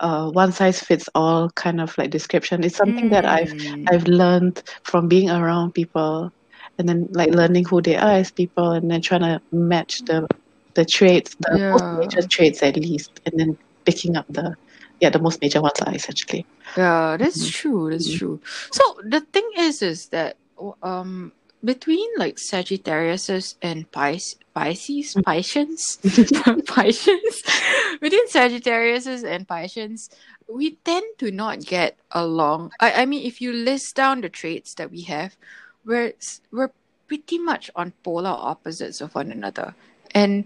a 0.00 0.30
one 0.30 0.52
size 0.52 0.80
fits 0.80 1.08
all 1.14 1.50
kind 1.50 1.80
of 1.80 1.96
like 1.98 2.10
description. 2.10 2.64
It's 2.64 2.76
something 2.76 3.10
that 3.10 3.24
I've 3.24 3.52
Mm. 3.52 3.86
I've 3.90 4.06
learned 4.08 4.62
from 4.84 5.08
being 5.08 5.30
around 5.30 5.72
people, 5.72 6.30
and 6.78 6.88
then 6.88 7.08
like 7.12 7.30
learning 7.30 7.64
who 7.68 7.80
they 7.82 7.96
are 7.96 8.12
as 8.22 8.30
people, 8.32 8.72
and 8.72 8.90
then 8.90 9.00
trying 9.02 9.22
to 9.22 9.40
match 9.52 10.02
the 10.06 10.26
the 10.74 10.84
traits, 10.84 11.34
the 11.40 11.58
most 11.72 11.84
major 11.92 12.26
traits 12.30 12.62
at 12.62 12.76
least, 12.76 13.10
and 13.26 13.38
then 13.38 13.56
picking 13.84 14.16
up 14.16 14.26
the 14.28 14.54
yeah 15.00 15.10
the 15.10 15.20
most 15.20 15.40
major 15.42 15.60
ones 15.60 15.80
are 15.84 15.94
essentially. 15.94 16.46
Yeah, 16.76 17.16
that's 17.18 17.46
Mhm. 17.46 17.52
true. 17.52 17.90
That's 17.90 18.08
Mhm. 18.08 18.18
true. 18.18 18.40
So 18.72 18.82
the 19.04 19.20
thing 19.20 19.48
is, 19.58 19.82
is 19.82 20.08
that 20.08 20.36
um 20.82 21.32
between 21.64 22.08
like 22.18 22.38
Sagittarius 22.38 23.56
and 23.62 23.90
Pis- 23.90 24.36
Pisces, 24.54 25.14
Mm. 25.14 25.24
Pisces, 25.24 25.98
Pisces, 26.66 27.42
between 28.00 28.28
Sagittarius 28.28 29.06
and 29.06 29.46
Pisces, 29.46 30.10
we 30.48 30.76
tend 30.84 31.04
to 31.18 31.30
not 31.30 31.60
get 31.60 31.96
along. 32.12 32.72
I, 32.80 33.02
I 33.02 33.06
mean, 33.06 33.26
if 33.26 33.40
you 33.40 33.52
list 33.52 33.96
down 33.96 34.20
the 34.20 34.28
traits 34.28 34.74
that 34.74 34.90
we 34.90 35.02
have, 35.02 35.36
we're 35.84 36.14
we're 36.50 36.70
pretty 37.06 37.38
much 37.38 37.70
on 37.76 37.92
polar 38.02 38.30
opposites 38.30 39.00
of 39.00 39.14
one 39.14 39.30
another, 39.32 39.74
and 40.14 40.44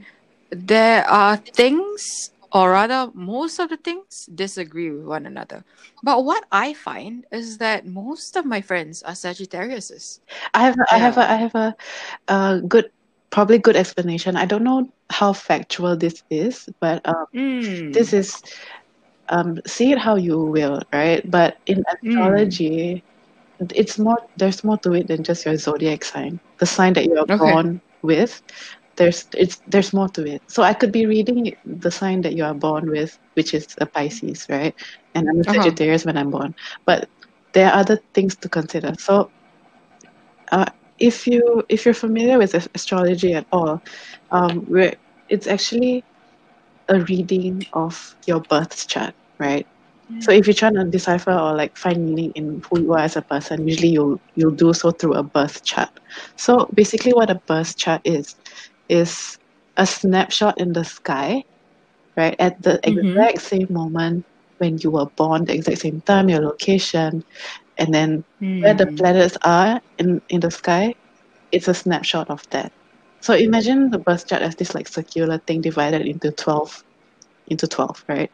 there 0.51 1.07
are 1.09 1.37
things, 1.37 2.31
or 2.52 2.70
rather, 2.72 3.10
most 3.14 3.58
of 3.58 3.68
the 3.70 3.76
things 3.76 4.28
disagree 4.34 4.90
with 4.90 5.06
one 5.06 5.26
another. 5.26 5.64
But 6.02 6.24
what 6.24 6.44
I 6.52 6.74
find 6.74 7.24
is 7.32 7.58
that 7.58 7.86
most 7.86 8.36
of 8.36 8.44
my 8.44 8.60
friends 8.60 9.02
are 9.02 9.12
Sagittariuses. 9.12 10.20
I 10.54 10.62
have 10.64 10.76
I 10.90 10.98
have 10.98 11.16
a 11.18 11.30
I 11.30 11.34
have 11.36 11.54
a, 11.54 11.74
a 12.28 12.60
good 12.66 12.86
probably 13.30 13.58
good 13.58 13.76
explanation. 13.76 14.36
I 14.36 14.46
don't 14.46 14.64
know 14.64 14.88
how 15.10 15.32
factual 15.32 15.96
this 15.96 16.22
is, 16.30 16.68
but 16.80 17.06
um, 17.06 17.26
Mm. 17.34 17.92
this 17.92 18.12
is 18.12 18.40
um, 19.28 19.58
see 19.66 19.92
it 19.92 19.98
how 19.98 20.16
you 20.16 20.38
will, 20.38 20.82
right? 20.92 21.22
But 21.28 21.56
in 21.66 21.82
astrology, 21.92 23.04
it's 23.74 23.98
more 23.98 24.18
there's 24.36 24.64
more 24.64 24.78
to 24.78 24.92
it 24.94 25.08
than 25.08 25.22
just 25.24 25.44
your 25.44 25.56
zodiac 25.56 26.04
sign, 26.04 26.40
the 26.58 26.66
sign 26.66 26.94
that 26.94 27.04
you 27.06 27.16
are 27.18 27.28
Okay. 27.28 27.38
born 27.38 27.80
with. 28.02 28.40
There's 28.96 29.26
it's 29.35 29.61
there's 29.66 29.92
more 29.92 30.09
to 30.11 30.24
it. 30.24 30.42
So 30.48 30.62
I 30.62 30.74
could 30.74 30.92
be 30.92 31.07
reading 31.07 31.52
the 31.64 31.90
sign 31.90 32.22
that 32.22 32.35
you 32.35 32.44
are 32.44 32.55
born 32.55 32.90
with, 32.90 33.16
which 33.35 33.55
is 33.55 33.66
a 33.81 33.87
Pisces, 33.87 34.44
right? 34.48 34.74
And 35.14 35.26
I'm 35.28 35.40
a 35.40 35.44
Uh-huh. 35.46 35.72
Sagittarius 35.72 36.05
when 36.05 36.16
I'm 36.16 36.31
born, 36.31 36.55
but 36.87 37.09
there 37.55 37.68
are 37.68 37.81
other 37.81 37.98
things 38.14 38.37
to 38.38 38.48
consider. 38.48 38.92
So 38.98 39.31
uh, 40.52 40.66
if 40.98 41.26
you 41.26 41.62
if 41.68 41.85
you're 41.85 41.94
familiar 41.94 42.38
with 42.38 42.55
astrology 42.74 43.35
at 43.35 43.46
all, 43.52 43.81
um, 44.31 44.64
we're, 44.66 44.92
it's 45.28 45.46
actually 45.46 46.05
a 46.88 47.00
reading 47.00 47.62
of 47.72 47.98
your 48.26 48.40
birth 48.48 48.87
chart, 48.88 49.14
right? 49.38 49.66
So 50.20 50.33
if 50.33 50.46
you're 50.46 50.55
trying 50.55 50.74
to 50.74 50.85
decipher 50.85 51.33
or 51.33 51.55
like 51.57 51.72
find 51.76 52.05
meaning 52.05 52.33
in 52.35 52.61
who 52.70 52.81
you 52.81 52.92
are 52.92 53.00
as 53.00 53.16
a 53.16 53.22
person, 53.22 53.66
usually 53.66 53.88
you'll 53.90 54.20
you'll 54.35 54.55
do 54.55 54.72
so 54.72 54.90
through 54.92 55.14
a 55.14 55.22
birth 55.24 55.62
chart. 55.64 55.90
So 56.37 56.68
basically, 56.74 57.12
what 57.12 57.31
a 57.31 57.40
birth 57.46 57.76
chart 57.76 58.00
is 58.05 58.35
is 58.92 59.38
a 59.78 59.87
snapshot 59.87 60.61
in 60.61 60.72
the 60.74 60.85
sky, 60.85 61.42
right? 62.16 62.37
At 62.38 62.62
the 62.62 62.81
Mhm. 62.87 63.22
exact 63.22 63.40
same 63.42 63.68
moment 63.70 64.26
when 64.59 64.78
you 64.83 64.90
were 64.92 65.07
born, 65.16 65.44
the 65.46 65.55
exact 65.55 65.78
same 65.81 66.00
time, 66.02 66.28
your 66.28 66.42
location, 66.42 67.22
and 67.78 67.94
then 67.94 68.24
where 68.61 68.74
the 68.74 68.87
Mm. 68.87 68.98
planets 68.98 69.37
are 69.44 69.81
in, 69.98 70.20
in 70.28 70.40
the 70.40 70.50
sky, 70.50 70.94
it's 71.52 71.68
a 71.68 71.74
snapshot 71.74 72.31
of 72.31 72.42
that. 72.52 72.72
So 73.22 73.35
imagine 73.35 73.90
the 73.90 73.98
birth 73.98 74.26
chart 74.28 74.42
as 74.42 74.57
this 74.57 74.74
like 74.74 74.88
circular 74.88 75.40
thing 75.46 75.62
divided 75.62 76.07
into 76.07 76.33
twelve 76.33 76.72
into 77.48 77.68
twelve, 77.68 78.02
right? 78.09 78.31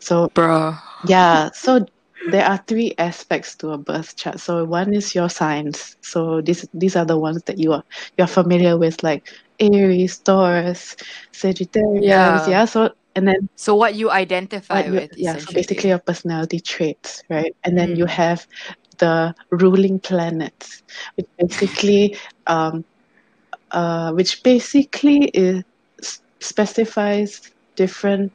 So 0.00 0.28
Bruh. 0.34 0.78
yeah, 1.02 1.50
so 1.54 1.86
there 2.26 2.44
are 2.46 2.60
three 2.68 2.94
aspects 2.98 3.56
to 3.58 3.70
a 3.70 3.78
birth 3.78 4.16
chart. 4.16 4.40
So 4.40 4.64
one 4.64 4.94
is 4.94 5.14
your 5.14 5.30
signs. 5.30 5.96
So 6.02 6.42
these 6.42 6.66
these 6.74 6.96
are 6.96 7.06
the 7.06 7.18
ones 7.18 7.42
that 7.46 7.58
you 7.58 7.72
are 7.72 7.84
you're 8.18 8.26
familiar 8.26 8.78
with, 8.78 9.02
like 9.02 9.26
Aries, 9.60 10.20
Taurus, 10.20 10.96
Sagittarius. 11.32 12.46
Yeah. 12.46 12.46
Yeah. 12.46 12.64
So 12.66 12.90
and 13.14 13.28
then 13.28 13.48
So 13.56 13.74
what 13.74 13.94
you 13.94 14.10
identify 14.10 14.82
what 14.82 14.88
you, 14.88 15.02
with, 15.02 15.10
yeah, 15.16 15.36
so 15.36 15.52
basically 15.52 15.90
your 15.90 16.00
personality 16.06 16.60
traits, 16.60 17.22
right? 17.30 17.54
And 17.64 17.76
then 17.78 17.94
you 17.94 18.06
Mm. 18.06 18.06
have 18.06 18.46
the 18.98 19.34
ruling 19.50 20.00
planets, 20.00 20.82
which 21.16 21.26
basically 21.38 22.16
um 22.46 22.84
uh 23.72 24.12
which 24.12 24.42
basically 24.42 25.26
is 25.34 25.62
specifies 26.40 27.40
different 27.76 28.32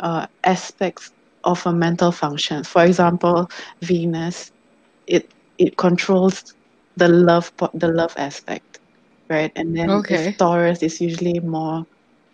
uh 0.00 0.26
aspects 0.44 1.10
of 1.44 1.64
a 1.66 1.72
mental 1.72 2.12
function. 2.12 2.64
For 2.64 2.84
example, 2.84 3.48
Venus, 3.82 4.50
it 5.06 5.32
it 5.58 5.76
controls 5.78 6.42
the 6.96 7.08
love 7.08 7.52
the 7.74 7.88
love 7.88 8.14
aspect, 8.16 8.78
right? 9.32 9.52
And 9.56 9.76
then 9.76 10.02
Okay. 10.02 10.38
Taurus 10.38 10.82
is 10.82 11.00
usually 11.00 11.40
more 11.40 11.84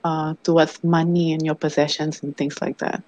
uh, 0.05 0.35
towards 0.45 0.79
money 0.85 1.33
and 1.35 1.45
your 1.47 1.57
possessions 1.57 2.21
and 2.23 2.37
things 2.37 2.57
like 2.63 2.79
that. 2.79 3.03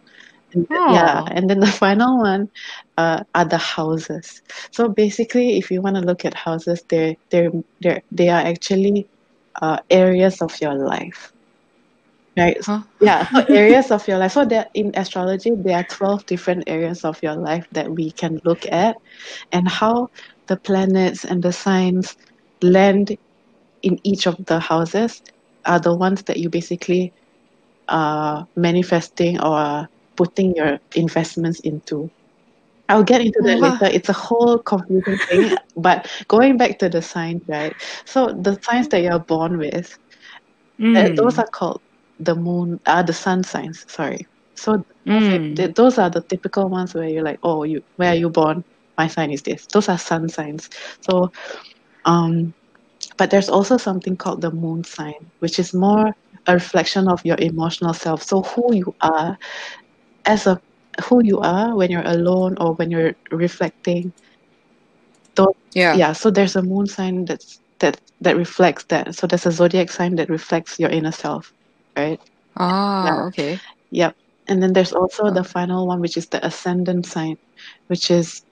And 0.55 0.67
th- 0.73 0.85
yeah, 0.89 1.23
Oh. 1.23 1.31
and 1.31 1.51
then 1.51 1.61
the 1.61 1.67
final 1.85 2.19
one 2.21 2.49
uh, 2.99 3.21
are 3.35 3.47
the 3.47 3.59
houses. 3.59 4.43
So 4.73 4.89
basically, 4.89 5.59
if 5.59 5.71
you 5.71 5.83
want 5.83 5.97
to 5.97 6.03
look 6.03 6.25
at 6.25 6.35
houses, 6.35 6.83
they're 6.91 7.15
they're 7.31 7.51
they're 7.81 8.03
they 8.13 8.29
are 8.31 8.43
actually 8.43 9.09
uh, 9.63 9.79
areas 9.91 10.41
of 10.43 10.53
your 10.61 10.75
life, 10.75 11.33
right? 12.39 12.57
Huh? 12.67 12.83
Yeah, 13.01 13.27
so 13.35 13.45
areas 13.55 13.91
of 13.91 14.07
your 14.09 14.19
life. 14.19 14.33
So 14.33 14.45
there 14.45 14.67
in 14.75 14.93
astrology, 14.95 15.53
there 15.65 15.79
are 15.79 15.85
12 15.91 16.27
different 16.27 16.65
areas 16.69 17.05
of 17.05 17.19
your 17.23 17.37
life 17.37 17.67
that 17.73 17.91
we 17.91 18.13
can 18.13 18.39
look 18.45 18.65
at 18.71 18.97
and 19.53 19.69
how 19.69 20.09
the 20.49 20.57
planets 20.59 21.25
and 21.25 21.43
the 21.43 21.53
signs 21.53 22.15
land 22.63 23.17
in 23.83 23.99
each 24.05 24.27
of 24.27 24.37
the 24.47 24.59
houses 24.61 25.23
are 25.67 25.81
the 25.81 25.95
ones 25.97 26.23
that 26.25 26.37
you 26.39 26.49
basically 26.51 27.13
are 27.89 28.47
manifesting 28.57 29.41
or 29.41 29.87
putting 30.17 30.55
your 30.57 30.79
investments 30.95 31.61
into. 31.65 32.11
I'll 32.89 33.05
get 33.05 33.21
into 33.21 33.41
that 33.45 33.61
later. 33.61 33.87
It's 33.87 34.09
a 34.09 34.13
whole 34.15 34.59
confusing 34.59 35.19
thing. 35.29 35.51
But 35.77 36.07
going 36.29 36.57
back 36.57 36.79
to 36.79 36.89
the 36.89 37.03
signs, 37.03 37.43
right? 37.49 37.75
So 38.07 38.27
the 38.29 38.59
signs 38.63 38.89
that 38.89 39.03
you're 39.03 39.21
born 39.21 39.59
with, 39.59 39.97
uh, 40.95 41.09
those 41.17 41.39
Mm. 41.39 41.39
are 41.39 41.49
called 41.53 41.81
the 42.19 42.35
moon, 42.35 42.79
uh, 42.87 43.03
the 43.03 43.13
sun 43.13 43.43
signs. 43.43 43.85
Sorry. 43.89 44.27
So 44.57 44.85
Mm. 45.07 45.57
th- 45.57 45.75
those 45.75 45.99
are 45.99 46.11
the 46.11 46.23
typical 46.29 46.69
ones 46.69 46.95
where 46.95 47.09
you're 47.09 47.25
like, 47.25 47.39
oh, 47.43 47.65
you 47.65 47.81
where 47.97 48.11
are 48.13 48.17
you 48.17 48.31
born? 48.31 48.65
My 48.99 49.09
sign 49.09 49.31
is 49.31 49.43
this. 49.43 49.67
Those 49.73 49.89
are 49.89 49.99
sun 49.99 50.29
signs. 50.29 50.69
So, 51.09 51.31
um, 52.05 52.55
but 53.19 53.31
there's 53.31 53.49
also 53.49 53.77
something 53.77 54.17
called 54.17 54.41
the 54.43 54.51
moon 54.51 54.85
sign, 54.85 55.31
which 55.41 55.59
is 55.59 55.75
more 55.75 56.13
a 56.47 56.55
reflection 56.55 57.09
of 57.09 57.21
your 57.25 57.37
emotional 57.39 57.93
self. 57.95 58.23
So 58.23 58.43
who 58.43 58.75
you 58.75 58.95
are 59.01 59.37
as 60.27 60.47
a 60.47 60.61
who 61.05 61.21
you 61.25 61.39
are 61.41 61.77
when 61.77 61.91
you're 61.91 62.07
alone 62.07 62.57
or 62.61 62.75
when 62.75 62.91
you're 62.91 63.15
reflecting. 63.31 64.13
Those, 65.37 65.55
Yeah. 65.75 65.93
yeah. 65.93 66.13
So 66.13 66.31
there's 66.31 66.57
a 66.57 66.63
moon 66.63 66.87
sign 66.87 67.25
that's 67.27 67.61
that 67.81 68.01
that 68.21 68.37
reflects 68.37 68.85
that. 68.89 69.15
So 69.15 69.27
there's 69.27 69.47
a 69.47 69.53
zodiac 69.53 69.91
sign 69.91 70.17
that 70.17 70.29
reflects 70.29 70.79
your 70.79 70.91
inner 70.91 71.13
self, 71.13 71.53
right? 71.97 72.21
Ah, 72.57 73.01
Yeah. 73.01 73.23
okay. 73.27 73.61
Yep. 73.91 74.15
And 74.49 74.63
then 74.63 74.73
there's 74.73 74.93
also 74.93 75.31
Oh. 75.31 75.31
the 75.31 75.45
final 75.45 75.87
one, 75.87 76.01
which 76.01 76.17
is 76.17 76.29
the 76.29 76.45
ascendant 76.45 77.07
sign, 77.07 77.37
which 77.89 78.11
is 78.11 78.43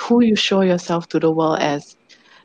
who 0.00 0.22
you 0.22 0.36
show 0.36 0.60
yourself 0.62 1.08
to 1.08 1.20
the 1.20 1.30
world 1.30 1.58
as. 1.60 1.96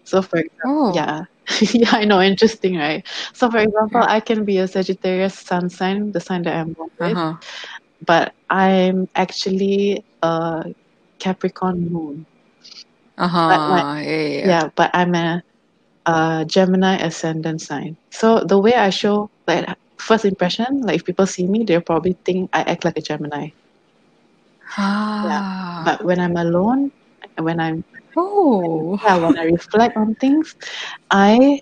So 0.03 0.21
for 0.21 0.37
example, 0.39 0.59
Oh. 0.65 0.93
yeah, 0.93 1.21
yeah, 1.73 1.89
I 1.91 2.05
know, 2.05 2.21
interesting, 2.21 2.77
right? 2.77 3.05
So 3.33 3.49
for 3.49 3.57
example, 3.59 4.01
Yeah. 4.01 4.07
I 4.07 4.19
can 4.19 4.45
be 4.45 4.57
a 4.57 4.67
Sagittarius 4.67 5.37
sun 5.39 5.69
sign, 5.69 6.11
the 6.11 6.19
sign 6.19 6.43
that 6.43 6.55
I'm 6.55 6.73
born 6.73 6.89
with, 6.99 7.19
Uh-huh. 7.19 7.35
but 8.05 8.33
I'm 8.49 9.07
actually 9.15 10.05
a 10.21 10.63
Capricorn 11.19 11.89
moon. 11.91 12.25
Uh-huh. 13.17 13.57
Yeah, 14.01 14.01
yeah, 14.01 14.27
yeah. 14.39 14.43
yeah, 14.43 14.69
but 14.75 14.89
I'm 14.93 15.13
a, 15.15 15.41
a 16.05 16.45
Gemini 16.47 16.97
ascendant 16.97 17.61
sign. 17.61 17.97
So 18.11 18.41
the 18.47 18.59
way 18.59 18.73
I 18.73 18.89
show, 18.89 19.29
like 19.47 19.67
first 19.99 20.25
impression, 20.25 20.81
like 20.81 20.95
if 20.97 21.05
people 21.05 21.25
see 21.27 21.47
me, 21.47 21.63
they'll 21.65 21.81
probably 21.81 22.17
think 22.25 22.49
I 22.53 22.61
act 22.61 22.85
like 22.85 22.97
a 22.97 23.01
Gemini. 23.01 23.49
Yeah. 25.21 25.41
Ah. 25.43 25.73
But 25.79 26.03
when 26.03 26.19
I'm 26.19 26.35
alone, 26.37 26.91
when 27.37 27.59
I'm 27.59 27.83
Oh. 28.15 28.99
yeah, 29.03 29.15
when 29.17 29.37
I 29.37 29.43
reflect 29.43 29.97
on 29.97 30.15
things, 30.15 30.55
I 31.11 31.59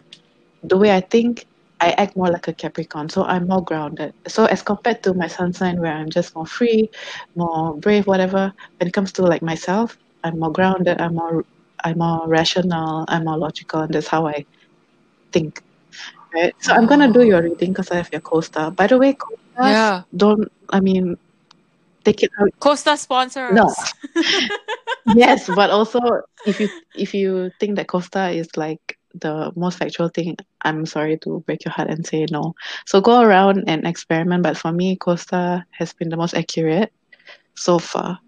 the 0.64 0.78
way 0.78 0.92
I 0.96 1.02
think, 1.02 1.46
I 1.80 1.92
act 1.92 2.16
more 2.16 2.28
like 2.30 2.48
a 2.48 2.54
Capricorn. 2.54 3.10
So 3.10 3.24
I'm 3.24 3.48
more 3.48 3.64
grounded. 3.64 4.14
So 4.28 4.46
as 4.46 4.62
compared 4.62 5.04
to 5.04 5.14
my 5.14 5.28
sun 5.28 5.54
sign 5.54 5.80
where 5.80 5.94
I'm 5.94 6.10
just 6.10 6.36
more 6.36 6.46
free, 6.46 6.90
more 7.36 7.76
brave, 7.78 8.08
whatever, 8.08 8.54
when 8.80 8.88
it 8.88 8.94
comes 8.94 9.12
to 9.14 9.24
like 9.24 9.42
myself, 9.42 9.98
I'm 10.24 10.40
more 10.40 10.52
grounded, 10.52 11.02
I'm 11.02 11.16
more 11.16 11.46
I'm 11.84 11.98
more 12.00 12.28
rational, 12.28 13.06
I'm 13.08 13.26
more 13.26 13.38
logical, 13.38 13.82
and 13.82 13.94
that's 13.94 14.08
how 14.08 14.28
I 14.28 14.46
think. 15.32 15.62
Right. 16.34 16.54
So 16.60 16.74
I'm 16.74 16.86
gonna 16.86 17.12
do 17.12 17.24
your 17.24 17.42
reading 17.44 17.72
because 17.72 17.92
I 17.92 17.96
have 17.98 18.10
your 18.12 18.22
CoStar. 18.22 18.76
By 18.76 18.88
the 18.88 18.98
way, 18.98 19.14
CoStars 19.14 19.72
Yeah. 19.72 20.04
don't 20.16 20.48
I 20.70 20.80
mean 20.82 21.18
take 22.10 22.24
it 22.24 22.32
out 22.42 22.50
CoStar 22.60 22.98
sponsor 22.98 23.54
no. 23.56 23.74
yes, 25.06 25.50
but 25.50 25.70
also 25.70 26.00
if 26.46 26.60
you 26.60 26.70
if 26.94 27.14
you 27.14 27.52
think 27.60 27.76
that 27.76 27.88
CoStar 27.88 28.34
is 28.36 28.48
like 28.58 28.98
the 29.16 29.52
most 29.56 29.78
factual 29.80 30.10
thing, 30.10 30.36
I'm 30.62 30.86
sorry 30.86 31.18
to 31.24 31.42
break 31.46 31.66
your 31.66 31.72
heart 31.74 31.90
and 31.90 32.06
say 32.06 32.26
no. 32.32 32.54
So 32.86 33.02
go 33.02 33.22
around 33.22 33.64
and 33.68 33.86
experiment. 33.88 34.44
But 34.44 34.58
for 34.58 34.72
me, 34.72 34.98
CoStar 34.98 35.64
has 35.72 35.94
been 35.94 36.10
the 36.10 36.18
most 36.18 36.36
accurate 36.36 36.92
so 37.56 37.80
far. 37.80 38.20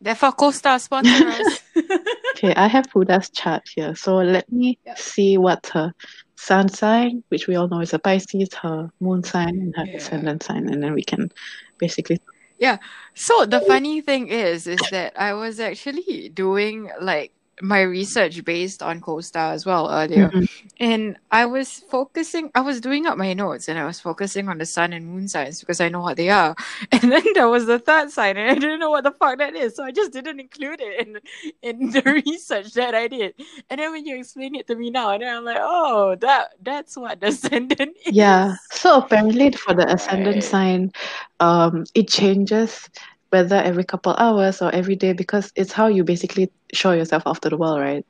Therefore, 0.00 0.32
CoStar 0.32 0.80
sponsor 0.80 1.26
us. 1.26 1.62
Okay, 2.36 2.54
I 2.54 2.68
have 2.68 2.86
Huda's 2.92 3.30
chart 3.30 3.62
here. 3.74 3.94
So 3.96 4.16
let 4.18 4.50
me 4.52 4.78
Yeah. 4.84 4.94
see 4.96 5.38
what 5.38 5.66
her 5.72 5.92
sun 6.36 6.68
sign, 6.68 7.24
which 7.30 7.48
we 7.48 7.56
all 7.56 7.68
know 7.68 7.80
is 7.80 7.92
a 7.94 7.98
Pisces, 7.98 8.54
her 8.62 8.90
moon 9.00 9.24
sign, 9.24 9.58
and 9.58 9.74
her 9.76 9.86
Yeah. 9.86 9.96
ascendant 9.96 10.42
sign, 10.44 10.68
and 10.68 10.82
then 10.82 10.94
we 10.94 11.02
can 11.02 11.30
basically 11.78 12.18
Yeah. 12.58 12.78
So 13.14 13.46
the 13.46 13.60
funny 13.60 14.00
thing 14.00 14.28
is, 14.28 14.66
is 14.66 14.88
that 14.90 15.18
I 15.20 15.32
was 15.34 15.60
actually 15.60 16.28
doing 16.34 16.90
like 17.00 17.32
my 17.62 17.82
research 17.82 18.44
based 18.44 18.82
on 18.82 19.00
CoStar 19.00 19.52
as 19.52 19.66
well 19.66 19.90
earlier. 19.90 20.32
Mhm. 20.32 20.48
And 20.78 21.16
I 21.30 21.46
was 21.46 21.78
focusing, 21.90 22.50
I 22.54 22.60
was 22.60 22.80
doing 22.80 23.06
up 23.06 23.16
my 23.18 23.32
notes 23.34 23.68
and 23.68 23.78
I 23.78 23.84
was 23.84 24.00
focusing 24.00 24.48
on 24.48 24.58
the 24.58 24.66
sun 24.66 24.92
and 24.92 25.06
moon 25.06 25.28
signs 25.28 25.60
because 25.60 25.80
I 25.80 25.88
know 25.88 26.00
what 26.00 26.16
they 26.16 26.28
are. 26.30 26.54
And 26.92 27.12
then 27.12 27.22
there 27.34 27.48
was 27.48 27.66
the 27.66 27.78
third 27.78 28.10
sign 28.10 28.36
and 28.36 28.50
I 28.50 28.54
didn't 28.54 28.80
know 28.80 28.90
what 28.90 29.04
the 29.04 29.10
fuck 29.12 29.38
that 29.38 29.54
is. 29.56 29.76
So 29.76 29.84
I 29.84 29.90
just 29.92 30.12
didn't 30.12 30.40
include 30.40 30.80
it 30.80 31.06
in, 31.06 31.18
in 31.62 31.90
the 31.90 32.02
research 32.26 32.72
that 32.74 32.94
I 32.94 33.08
did. 33.08 33.34
And 33.70 33.80
then 33.80 33.92
when 33.92 34.06
you 34.06 34.16
explain 34.18 34.54
it 34.54 34.66
to 34.68 34.74
me 34.76 34.90
now, 34.90 35.10
and 35.10 35.22
then 35.22 35.36
I'm 35.36 35.44
like, 35.44 35.58
oh, 35.60 36.16
that 36.20 36.50
that's 36.62 36.96
what 36.96 37.20
the 37.20 37.26
ascendant 37.28 37.96
is. 38.06 38.14
Yeah. 38.14 38.54
So 38.72 38.98
apparently 38.98 39.50
for 39.52 39.74
the 39.74 39.90
ascendant 39.92 40.42
Right. 40.42 40.42
sign, 40.42 40.92
um, 41.40 41.84
it 41.94 42.08
changes 42.08 42.88
whether 43.30 43.56
every 43.56 43.84
couple 43.84 44.14
hours 44.18 44.62
or 44.62 44.70
every 44.74 44.96
day 44.96 45.12
because 45.12 45.52
it's 45.56 45.72
how 45.72 45.86
you 45.88 46.04
basically 46.04 46.50
show 46.72 46.92
yourself 46.92 47.22
after 47.26 47.48
the 47.50 47.56
world, 47.56 47.80
right? 47.80 48.04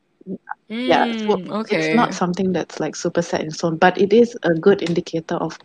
Yeah. 0.86 1.06
So 1.26 1.36
Mm, 1.40 1.64
it's 1.68 1.92
not 1.92 2.14
something 2.14 2.52
that's 2.52 2.80
like 2.80 2.96
super 2.96 3.22
set 3.22 3.42
in 3.42 3.50
stone, 3.50 3.76
but 3.78 3.98
it 3.98 4.12
is 4.12 4.36
a 4.42 4.54
good 4.54 4.82
indicator 4.82 5.36
of 5.36 5.58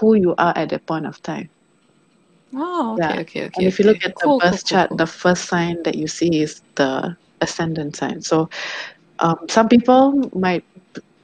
who 0.00 0.14
you 0.14 0.34
are 0.38 0.52
at 0.56 0.70
that 0.70 0.86
point 0.86 1.06
of 1.06 1.20
time. 1.22 1.50
Oh, 2.54 2.94
Yeah. 2.96 3.14
okay, 3.14 3.20
okay, 3.20 3.46
And 3.56 3.66
okay, 3.66 3.68
if 3.68 3.78
you 3.78 3.84
look 3.84 3.98
at 4.04 4.14
the 4.22 4.28
Cool, 4.28 4.42
cool, 4.42 4.58
birth 4.58 4.64
cool, 4.68 4.78
chart, 4.78 4.88
cool. 4.88 4.96
the 4.96 5.06
first 5.06 5.44
sign 5.46 5.76
that 5.84 5.94
you 5.96 6.06
see 6.06 6.40
is 6.42 6.60
the 6.76 7.16
ascendant 7.40 7.96
sign. 7.96 8.20
So 8.22 8.48
um, 9.20 9.36
some 9.48 9.68
people 9.68 10.30
might 10.34 10.64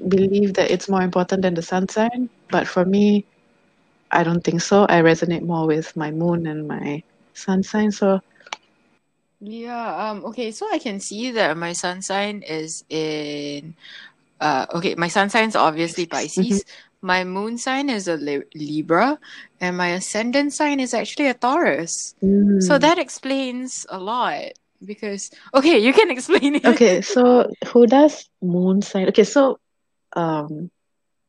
believe 0.08 0.54
that 0.54 0.70
it's 0.70 0.88
more 0.88 1.02
important 1.02 1.42
than 1.42 1.54
the 1.54 1.62
sun 1.62 1.88
sign, 1.88 2.30
but 2.50 2.66
for 2.66 2.84
me, 2.84 3.26
I 4.10 4.22
don't 4.24 4.42
think 4.42 4.60
so. 4.60 4.86
I 4.88 5.00
resonate 5.02 5.42
more 5.42 5.66
with 5.66 5.94
my 5.96 6.10
moon 6.10 6.46
and 6.46 6.66
my 6.66 7.02
sun 7.34 7.62
sign. 7.62 7.90
So 7.92 8.20
Yeah, 9.40 10.10
um, 10.10 10.24
okay, 10.26 10.50
so 10.52 10.66
I 10.72 10.78
can 10.78 11.00
see 11.00 11.30
that 11.32 11.56
my 11.56 11.72
sun 11.72 12.02
sign 12.02 12.42
is 12.46 12.84
in 12.90 13.74
uh 14.40 14.66
okay, 14.74 14.94
my 14.96 15.08
sun 15.08 15.30
sign 15.30 15.48
is 15.48 15.56
obviously. 15.56 16.06
Pisces. 16.06 16.64
My 17.02 17.24
moon 17.24 17.58
sign 17.58 17.88
is 17.90 18.08
a 18.08 18.16
Li- 18.16 18.48
Libra, 18.54 19.18
and 19.60 19.76
my 19.76 19.88
ascendant 19.88 20.52
sign 20.52 20.80
is 20.80 20.94
actually 20.94 21.28
a 21.28 21.34
Taurus. 21.34 22.14
So 22.58 22.78
Mm. 22.78 22.80
that 22.80 22.98
explains 22.98 23.86
a 23.90 23.98
lot 23.98 24.52
because 24.84 25.30
okay, 25.54 25.78
you 25.78 25.92
can 25.92 26.10
explain 26.16 26.56
it. 26.56 26.64
okay, 26.66 27.00
so 27.02 27.46
Huda's 27.64 28.28
moon 28.42 28.82
sign. 28.82 29.08
Okay, 29.08 29.24
so 29.24 29.58
um, 30.16 30.70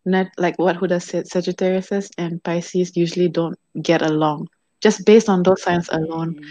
not 0.05 0.27
like 0.37 0.57
what 0.59 0.77
Huda 0.77 1.01
said, 1.01 1.27
Sagittarius 1.27 2.09
and 2.17 2.43
Pisces 2.43 2.95
usually 2.95 3.29
don't 3.29 3.57
get 3.81 4.01
along. 4.01 4.47
Just 4.81 5.05
based 5.05 5.29
on 5.29 5.43
those 5.43 5.61
signs 5.63 5.89
alone, 5.89 6.35
Mm. 6.35 6.43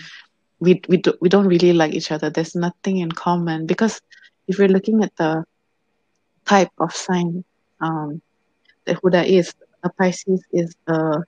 We 0.60 0.80
we 0.88 0.98
do, 0.98 1.14
we 1.20 1.28
don't 1.28 1.46
really 1.46 1.72
like 1.72 1.94
each 1.94 2.12
other. 2.12 2.30
There's 2.30 2.54
nothing 2.54 2.98
in 2.98 3.10
common 3.10 3.66
because 3.66 4.00
if 4.46 4.58
we're 4.58 4.68
looking 4.68 5.02
at 5.02 5.16
the 5.16 5.44
type 6.46 6.70
of 6.78 6.94
sign 6.94 7.44
um, 7.80 8.20
that 8.84 9.00
Huda 9.02 9.26
is, 9.26 9.54
a 9.82 9.90
Pisces 9.90 10.42
is 10.52 10.74
a, 10.86 11.22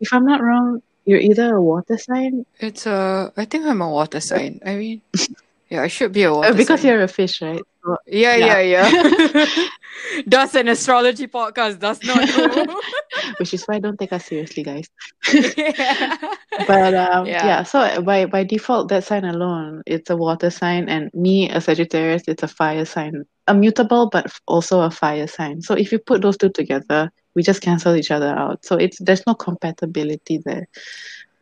if 0.00 0.12
I'm 0.12 0.24
not 0.24 0.42
wrong, 0.42 0.82
you're 1.04 1.20
either 1.20 1.54
a 1.54 1.62
water 1.62 1.98
sign 1.98 2.46
It's 2.58 2.86
a 2.86 3.32
I 3.36 3.44
think 3.44 3.66
I'm 3.66 3.82
a 3.82 3.90
water 3.90 4.20
sign. 4.20 4.60
I 4.64 4.74
mean, 4.76 5.02
yeah, 5.70 5.82
I 5.82 5.88
should 5.88 6.12
be 6.12 6.24
a 6.24 6.32
uh, 6.32 6.36
water 6.36 6.54
because 6.54 6.80
sign. 6.80 6.90
you're 6.90 7.02
a 7.02 7.08
fish, 7.08 7.42
right? 7.42 7.62
So, 7.84 7.96
Yeah, 8.06 8.36
yeah. 8.36 8.58
yeah, 8.60 8.88
yeah. 8.90 9.46
Does 10.28 10.54
an 10.54 10.68
astrology 10.68 11.26
podcast 11.26 11.78
does 11.78 12.02
not 12.04 12.26
know. 12.26 12.80
Which 13.38 13.54
is 13.54 13.64
why 13.64 13.78
don't 13.78 13.98
take 13.98 14.12
us 14.12 14.26
seriously, 14.26 14.62
guys. 14.62 14.88
yeah. 15.32 16.16
But 16.66 16.94
um, 16.94 17.26
Yeah. 17.26 17.46
yeah, 17.46 17.62
so 17.64 18.02
by 18.02 18.26
by 18.26 18.44
default, 18.44 18.88
that 18.88 19.04
sign 19.04 19.24
alone, 19.24 19.82
it's 19.86 20.10
a 20.10 20.16
water 20.16 20.50
sign, 20.50 20.88
and 20.88 21.10
me, 21.14 21.48
a 21.50 21.60
Sagittarius, 21.60 22.22
it's 22.28 22.42
a 22.42 22.48
fire 22.48 22.84
sign, 22.84 23.24
a 23.48 23.54
mutable, 23.54 24.08
but 24.10 24.26
also 24.46 24.80
a 24.82 24.90
fire 24.90 25.26
sign. 25.26 25.62
So 25.62 25.74
if 25.74 25.92
you 25.92 25.98
put 25.98 26.22
those 26.22 26.36
two 26.36 26.50
together, 26.50 27.10
we 27.34 27.42
just 27.42 27.60
cancel 27.62 27.94
each 27.96 28.10
other 28.10 28.28
out. 28.28 28.64
So 28.64 28.76
it's 28.76 28.98
there's 28.98 29.26
no 29.26 29.34
compatibility 29.34 30.38
there. 30.44 30.68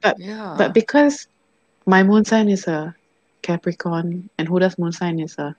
But 0.02 0.16
Yeah. 0.18 0.54
but 0.58 0.72
because 0.74 1.26
my 1.86 2.02
moon 2.02 2.24
sign 2.24 2.48
is 2.48 2.66
a 2.66 2.94
Capricorn 3.42 4.28
and 4.38 4.48
Huda's 4.48 4.78
moon 4.78 4.92
sign 4.92 5.18
is 5.20 5.36
a 5.38 5.54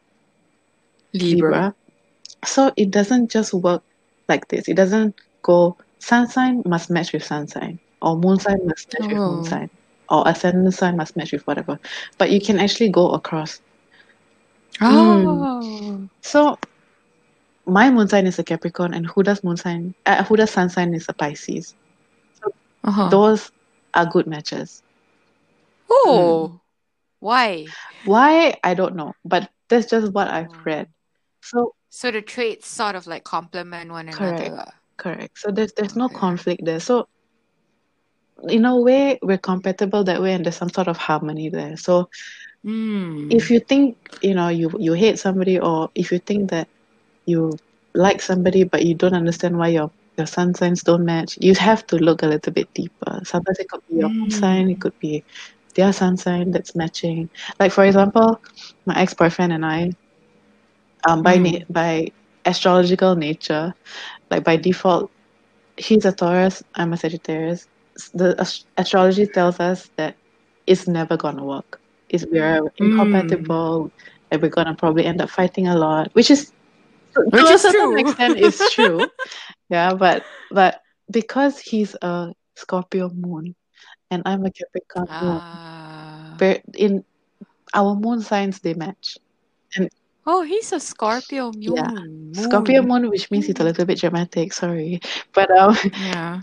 Libra. 1.13 1.73
So 2.45 2.71
it 2.75 2.91
doesn't 2.91 3.31
just 3.31 3.53
work 3.53 3.83
like 4.27 4.47
this. 4.47 4.67
It 4.67 4.75
doesn't 4.75 5.15
go 5.43 5.77
sun 5.99 6.27
sign 6.27 6.61
must 6.65 6.89
match 6.89 7.13
with 7.13 7.23
sun 7.23 7.47
sign, 7.47 7.79
or 8.01 8.17
moon 8.17 8.39
sign 8.39 8.57
must 8.65 8.87
match 8.93 9.07
with 9.09 9.25
moon 9.25 9.43
Oh. 9.43 9.43
sign, 9.43 9.69
or 10.09 10.23
ascendant 10.27 10.73
sign 10.73 10.97
must 10.97 11.15
match 11.15 11.31
with 11.31 11.45
whatever. 11.47 11.79
But 12.17 12.31
you 12.31 12.41
can 12.41 12.59
actually 12.59 12.89
go 12.89 13.11
across. 13.11 13.61
Mm. 14.79 15.47
Oh. 15.47 16.09
So 16.21 16.57
my 17.65 17.89
moon 17.91 18.07
sign 18.07 18.27
is 18.27 18.39
a 18.39 18.43
Capricorn, 18.43 18.93
and 18.93 19.07
Huda's 19.07 19.43
moon 19.43 19.57
sign, 19.57 19.93
uh, 20.05 20.23
Huda's 20.23 20.51
sun 20.51 20.69
sign 20.69 20.93
is 20.93 21.05
a 21.09 21.13
Pisces. 21.13 21.75
So 22.33 22.51
Uh-huh. 22.83 23.09
those 23.09 23.51
are 23.93 24.05
good 24.05 24.27
matches. 24.27 24.83
Mm. 26.05 26.49
Oh. 26.49 26.61
Why? 27.19 27.75
Why 28.03 28.55
I 28.63 28.73
don't 28.73 28.95
know, 28.95 29.13
but 29.25 29.49
that's 29.69 29.89
just 29.89 30.13
what 30.13 30.27
I've 30.27 30.49
Oh. 30.49 30.61
read. 30.65 30.87
So 31.43 31.73
So 31.89 32.11
the 32.11 32.21
traits 32.21 32.67
sort 32.67 32.95
of 32.95 33.07
like 33.07 33.23
complement 33.23 33.91
one 33.91 34.09
another. 34.09 34.47
correct, 34.47 34.55
lah. 34.55 34.71
correct. 34.97 35.37
So 35.37 35.51
there's 35.51 35.73
there's 35.73 35.95
no 35.95 36.09
Okay. 36.09 36.19
conflict 36.19 36.61
there. 36.65 36.79
So 36.79 37.07
in 38.49 38.65
a 38.65 38.77
way, 38.79 39.19
we're 39.21 39.37
compatible 39.37 40.03
that 40.05 40.21
way, 40.21 40.33
and 40.33 40.45
there's 40.45 40.57
some 40.57 40.69
sort 40.69 40.87
of 40.87 40.97
harmony 40.97 41.49
there. 41.49 41.77
So 41.77 42.09
Mm. 42.65 43.29
if 43.29 43.49
you 43.51 43.59
think 43.59 43.97
you 44.21 44.33
know 44.33 44.49
you 44.49 44.69
you 44.79 44.93
hate 44.93 45.19
somebody, 45.19 45.59
or 45.59 45.89
if 45.95 46.11
you 46.11 46.19
think 46.19 46.49
that 46.51 46.67
you 47.25 47.57
like 47.95 48.21
somebody 48.21 48.63
but 48.63 48.83
you 48.85 48.95
don't 48.95 49.13
understand 49.15 49.57
why 49.57 49.67
your 49.69 49.91
your 50.17 50.27
sun 50.27 50.53
signs 50.53 50.83
don't 50.83 51.05
match, 51.05 51.37
you 51.39 51.53
have 51.55 51.85
to 51.87 51.97
look 51.97 52.23
a 52.23 52.27
little 52.27 52.53
bit 52.53 52.67
deeper. 52.73 53.19
Sometimes 53.23 53.59
it 53.59 53.69
could 53.69 53.81
be 53.89 53.97
your 53.97 54.09
moon 54.19 54.31
sign, 54.31 54.69
it 54.69 54.79
Mm. 54.79 54.81
could 54.81 54.97
be 54.99 55.23
their 55.75 55.93
sun 55.93 56.17
sign 56.17 56.51
that's 56.51 56.75
matching. 56.75 57.29
Like 57.59 57.71
for 57.71 57.83
example, 57.85 58.39
my 58.85 58.99
ex 58.99 59.13
boyfriend 59.13 59.53
and 59.53 59.65
I, 59.65 59.91
um, 61.07 61.21
by 61.23 61.37
na- 61.37 61.63
Mm. 61.63 61.65
by 61.69 62.11
astrological 62.45 63.15
nature, 63.15 63.73
like 64.31 64.43
by 64.43 64.55
default, 64.57 65.11
he's 65.77 66.05
a 66.05 66.11
Taurus, 66.11 66.63
I'm 66.75 66.93
a 66.93 66.97
Sagittarius. 66.97 67.67
The 68.13 68.35
ast- 68.39 68.67
astrology 68.77 69.25
tells 69.27 69.59
us 69.59 69.89
that 69.97 70.15
it's 70.67 70.87
never 70.87 71.17
gonna 71.17 71.43
work. 71.43 71.81
Is 72.09 72.25
we 72.31 72.39
are 72.39 72.61
Mm. 72.61 72.69
incompatible, 72.79 73.91
and 74.31 74.41
we're 74.41 74.49
gonna 74.49 74.75
probably 74.75 75.05
end 75.05 75.21
up 75.21 75.29
fighting 75.29 75.67
a 75.67 75.75
lot, 75.77 76.09
which 76.13 76.29
is 76.31 76.51
to 77.15 77.21
Which 77.31 77.45
to 77.47 77.53
a 77.53 77.57
certain 77.57 77.91
true. 77.93 77.97
extent 77.99 78.37
is 78.37 78.57
true. 78.75 79.07
Yeah, 79.69 79.93
but 79.93 80.23
but 80.51 80.81
because 81.11 81.59
he's 81.59 81.95
a 82.01 82.33
Scorpio 82.55 83.09
moon 83.09 83.55
and 84.11 84.21
I'm 84.25 84.45
a 84.45 84.51
Capricorn 84.51 85.07
moon, 85.21 85.39
Ah. 85.41 86.35
we're 86.39 86.61
in 86.75 87.03
our 87.73 87.95
moon 87.95 88.21
signs 88.21 88.59
they 88.59 88.73
match. 88.73 89.17
And 89.75 89.89
Oh, 90.25 90.41
he's 90.43 90.71
a 90.71 90.79
Scorpio 90.79 91.51
moon. 91.51 91.75
yeah, 91.75 91.89
moon. 91.91 92.33
Scorpio 92.33 92.81
Moon. 92.83 93.09
which 93.09 93.29
means 93.29 93.45
he's 93.45 93.59
a 93.59 93.63
little 93.63 93.85
bit 93.85 93.99
dramatic. 93.99 94.53
Sorry, 94.53 94.99
but 95.33 95.51
um, 95.51 95.75
Yeah. 95.99 96.41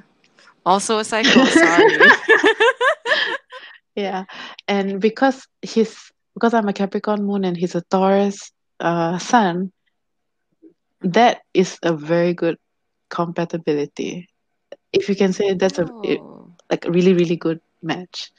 Also 0.66 0.98
a 0.98 1.04
psycho, 1.08 1.44
sorry. 1.46 1.96
yeah, 3.96 4.24
and 4.68 5.00
because 5.00 5.46
he's 5.62 6.12
because 6.34 6.54
I'm 6.54 6.68
a 6.68 6.72
Capricorn 6.72 7.24
moon 7.24 7.44
and 7.44 7.56
he's 7.56 7.74
a 7.74 7.80
Taurus 7.82 8.52
uh 8.80 9.18
sun, 9.18 9.72
that 11.00 11.40
is 11.54 11.78
a 11.82 11.92
very 11.94 12.34
good 12.34 12.58
compatibility. 13.08 14.28
If 14.92 15.08
you 15.08 15.16
can 15.16 15.32
say 15.32 15.54
that's 15.54 15.78
a 15.78 15.88
it- 16.04 16.20
Oh. 16.20 16.52
like 16.70 16.84
a 16.86 16.90
really 16.92 17.14
really 17.14 17.36
good 17.36 17.60
match. 17.82 18.30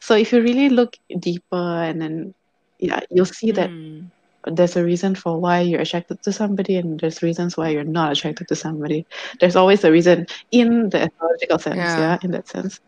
So 0.00 0.14
if 0.16 0.32
you 0.32 0.42
really 0.42 0.68
look 0.68 0.96
deeper 1.18 1.56
and 1.86 2.02
then 2.02 2.34
yeah, 2.78 3.00
you'll 3.10 3.24
see 3.30 3.52
that 3.52 3.70
Mm. 3.70 4.10
There's 4.46 4.76
a 4.76 4.84
reason 4.84 5.14
for 5.14 5.38
why 5.40 5.60
you're 5.60 5.80
attracted 5.80 6.22
to 6.22 6.32
somebody 6.32 6.76
and 6.76 6.98
there's 7.00 7.22
reasons 7.22 7.56
why 7.56 7.70
you're 7.70 7.84
not 7.84 8.12
attracted 8.12 8.48
to 8.48 8.56
somebody. 8.56 9.06
There's 9.40 9.56
always 9.56 9.84
a 9.84 9.92
reason 9.92 10.26
in 10.52 10.88
the 10.90 11.02
astrological 11.02 11.58
sense, 11.58 11.76
Yeah. 11.76 11.98
yeah, 11.98 12.18
in 12.22 12.30
that 12.32 12.48
sense. 12.48 12.80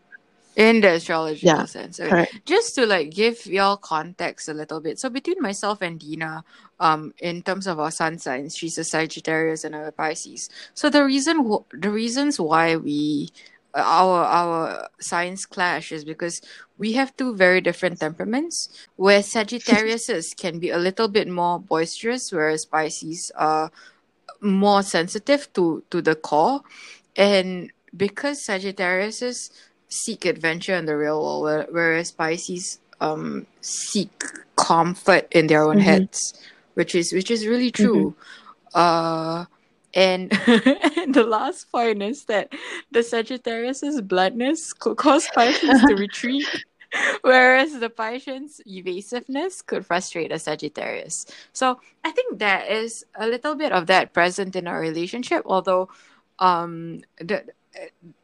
In 0.55 0.81
the 0.81 0.89
astrological 0.89 1.47
Yeah, 1.47 1.65
sense. 1.65 1.99
Okay. 1.99 2.09
correct. 2.09 2.35
Just 2.45 2.75
to 2.75 2.85
like 2.85 3.11
give 3.11 3.45
y'all 3.45 3.77
context 3.77 4.49
a 4.49 4.53
little 4.53 4.81
bit. 4.81 4.99
So 4.99 5.09
between 5.09 5.41
myself 5.41 5.81
and 5.81 5.99
Dina, 5.99 6.43
um, 6.79 7.13
in 7.19 7.41
terms 7.41 7.67
of 7.67 7.79
our 7.79 7.91
sun 7.91 8.17
signs, 8.19 8.57
she's 8.57 8.77
a 8.77 8.83
Sagittarius 8.83 9.63
and 9.63 9.75
I'm 9.75 9.85
a 9.85 9.91
Pisces. 9.91 10.49
So 10.73 10.89
the 10.89 11.05
reason 11.05 11.49
wh- 11.49 11.63
the 11.73 11.89
reasons 11.89 12.39
why 12.39 12.75
we 12.75 13.29
our 13.75 14.23
our 14.25 14.89
signs 14.99 15.45
clash 15.45 15.91
is 15.91 16.03
because 16.05 16.41
we 16.77 16.93
have 16.93 17.15
two 17.17 17.35
very 17.35 17.61
different 17.61 17.99
temperaments. 17.99 18.69
Where 18.95 19.21
Sagittariuses 19.21 20.35
can 20.39 20.59
be 20.59 20.69
a 20.69 20.77
little 20.77 21.07
bit 21.07 21.27
more 21.27 21.59
boisterous, 21.59 22.31
whereas 22.31 22.65
Pisces 22.65 23.31
are 23.35 23.71
more 24.41 24.83
sensitive 24.83 25.51
to 25.53 25.83
to 25.91 26.01
the 26.01 26.15
core, 26.15 26.61
and 27.15 27.71
because 27.95 28.45
Sagittariuses 28.45 29.51
seek 29.89 30.25
adventure 30.25 30.75
in 30.75 30.85
the 30.85 30.97
real 30.97 31.21
world, 31.41 31.67
whereas 31.71 32.11
Pisces 32.11 32.79
um 33.01 33.45
seek 33.61 34.23
comfort 34.55 35.27
in 35.31 35.47
their 35.47 35.63
own 35.63 35.79
Mhm. 35.79 35.83
heads, 35.83 36.33
which 36.75 36.95
is 36.95 37.13
which 37.13 37.31
is 37.31 37.47
really 37.47 37.71
true. 37.71 38.15
Uh, 38.73 39.45
and 39.93 40.31
the 41.13 41.25
last 41.27 41.71
point 41.71 42.01
is 42.01 42.25
that 42.25 42.51
the 42.91 43.03
Sagittarius's 43.03 44.01
bluntness 44.01 44.73
could 44.73 44.97
cause 44.97 45.27
Pisces 45.27 45.81
to 45.87 45.95
retreat, 45.95 46.47
whereas 47.21 47.79
the 47.79 47.89
Pisces' 47.89 48.61
evasiveness 48.65 49.61
could 49.61 49.85
frustrate 49.85 50.31
a 50.31 50.39
Sagittarius. 50.39 51.25
So 51.53 51.79
I 52.03 52.11
think 52.11 52.39
there 52.39 52.63
is 52.65 53.05
a 53.15 53.27
little 53.27 53.55
bit 53.55 53.71
of 53.71 53.87
that 53.87 54.13
present 54.13 54.55
in 54.55 54.67
our 54.67 54.79
relationship, 54.79 55.43
although 55.45 55.89
um, 56.39 57.01
the, 57.19 57.43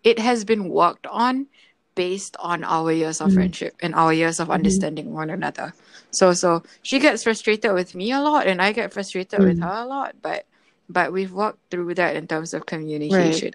it 0.04 0.20
has 0.20 0.44
been 0.46 0.70
worked 0.70 1.08
on 1.08 1.48
based 1.96 2.36
on 2.40 2.64
our 2.64 2.92
years 2.92 3.22
of 3.22 3.32
Mm. 3.32 3.34
friendship 3.36 3.76
and 3.82 3.96
our 3.96 4.14
years 4.14 4.40
of 4.40 4.50
Mhm. 4.50 4.54
understanding 4.54 5.14
one 5.14 5.30
another. 5.30 5.74
So 6.12 6.34
so 6.34 6.64
she 6.82 7.00
gets 7.00 7.24
frustrated 7.24 7.74
with 7.74 7.96
me 7.96 8.12
a 8.12 8.20
lot 8.22 8.48
and 8.48 8.62
I 8.62 8.72
get 8.72 8.94
frustrated 8.94 9.42
with 9.42 9.60
Mm. 9.60 9.64
her 9.64 9.84
a 9.84 9.86
lot, 9.86 10.16
but 10.22 10.47
but 10.90 11.12
we've 11.14 11.32
walked 11.34 11.60
through 11.72 11.94
that 11.96 12.16
in 12.16 12.28
terms 12.28 12.54
of 12.54 12.66
communication. 12.66 13.54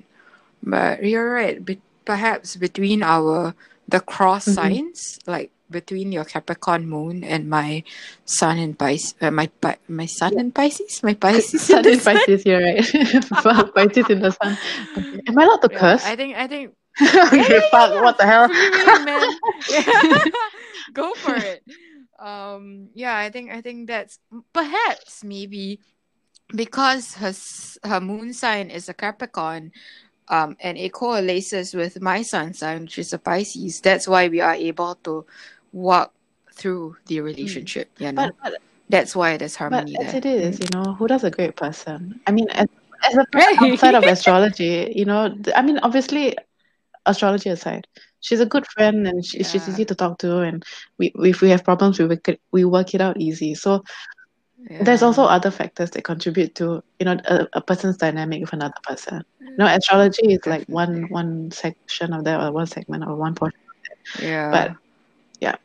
But 0.62 1.03
you're 1.05 1.33
right. 1.33 1.59
Be- 1.64 1.80
perhaps 2.05 2.57
between 2.57 3.03
our 3.03 3.55
the 3.89 4.01
cross 4.01 4.47
Mhm. 4.47 4.55
signs, 4.55 5.18
like 5.26 5.51
between 5.70 6.12
your 6.12 6.24
Capricorn 6.24 6.87
moon 6.87 7.24
and 7.24 7.49
my 7.49 7.83
sun 8.24 8.59
and 8.59 8.78
Pisces, 8.78 9.14
uh, 9.20 9.30
my 9.30 9.49
my 9.89 10.07
sun 10.07 10.39
in 10.39 10.53
Pisces, 10.53 11.03
my 11.03 11.14
Pisces 11.14 11.62
Sun 11.66 11.87
and. 11.89 12.01
Pisces, 12.03 12.45
you're 12.47 12.61
right. 12.62 12.85
Pisces 13.74 14.09
in 14.11 14.20
the 14.20 14.30
sun. 14.37 14.57
Okay. 14.97 15.20
Am 15.26 15.39
I 15.39 15.45
allowed 15.45 15.62
to 15.64 15.70
Yeah, 15.72 15.78
curse? 15.80 16.05
I 16.05 16.14
think 16.16 16.37
I 16.37 16.47
think 16.47 16.74
okay, 17.01 17.61
fuck, 17.72 17.97
what 18.05 18.18
the 18.18 18.26
hell? 18.28 18.49
Free 18.53 18.85
reign, 18.85 19.05
man. 19.09 19.24
Yeah. 19.70 20.24
Go 20.93 21.14
for 21.14 21.35
it. 21.35 21.64
Um, 22.20 22.91
yeah, 22.95 23.16
I 23.16 23.30
think 23.30 23.51
I 23.51 23.62
think 23.64 23.89
that's 23.89 24.20
perhaps 24.53 25.24
maybe 25.24 25.80
because 26.55 27.14
her 27.16 27.32
her 27.88 28.00
moon 28.00 28.32
sign 28.32 28.70
is 28.70 28.88
a 28.88 28.94
Capricorn, 28.94 29.72
um, 30.28 30.57
and 30.61 30.76
it 30.78 30.92
coalesces 30.92 31.74
with 31.74 32.00
my 32.00 32.22
sun 32.22 32.55
sign, 32.55 32.82
which 32.82 32.98
is 32.98 33.12
a 33.12 33.18
Pisces. 33.18 33.80
That's 33.80 34.09
why 34.09 34.28
we 34.28 34.40
are 34.40 34.55
able 34.55 34.94
to 35.05 35.26
walk 35.72 36.12
through 36.53 36.96
the 37.07 37.20
relationship. 37.20 37.90
You 37.98 38.12
know, 38.12 38.22
But, 38.26 38.34
but 38.42 38.55
that's 38.88 39.14
why 39.16 39.36
there's 39.36 39.57
harmony. 39.57 39.96
But 39.96 40.07
as 40.07 40.12
there. 40.12 40.14
it 40.14 40.26
is, 40.26 40.59
Mm. 40.59 40.61
you 40.61 40.68
know, 40.68 40.94
Huda's 40.98 41.24
a 41.24 41.30
great 41.30 41.57
person? 41.57 42.20
I 42.26 42.32
mean, 42.32 42.48
as, 42.50 42.66
as 43.05 43.16
a 43.16 43.24
person 43.32 43.59
Right. 43.59 43.59
outside 43.61 43.94
of 43.94 44.07
astrology, 44.07 44.92
you 44.94 45.05
know, 45.05 45.34
I 45.55 45.62
mean, 45.62 45.78
obviously, 45.82 46.36
astrology 47.07 47.50
aside, 47.50 47.86
she's 48.20 48.40
a 48.40 48.46
good 48.46 48.66
friend 48.66 49.07
and 49.07 49.24
she, 49.24 49.42
she's 49.44 49.68
easy 49.68 49.84
to 49.86 49.94
talk 49.94 50.18
to, 50.18 50.38
and 50.40 50.62
we 50.98 51.12
if 51.16 51.40
we 51.40 51.50
have 51.50 51.64
problems, 51.64 51.98
we 51.98 52.07
work 52.07 52.28
it, 52.28 52.40
we 52.53 52.64
work 52.64 52.94
it 52.94 53.00
out 53.00 53.20
easy. 53.20 53.55
So 53.55 53.82
there's 54.68 55.02
also 55.02 55.24
other 55.24 55.50
factors 55.50 55.90
that 55.90 56.04
contribute 56.04 56.54
to, 56.56 56.82
you 56.98 57.06
know, 57.06 57.18
a, 57.26 57.48
a 57.54 57.60
person's 57.60 57.96
dynamic 57.96 58.40
with 58.40 58.52
another 58.52 58.78
person. 58.82 59.24
Mm. 59.42 59.48
You 59.50 59.56
know, 59.58 59.66
astrology 59.66 60.32
is 60.34 60.46
like 60.46 60.66
one 60.68 61.08
one 61.10 61.50
section 61.50 62.12
of 62.12 62.24
that, 62.24 62.40
or 62.40 62.52
one 62.52 62.66
segment, 62.66 63.04
or 63.04 63.16
one 63.16 63.34
portion. 63.34 63.58
Yeah. 64.20 64.50
But 64.50 64.76
yeah, 65.40 65.56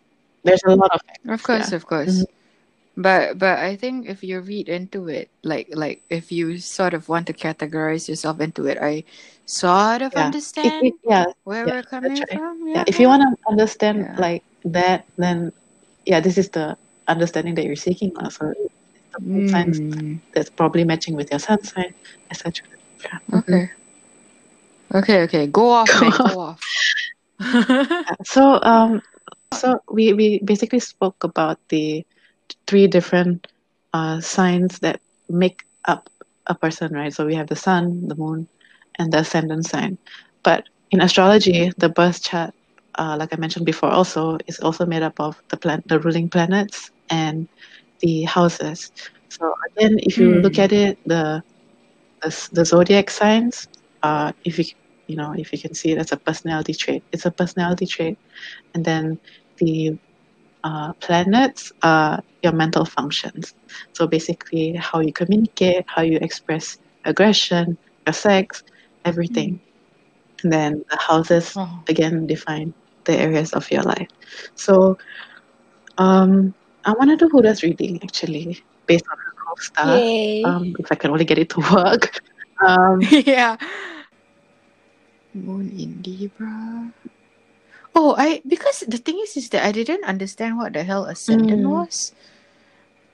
there's 0.43 0.63
a 0.65 0.75
lot 0.75 0.91
of 0.93 1.01
factors. 1.01 1.33
Of 1.33 1.43
course, 1.43 1.69
Yeah. 1.71 1.75
of 1.75 1.85
course. 1.85 2.15
Mm-hmm. 2.19 3.01
But 3.01 3.37
but 3.37 3.59
I 3.59 3.75
think 3.75 4.09
if 4.09 4.23
you 4.23 4.39
read 4.41 4.69
into 4.69 5.07
it, 5.07 5.29
like 5.43 5.69
like 5.71 6.01
if 6.09 6.31
you 6.31 6.57
sort 6.57 6.93
of 6.95 7.07
want 7.07 7.27
to 7.27 7.33
categorize 7.33 8.09
yourself 8.09 8.41
into 8.41 8.65
it, 8.65 8.77
I 8.81 9.03
sort 9.45 10.01
of 10.01 10.13
Yeah. 10.13 10.25
Understand 10.25 10.87
it, 10.87 10.93
yeah, 11.05 11.25
where 11.43 11.67
yeah, 11.67 11.73
we're 11.75 11.83
coming 11.83 12.17
right. 12.17 12.29
from. 12.33 12.67
yeah 12.67 12.83
if 12.87 12.99
you 12.99 13.07
want 13.07 13.21
to 13.23 13.49
understand 13.49 13.99
Yeah. 13.99 14.15
like 14.19 14.43
that 14.65 15.05
then 15.17 15.53
yeah 16.05 16.19
this 16.19 16.37
is 16.37 16.49
the 16.49 16.75
understanding 17.07 17.55
that 17.55 17.63
you're 17.63 17.79
seeking 17.79 18.11
so 18.29 18.53
it's 19.17 19.27
the 19.51 19.57
moon 19.57 19.73
signs 19.73 19.79
Mm, 19.79 20.19
that's 20.33 20.49
probably 20.49 20.83
matching 20.85 21.15
with 21.15 21.29
your 21.31 21.39
sun 21.39 21.63
sign 21.63 21.93
etc 22.31 22.67
yeah. 23.03 23.19
Okay. 23.33 23.71
Okay, 24.93 25.21
okay. 25.23 25.47
Go 25.47 25.69
off, 25.69 25.95
Go 25.99 26.01
man. 26.01 26.21
off. 26.23 26.23
Go 26.23 26.39
off. 26.39 26.61
Yeah, 28.07 28.15
so 28.23 28.59
um 28.61 29.01
so 29.53 29.79
we 29.91 30.13
we 30.13 30.39
basically 30.43 30.79
spoke 30.79 31.23
about 31.23 31.57
the 31.69 32.05
three 32.67 32.87
different 32.87 33.47
uh 33.93 34.19
signs 34.21 34.79
that 34.79 34.99
make 35.29 35.63
up 35.85 36.09
a 36.47 36.55
person 36.55 36.93
right 36.93 37.13
so 37.13 37.25
we 37.25 37.35
have 37.35 37.47
the 37.47 37.55
sun 37.55 38.07
the 38.07 38.15
moon 38.15 38.47
and 38.99 39.11
the 39.11 39.19
ascendant 39.19 39.65
sign 39.65 39.97
but 40.43 40.63
in 40.91 41.01
astrology 41.01 41.71
the 41.77 41.89
birth 41.89 42.23
chart 42.23 42.53
uh, 42.97 43.15
like 43.19 43.33
I 43.33 43.37
mentioned 43.37 43.65
before 43.65 43.89
also 43.89 44.37
is 44.47 44.59
also 44.59 44.85
made 44.85 45.03
up 45.03 45.19
of 45.19 45.41
the 45.49 45.57
plan 45.57 45.81
the 45.85 45.99
ruling 45.99 46.29
planets 46.29 46.91
and 47.09 47.47
the 48.01 48.23
houses. 48.23 48.91
So 49.29 49.51
again 49.77 49.97
if 49.99 50.19
you 50.19 50.39
look 50.39 50.57
Hmm. 50.57 50.59
at 50.59 50.71
it 50.73 50.97
the 51.05 51.41
the, 52.21 52.47
the 52.51 52.65
zodiac 52.65 53.09
signs 53.09 53.67
uh 54.03 54.31
if 54.43 54.57
you 54.57 54.65
you 55.07 55.15
know 55.15 55.33
if 55.35 55.51
you 55.53 55.59
can 55.59 55.73
see 55.73 55.91
it 55.91 55.97
as 55.99 56.11
a 56.11 56.17
personality 56.17 56.73
trait. 56.73 57.03
It's 57.11 57.25
a 57.25 57.31
personality 57.31 57.85
trait. 57.85 58.17
And 58.73 58.83
then 58.85 59.17
the 59.59 59.91
uh, 60.63 60.93
planets 61.01 61.71
are 61.83 62.19
your 62.43 62.53
mental 62.53 62.85
functions. 62.85 63.53
So 63.93 64.07
basically 64.07 64.75
how 64.79 64.99
you 65.01 65.13
communicate 65.13 65.83
how 65.87 66.01
you 66.03 66.17
express 66.21 66.77
aggression 67.05 67.77
your 68.05 68.13
sex 68.13 68.61
everything. 69.05 69.59
And 70.43 70.51
then 70.51 70.83
the 70.89 70.97
houses 70.99 71.57
Oh. 71.57 71.85
again 71.87 72.25
define 72.27 72.73
the 73.05 73.17
areas 73.17 73.53
of 73.53 73.69
your 73.71 73.83
life. 73.83 74.07
So 74.55 74.95
um 75.97 76.53
i 76.87 76.93
want 76.93 77.11
to 77.11 77.17
do 77.17 77.29
Huda's 77.33 77.63
reading 77.63 77.99
actually 78.03 78.63
based 78.87 79.05
on 79.11 79.17
her 79.25 79.33
whole 79.45 79.57
star 79.69 80.01
um 80.43 80.75
if 80.79 80.91
i 80.91 80.95
can 80.95 81.11
only 81.11 81.25
get 81.25 81.39
it 81.39 81.49
to 81.51 81.61
work 81.73 82.19
um 82.65 83.01
yeah. 83.25 83.57
Moon 85.33 85.69
in 85.69 86.01
Libra. 86.03 86.93
Oh, 87.95 88.15
I 88.17 88.41
because 88.47 88.83
the 88.87 88.97
thing 88.97 89.19
is 89.23 89.37
is 89.37 89.49
that 89.49 89.65
I 89.65 89.71
didn't 89.71 90.05
understand 90.05 90.57
what 90.57 90.73
the 90.73 90.83
hell 90.83 91.05
ascendant 91.05 91.63
Mm. 91.63 91.69
was. 91.69 92.13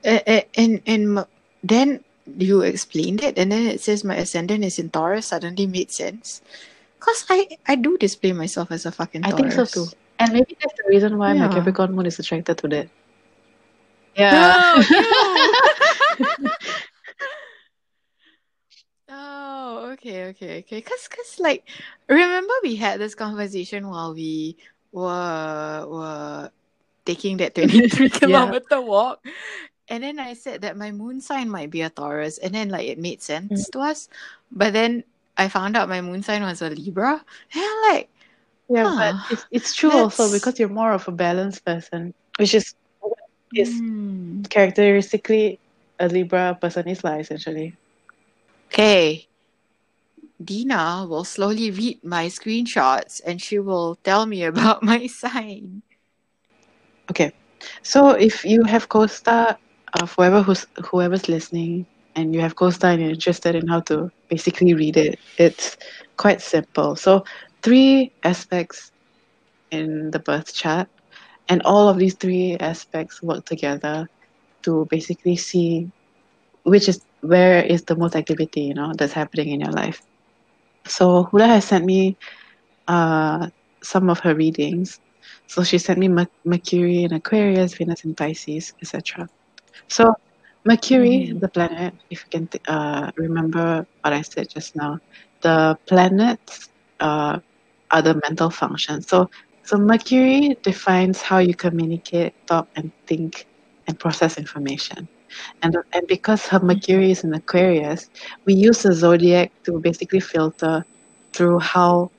Uh, 0.04 0.20
uh, 0.26 0.42
and 0.56 0.82
and 0.86 1.24
then 1.62 2.04
you 2.26 2.62
explained 2.62 3.22
it, 3.22 3.38
and 3.38 3.52
then 3.52 3.66
it 3.66 3.80
says 3.80 4.04
my 4.04 4.16
ascendant 4.16 4.64
is 4.64 4.78
in 4.78 4.90
Taurus. 4.90 5.28
Suddenly 5.28 5.66
made 5.66 5.90
sense. 5.92 6.42
Cause 7.00 7.24
I 7.30 7.48
I 7.66 7.76
do 7.76 7.96
display 7.98 8.32
myself 8.32 8.70
as 8.72 8.86
a 8.86 8.92
fucking 8.92 9.24
I 9.24 9.32
think 9.32 9.52
so 9.52 9.64
too. 9.66 9.88
And 10.18 10.32
maybe 10.32 10.56
that's 10.60 10.74
the 10.78 10.88
reason 10.88 11.18
why 11.18 11.32
my 11.34 11.48
Yeah. 11.48 11.54
Capricorn 11.54 11.94
moon 11.94 12.06
is 12.06 12.18
attracted 12.18 12.58
to 12.58 12.68
that. 12.68 12.88
Yeah. 14.16 14.74
Oh, 14.76 16.16
no, 16.40 16.50
Oh, 19.16 19.90
okay, 19.92 20.26
okay, 20.34 20.58
okay. 20.60 20.80
Cause, 20.80 21.08
cause, 21.08 21.38
like, 21.38 21.68
remember 22.08 22.52
we 22.62 22.74
had 22.74 22.98
this 22.98 23.14
conversation 23.14 23.88
while 23.88 24.14
we 24.14 24.56
were 24.92 25.86
were 25.86 26.50
taking 27.04 27.36
that 27.38 27.54
twenty 27.54 27.88
three 27.88 28.08
kilometer 28.20 28.80
walk, 28.80 29.24
and 29.88 30.02
then 30.02 30.18
I 30.18 30.34
said 30.34 30.62
that 30.62 30.76
my 30.76 30.90
moon 30.90 31.20
sign 31.20 31.48
might 31.48 31.70
be 31.70 31.82
a 31.82 31.90
Taurus, 31.90 32.38
and 32.38 32.54
then 32.54 32.70
like 32.70 32.88
it 32.88 32.98
made 32.98 33.22
sense 33.22 33.68
mm. 33.68 33.72
to 33.72 33.80
us, 33.80 34.08
but 34.50 34.72
then 34.72 35.04
I 35.36 35.48
found 35.48 35.76
out 35.76 35.88
my 35.88 36.00
moon 36.00 36.22
sign 36.22 36.42
was 36.42 36.62
a 36.62 36.70
Libra, 36.70 37.12
and 37.54 37.62
I'm 37.62 37.92
like, 37.92 38.08
yeah, 38.68 38.88
Huh. 38.88 39.12
but 39.12 39.32
it's, 39.32 39.46
it's 39.50 39.74
true 39.74 39.92
also 39.92 40.32
because 40.32 40.58
you're 40.58 40.68
more 40.68 40.92
of 40.92 41.06
a 41.06 41.12
balanced 41.12 41.64
person, 41.64 42.14
which 42.38 42.54
is 42.54 42.74
is 43.54 43.78
hmm. 43.78 44.42
characteristically 44.42 45.58
a 45.98 46.08
Libra 46.08 46.56
person 46.60 46.88
is 46.88 47.04
like 47.04 47.20
essentially. 47.20 47.76
Okay. 48.66 49.26
Dina 50.42 51.06
will 51.08 51.24
slowly 51.24 51.70
read 51.70 52.02
my 52.04 52.26
screenshots 52.26 53.20
and 53.24 53.40
she 53.40 53.58
will 53.58 53.96
tell 54.02 54.26
me 54.26 54.42
about 54.50 54.82
my 54.82 55.06
sign. 55.06 55.82
Okay, 57.10 57.32
so 57.82 58.10
if 58.10 58.44
you 58.44 58.64
have 58.64 58.88
CoStar, 58.88 59.56
uh, 59.92 60.06
whoever 60.06 60.42
who's 60.42 60.66
whoever's 60.82 61.28
listening, 61.28 61.86
and 62.16 62.34
you 62.34 62.40
have 62.40 62.56
CoStar 62.56 62.94
and 62.94 63.02
you're 63.02 63.10
interested 63.10 63.54
in 63.54 63.68
how 63.68 63.80
to 63.80 64.10
basically 64.28 64.72
read 64.72 64.96
it, 64.96 65.18
it's 65.36 65.76
quite 66.16 66.40
simple. 66.40 66.96
So 66.96 67.24
three 67.62 68.10
aspects 68.22 68.90
in 69.70 70.10
the 70.12 70.18
birth 70.18 70.54
chart, 70.54 70.88
and 71.48 71.62
all 71.64 71.88
of 71.88 71.98
these 71.98 72.16
three 72.20 72.56
aspects 72.60 73.22
work 73.22 73.44
together 73.44 74.06
to 74.64 74.86
basically 74.90 75.36
see 75.36 75.88
which 76.64 76.88
is 76.88 77.00
where 77.20 77.62
is 77.64 77.84
the 77.84 77.96
most 77.96 78.16
activity 78.16 78.62
you 78.62 78.74
know 78.74 78.92
that's 78.96 79.12
happening 79.12 79.48
in 79.50 79.60
your 79.60 79.72
life. 79.72 80.00
So 80.86 81.24
Huda 81.32 81.46
has 81.46 81.64
sent 81.64 81.84
me 81.84 82.16
uh, 82.88 83.48
some 83.82 84.10
of 84.10 84.20
her 84.20 84.34
readings. 84.34 84.98
So 85.48 85.62
she 85.62 85.78
sent 85.78 85.98
me 85.98 86.08
Mer- 86.08 86.26
Mercury 86.44 87.04
in 87.04 87.12
Aquarius, 87.12 87.74
Venus 87.76 88.04
in 88.04 88.14
Pisces, 88.14 88.72
etc. 88.82 89.26
So 89.88 90.12
Mercury, 90.64 91.32
Mhm. 91.32 91.40
the 91.40 91.48
planet, 91.48 91.94
if 92.10 92.20
you 92.24 92.28
can 92.38 92.48
th- 92.48 92.62
uh, 92.68 93.10
remember 93.16 93.86
what 94.02 94.12
I 94.12 94.22
said 94.22 94.46
just 94.54 94.74
now, 94.76 94.98
the 95.42 95.76
planets 95.88 96.68
uh, 97.00 97.38
are 97.90 98.02
the 98.02 98.20
mental 98.28 98.50
functions. 98.50 99.08
So 99.08 99.28
so 99.64 99.78
Mercury 99.78 100.56
defines 100.62 101.22
how 101.22 101.38
you 101.38 101.54
communicate, 101.54 102.34
talk, 102.46 102.68
and 102.76 102.92
think 103.06 103.46
and 103.88 103.98
process 103.98 104.38
information. 104.38 105.08
and 105.62 105.76
and 105.94 106.04
because 106.08 106.46
her 106.48 106.60
Mercury 106.60 107.10
is 107.12 107.24
in 107.24 107.34
Aquarius, 107.34 108.08
we 108.46 108.54
use 108.54 108.82
the 108.82 108.92
zodiac 108.92 109.50
to 109.66 109.80
basically 109.80 110.20
filter 110.20 110.84
through 111.34 111.58
how 111.60 112.10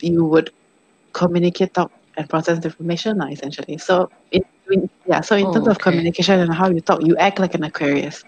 you 0.00 0.24
would 0.24 0.50
communicate 1.14 1.70
out 1.78 1.92
and 2.16 2.28
process 2.28 2.64
information, 2.64 3.18
lah, 3.18 3.28
essentially. 3.28 3.78
So, 3.78 4.08
in, 4.32 4.42
in 4.70 4.88
yeah, 5.06 5.20
so 5.20 5.36
in 5.36 5.46
Oh, 5.46 5.52
terms 5.52 5.68
of 5.68 5.78
communication 5.80 6.40
and 6.40 6.54
how 6.54 6.68
you 6.70 6.80
talk, 6.80 7.00
you 7.04 7.16
act 7.16 7.38
like 7.38 7.54
an 7.54 7.64
Aquarius. 7.64 8.24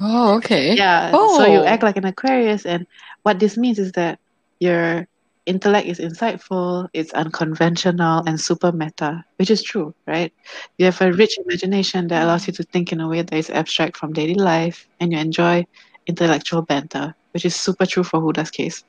Oh, 0.00 0.36
okay. 0.36 0.74
Yeah, 0.76 1.12
Oh. 1.12 1.28
so 1.28 1.44
you 1.44 1.60
Oh. 1.60 1.64
act 1.64 1.82
like 1.82 1.96
an 1.96 2.04
Aquarius, 2.04 2.66
and 2.66 2.86
what 3.22 3.38
this 3.38 3.56
means 3.56 3.78
is 3.78 3.92
that 3.92 4.18
your 4.60 5.06
intellect 5.46 5.86
is 5.88 5.98
insightful, 6.00 6.88
it's 6.92 7.12
unconventional, 7.14 8.22
and 8.26 8.40
super 8.40 8.72
meta, 8.72 9.24
which 9.38 9.50
is 9.50 9.62
true, 9.62 9.94
right? 10.06 10.32
You 10.78 10.86
have 10.86 11.00
a 11.00 11.12
rich 11.12 11.38
imagination 11.46 12.08
that 12.08 12.24
allows 12.24 12.46
you 12.46 12.52
to 12.54 12.64
think 12.64 12.92
in 12.92 13.00
a 13.00 13.08
way 13.08 13.22
that 13.22 13.36
is 13.36 13.50
abstract 13.50 13.96
from 13.96 14.12
daily 14.12 14.34
life, 14.34 14.86
and 15.00 15.12
you 15.12 15.18
enjoy 15.18 15.64
intellectual 16.06 16.62
banter, 16.62 17.14
which 17.32 17.44
is 17.44 17.54
super 17.56 17.86
true 17.86 18.04
for 18.04 18.20
Huda's 18.20 18.50
case, 18.50 18.84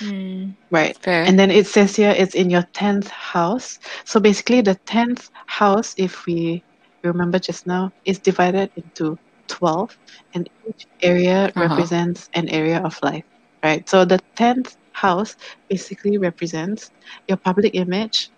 Hmm. 0.00 0.50
right? 0.70 0.96
Fair. 1.02 1.24
And 1.24 1.38
then 1.38 1.50
it 1.50 1.66
says 1.66 1.96
here 1.96 2.14
it's 2.16 2.34
in 2.34 2.50
your 2.50 2.64
10th 2.74 3.08
house. 3.08 3.78
So 4.04 4.20
basically, 4.20 4.62
the 4.62 4.76
10th 4.86 5.28
house, 5.46 5.94
if 5.96 6.26
we 6.26 6.64
remember 7.02 7.38
just 7.38 7.66
now, 7.66 7.92
is 8.04 8.20
divided 8.20 8.70
into 8.76 9.18
12, 9.48 9.90
and 10.34 10.48
each 10.68 10.86
area 11.02 11.52
Uh-huh. 11.56 11.86
represents 11.86 12.28
an 12.34 12.48
area 12.48 12.80
of 12.82 12.98
life, 13.02 13.24
right? 13.64 13.88
So 13.88 14.04
the 14.04 14.20
10th 14.36 14.76
house 15.00 15.36
basically 15.68 16.18
represents 16.18 16.90
your 17.28 17.38
public 17.38 17.74
image, 17.74 18.30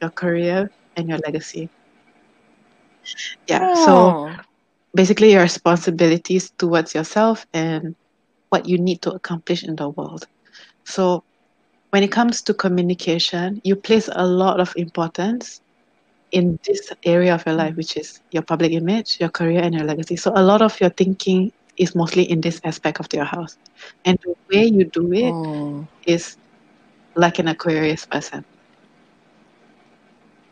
your 0.00 0.10
career, 0.10 0.70
and 0.96 1.08
your 1.08 1.18
legacy. 1.26 1.70
Yeah, 3.48 3.68
so 3.72 4.16
Oh. 4.16 4.36
basically 4.94 5.32
your 5.32 5.42
responsibilities 5.42 6.50
towards 6.58 6.94
yourself 6.94 7.46
and 7.52 7.94
what 8.50 8.68
you 8.68 8.78
need 8.78 9.02
to 9.02 9.12
accomplish 9.12 9.64
in 9.64 9.76
the 9.76 9.88
world. 9.88 10.26
So 10.84 11.24
when 11.90 12.02
it 12.02 12.12
comes 12.12 12.42
to 12.42 12.54
communication, 12.54 13.60
you 13.64 13.76
place 13.76 14.08
a 14.12 14.26
lot 14.26 14.60
of 14.60 14.72
importance 14.76 15.60
in 16.32 16.58
this 16.66 16.90
area 17.04 17.34
of 17.34 17.44
your 17.46 17.54
life, 17.54 17.74
which 17.76 17.96
is 17.96 18.20
your 18.30 18.42
public 18.42 18.72
image, 18.72 19.16
your 19.20 19.30
career, 19.30 19.60
and 19.62 19.74
your 19.74 19.84
legacy. 19.84 20.16
So 20.16 20.32
a 20.34 20.42
lot 20.42 20.62
of 20.62 20.80
your 20.80 20.90
thinking 20.90 21.52
is 21.80 21.94
mostly 21.96 22.28
in 22.28 22.40
this 22.44 22.60
aspect 22.62 23.00
of 23.00 23.08
your 23.12 23.24
house. 23.24 23.56
And 24.04 24.18
the 24.20 24.36
way 24.52 24.66
you 24.68 24.84
do 24.84 25.08
it 25.16 25.32
Oh. 25.32 25.86
is 26.04 26.36
like 27.16 27.38
an 27.40 27.48
Aquarius 27.48 28.04
person. 28.04 28.44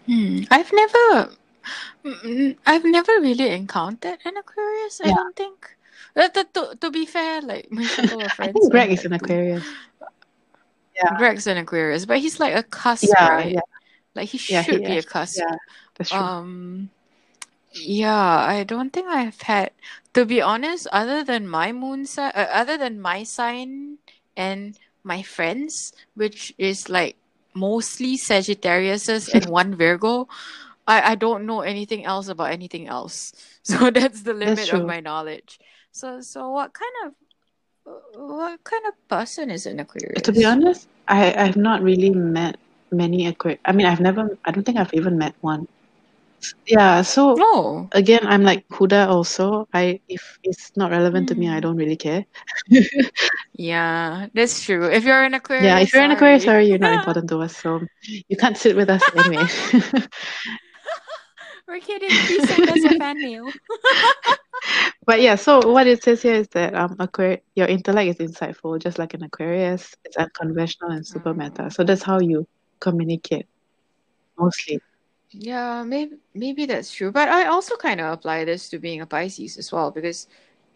Hmm. 0.09 0.49
I've 0.51 0.73
never, 0.73 1.37
mm, 2.05 2.57
I've 2.65 2.85
never 2.85 3.13
really 3.21 3.51
encountered 3.51 4.19
an 4.25 4.37
Aquarius. 4.41 5.01
I 5.05 5.13
don't 5.13 5.37
think. 5.37 5.77
Uh, 6.17 6.29
to, 6.29 6.45
to, 6.55 6.63
to 6.81 6.91
be 6.91 7.05
fair, 7.05 7.43
like 7.43 7.69
my 7.71 7.83
of 8.25 8.33
I 8.41 8.49
think 8.49 8.73
Greg 8.73 8.91
is 8.91 9.05
an. 9.05 9.13
Aquarius. 9.13 9.65
Yeah. 10.97 11.17
Greg's 11.19 11.47
an 11.47 11.59
Aquarius, 11.59 12.07
but 12.07 12.19
he's 12.19 12.41
like 12.41 12.57
a 12.57 12.63
cusp, 12.65 13.07
Yeah, 13.07 13.29
right? 13.29 13.53
yeah, 13.53 13.61
Like 14.17 14.29
he 14.31 14.39
yeah, 14.53 14.63
should 14.63 14.81
he 14.81 14.81
be 14.81 14.85
a 14.97 14.99
actually, 14.99 15.11
cusp. 15.13 15.39
yeah, 15.39 15.57
that's 15.95 16.11
true. 16.11 16.19
Um, 16.19 16.91
yeah, 17.83 18.45
I 18.47 18.65
don't 18.65 18.93
think 18.93 19.09
I've 19.09 19.41
had, 19.43 19.71
to 20.15 20.25
be 20.25 20.41
honest, 20.41 20.87
other 20.93 21.25
than 21.25 21.49
my 21.49 21.73
moon 21.73 22.07
sign, 22.07 22.33
uh, 22.35 22.49
other 22.53 22.77
than 22.77 23.01
my 23.01 23.23
sign 23.23 23.99
and 24.37 24.79
my 25.05 25.23
friends, 25.23 25.93
which 26.15 26.55
is 26.59 26.89
like 26.89 27.17
mostly 27.55 28.17
Sagittariuses 28.17 29.33
and 29.33 29.47
one 29.59 29.75
Virgo, 29.75 30.29
I, 30.87 31.13
I 31.13 31.15
don't 31.15 31.47
know 31.47 31.61
anything 31.61 32.05
else 32.05 32.29
about 32.29 32.51
anything 32.51 32.89
else. 32.89 33.33
So 33.69 33.91
that's 33.91 34.23
the 34.23 34.33
limit 34.33 34.73
of 34.73 34.87
my 34.87 35.01
knowledge. 35.01 35.61
So, 35.93 36.23
so 36.23 36.49
what 36.49 36.73
kind 36.73 36.97
of, 37.05 37.13
what 38.17 38.65
kind 38.65 38.83
of 38.89 38.95
person 39.07 39.51
is 39.51 39.67
an 39.67 39.79
Aquarius? 39.79 40.23
To 40.23 40.33
be 40.33 40.47
honest, 40.47 40.89
I 41.07 41.35
I've 41.37 41.57
not 41.57 41.83
really 41.83 42.09
met 42.09 42.57
many 42.91 43.27
Aquarius. 43.27 43.61
I 43.67 43.73
mean, 43.73 43.85
I've 43.85 44.01
never. 44.01 44.39
I 44.47 44.53
don't 44.53 44.65
think 44.65 44.79
I've 44.79 44.95
even 44.95 45.19
met 45.19 45.35
one. 45.43 45.69
Yeah. 46.67 47.03
So 47.03 47.35
No. 47.35 47.89
again, 47.93 48.21
I'm 48.23 48.43
like 48.43 48.67
Huda. 48.69 49.09
Also, 49.09 49.67
I 49.73 50.01
if 50.09 50.39
it's 50.45 50.71
not 50.77 50.91
relevant 50.91 51.29
to 51.29 51.35
me, 51.35 51.49
I 51.49 51.57
Hmm. 51.57 51.61
don't 51.61 51.77
really 51.77 51.97
care. 51.97 52.25
Yeah, 53.55 54.29
that's 54.35 54.63
true. 54.63 54.87
If 54.87 55.05
you're 55.05 55.25
an 55.25 55.35
Aquarius, 55.35 55.67
Yeah, 55.67 55.79
if 55.81 55.93
you're 55.93 56.03
an 56.03 56.13
Aquarius, 56.13 56.45
sorry. 56.45 56.65
sorry, 56.65 56.69
you're 56.69 56.79
not 56.79 56.95
important 56.95 57.29
to 57.31 57.39
us, 57.43 57.57
so 57.57 57.81
you 58.29 58.37
can't 58.37 58.57
sit 58.57 58.77
with 58.77 58.89
us 58.89 59.03
anyway. 59.15 59.47
We're 61.67 61.81
kidding. 61.81 62.11
Please 62.27 62.47
send 62.47 62.69
us 62.69 62.85
a 62.85 62.95
fan 62.95 63.21
mail. 63.21 63.53
But 65.07 65.23
yeah, 65.23 65.37
so 65.37 65.73
what 65.73 65.87
it 65.87 66.03
says 66.03 66.21
here 66.21 66.35
is 66.35 66.49
that 66.49 66.75
um, 66.75 66.95
Aquarius, 66.99 67.41
your 67.57 67.67
intellect 67.67 68.21
is 68.21 68.31
insightful, 68.31 68.79
just 68.79 68.99
like 68.99 69.15
an 69.15 69.23
Aquarius. 69.23 69.95
It's 70.05 70.17
unconventional 70.19 70.91
and 70.91 71.07
super 71.07 71.33
meta. 71.33 71.71
So 71.71 71.83
that's 71.83 72.03
how 72.03 72.21
you 72.21 72.47
communicate, 72.79 73.47
mostly. 74.39 74.81
Yeah, 75.31 75.85
maybe 75.85 76.17
maybe 76.35 76.65
that's 76.67 76.91
true. 76.93 77.13
But 77.13 77.29
I 77.29 77.47
also 77.47 77.77
kind 77.77 78.01
of 78.01 78.13
apply 78.13 78.45
this 78.45 78.69
to 78.71 78.79
being 78.79 79.01
a 79.01 79.07
Pisces 79.07 79.59
as 79.59 79.71
well 79.73 79.91
because 79.91 80.27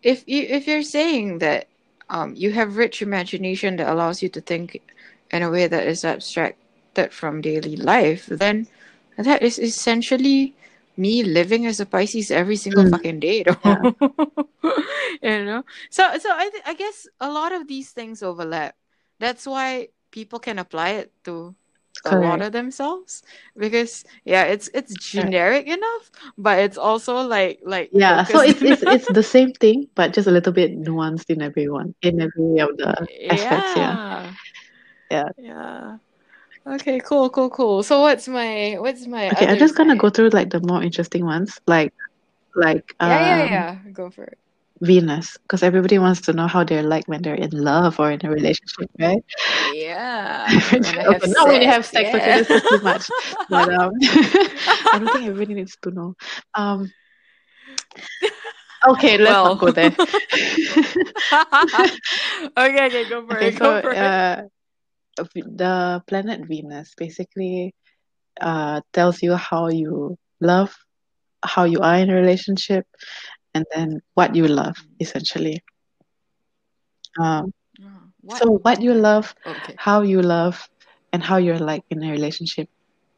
if 0.03 0.24
you 0.28 0.42
if 0.48 0.66
you're 0.66 0.82
saying 0.82 1.38
that 1.38 1.68
um 2.11 2.34
you 2.36 2.53
have 2.53 2.76
rich 2.76 3.00
imagination 3.03 3.76
that 3.76 3.88
allows 3.90 4.22
you 4.22 4.28
to 4.30 4.40
think 4.40 4.80
in 5.30 5.42
a 5.42 5.50
way 5.50 5.66
that 5.66 5.86
is 5.86 6.05
abstracted 6.05 7.12
from 7.12 7.40
daily 7.40 7.76
life, 7.76 8.26
then 8.26 8.66
that 9.16 9.42
is 9.42 9.59
essentially 9.59 10.55
me 10.96 11.22
living 11.22 11.66
as 11.66 11.80
a 11.80 11.86
Pisces 11.86 12.30
every 12.30 12.57
single 12.57 12.84
Mm. 12.84 12.90
fucking 12.90 13.20
day, 13.20 13.42
though. 13.44 13.94
you 15.22 15.44
know? 15.44 15.64
So 15.90 16.18
so 16.18 16.30
I 16.32 16.50
th- 16.50 16.64
I 16.66 16.74
guess 16.74 17.07
a 17.20 17.30
lot 17.32 17.53
of 17.53 17.66
these 17.68 17.90
things 17.92 18.22
overlap. 18.22 18.76
That's 19.18 19.46
why 19.46 19.88
people 20.11 20.38
can 20.38 20.59
apply 20.59 20.90
it 21.03 21.12
to 21.24 21.55
a 22.07 22.16
lot 22.16 22.40
of 22.42 22.53
themselves 22.53 23.22
because 23.57 24.05
yeah 24.24 24.44
it's 24.44 24.68
it's 24.74 24.94
generic 24.96 25.66
enough 25.66 26.11
but 26.38 26.59
it's 26.59 26.78
also 26.78 27.20
like 27.22 27.61
like 27.64 27.90
Yeah, 27.92 28.24
so 28.24 28.40
it's 28.40 28.62
it's 28.62 28.82
it's 28.82 29.09
the 29.09 29.22
same 29.22 29.53
thing, 29.53 29.88
but 29.94 30.12
just 30.12 30.26
a 30.26 30.30
little 30.30 30.53
bit 30.53 30.72
nuanced 30.78 31.30
in 31.30 31.42
everyone, 31.42 31.94
in 32.03 32.20
every 32.20 32.59
of 32.61 32.76
the 32.76 33.07
aspects. 33.30 33.76
Yeah, 33.76 33.76
yeah. 33.76 34.32
Yeah. 35.11 35.28
yeah 35.36 35.96
okay 36.66 37.00
cool 37.00 37.28
cool 37.30 37.50
cool. 37.50 37.82
So 37.82 38.00
what's 38.00 38.28
my 38.28 38.76
what's 38.78 39.07
my 39.07 39.30
Okay, 39.30 39.46
I'm 39.46 39.59
just 39.59 39.76
gonna 39.76 39.96
go 39.96 40.11
through 40.11 40.30
like 40.30 40.50
the 40.50 40.61
more 40.61 40.82
interesting 40.82 41.24
ones, 41.24 41.59
like 41.66 41.92
like 42.55 42.94
yeah 43.00 43.20
yeah 43.20 43.44
um 43.44 43.50
yeah. 43.50 43.76
Go 43.92 44.11
for 44.11 44.24
it 44.24 44.38
Venus, 44.83 45.39
because 45.43 45.62
everybody 45.62 45.99
wants 45.99 46.22
to 46.22 46.33
know 46.35 46.49
how 46.49 46.64
they're 46.64 46.83
like 46.83 47.09
when 47.09 47.22
they're 47.22 47.35
in 47.35 47.51
love 47.53 48.01
or 48.01 48.11
in 48.12 48.24
a 48.24 48.30
relationship, 48.30 48.91
right? 49.01 49.24
yeah 49.62 50.47
when 50.72 50.83
okay, 51.07 51.28
not 51.33 51.49
when 51.49 51.62
you 51.62 51.68
have 51.68 51.85
sex 51.87 52.11
sex. 52.11 52.14
Okay, 52.14 52.33
yeah 52.33 52.35
that's 52.35 52.49
just 52.49 52.68
too 52.68 52.80
much. 52.83 53.11
But 53.49 53.68
um, 53.68 53.93
I 54.93 54.99
don't 54.99 55.11
think 55.11 55.26
everybody 55.26 55.55
needs 55.55 55.76
to 55.83 55.91
know. 55.91 56.14
Um, 56.55 56.93
okay, 58.89 59.18
let's 59.18 59.43
well 59.43 59.45
not 59.45 59.59
go 59.59 59.70
there. 59.70 59.95
okay 62.57 62.87
okay 62.87 63.05
go 63.05 63.26
for 63.26 63.39
okay, 63.39 63.51
it 63.51 63.59
so 63.59 63.64
go 63.64 63.76
for 63.76 63.95
it 63.95 64.14
uh, 64.16 64.43
the 65.16 66.03
planet 66.07 66.41
Venus 66.47 66.95
basically 66.97 67.74
uh 68.41 68.80
tells 68.93 69.22
you 69.22 69.35
how 69.35 69.68
you 69.68 70.16
love, 70.41 70.74
how 71.45 71.64
you 71.64 71.80
are 71.80 71.97
in 71.97 72.11
a 72.11 72.14
relationship, 72.14 72.87
and 73.55 73.64
then 73.74 74.00
what 74.14 74.34
you 74.34 74.46
love, 74.46 74.76
essentially. 75.00 75.62
Um, 77.20 77.53
Oh, 77.80 78.12
what 78.22 78.42
so 78.42 78.59
what 78.62 78.80
you 78.82 78.94
love, 78.94 79.34
okay 79.46 79.76
how 79.76 80.03
you 80.03 80.20
love, 80.22 80.68
and 81.12 81.22
how 81.22 81.36
you're 81.36 81.59
like 81.59 81.82
in 81.90 82.03
a 82.03 82.11
relationship, 82.11 82.68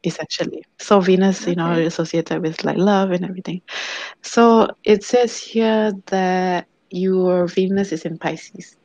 essentially. 0.03 0.63
So 0.79 0.99
Venus, 0.99 1.47
you 1.47 1.55
know, 1.55 1.71
okay 1.71 1.79
associated 1.79 2.41
with 2.41 2.63
like 2.63 2.77
love 2.77 3.11
and 3.11 3.25
everything. 3.25 3.61
So 4.23 4.67
it 4.83 5.03
says 5.03 5.37
here 5.39 5.91
that 6.07 6.67
your 6.89 7.47
Venus 7.47 7.91
is 7.91 8.05
in 8.05 8.17
Pisces. 8.17 8.75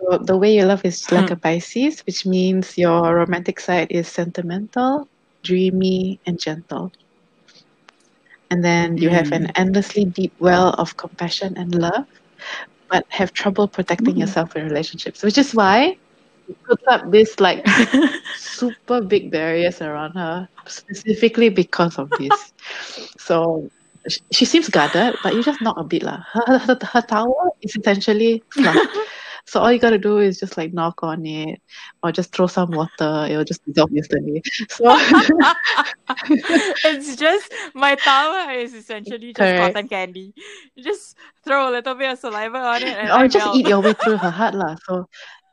So 0.00 0.18
the 0.18 0.36
way 0.38 0.56
you 0.56 0.64
love 0.64 0.84
is 0.84 1.04
like 1.12 1.30
a 1.30 1.36
Pisces, 1.36 2.00
which 2.06 2.26
means 2.26 2.76
your 2.78 3.14
romantic 3.16 3.60
side 3.60 3.88
is 3.90 4.08
sentimental, 4.08 5.08
dreamy, 5.44 6.20
and 6.26 6.38
gentle. 6.38 6.92
And 8.52 8.64
then 8.64 8.98
you 9.00 9.10
have 9.10 9.32
an 9.32 9.48
Mm. 9.48 9.56
endlessly 9.56 10.04
deep 10.04 10.34
well 10.38 10.70
of 10.78 10.96
compassion 10.98 11.54
and 11.56 11.74
love, 11.74 12.04
but 12.90 13.04
have 13.10 13.32
trouble 13.32 13.68
protecting 13.68 14.16
Mm. 14.16 14.20
yourself 14.20 14.56
in 14.56 14.64
relationships, 14.64 15.22
which 15.22 15.38
is 15.38 15.54
why 15.54 15.96
you 16.46 16.54
put 16.68 16.80
up 16.90 17.10
this 17.12 17.40
like 17.40 17.64
super 18.34 19.00
big 19.02 19.30
barriers 19.30 19.80
around 19.82 20.12
her, 20.16 20.48
specifically 20.66 21.48
because 21.50 21.98
of 21.98 22.14
this. 22.18 22.52
So 23.18 23.68
sh- 24.08 24.18
she 24.32 24.44
seems 24.44 24.68
guarded, 24.68 25.16
but 25.22 25.34
you 25.36 25.42
just 25.42 25.60
knock 25.62 25.76
a 25.78 25.84
bit 25.84 26.02
lah. 26.02 26.20
Her, 26.32 26.58
her, 26.58 26.78
her 26.92 27.02
tower 27.02 27.50
is 27.62 27.76
essentially. 27.76 28.42
So 29.44 29.60
all 29.60 29.72
you 29.72 29.78
gotta 29.78 29.98
do 29.98 30.18
is 30.18 30.38
just 30.38 30.56
like 30.56 30.72
knock 30.72 31.02
on 31.02 31.26
it, 31.26 31.60
or 32.02 32.12
just 32.12 32.32
throw 32.34 32.46
some 32.46 32.70
water. 32.70 33.26
It'll 33.28 33.44
just 33.44 33.64
dissolve 33.64 33.90
instantly. 33.94 34.42
So 34.70 34.84
it's 36.84 37.16
just 37.16 37.52
my 37.74 37.96
tawa 37.96 38.54
is 38.54 38.74
essentially 38.74 39.32
just 39.32 39.36
Correct. 39.36 39.74
cotton 39.74 39.88
candy. 39.88 40.32
You 40.74 40.84
just 40.84 41.16
throw 41.44 41.68
a 41.68 41.72
little 41.72 41.94
bit 41.94 42.10
of 42.12 42.18
saliva 42.18 42.58
on 42.58 42.82
it 42.82 42.96
and 42.96 43.10
or 43.10 43.28
just 43.28 43.44
melt. 43.44 43.56
eat 43.56 43.68
your 43.68 43.80
way 43.80 43.92
through 43.94 44.18
her 44.18 44.30
heart, 44.40 44.54
lah. 44.54 44.76
So 44.86 45.08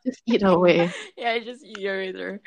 just 0.05 0.21
eat 0.25 0.41
her 0.41 0.57
way. 0.57 0.91
yeah, 1.17 1.39
just 1.39 1.63
eat 1.65 1.79
your 1.79 1.97
way 1.97 2.11
through. 2.11 2.39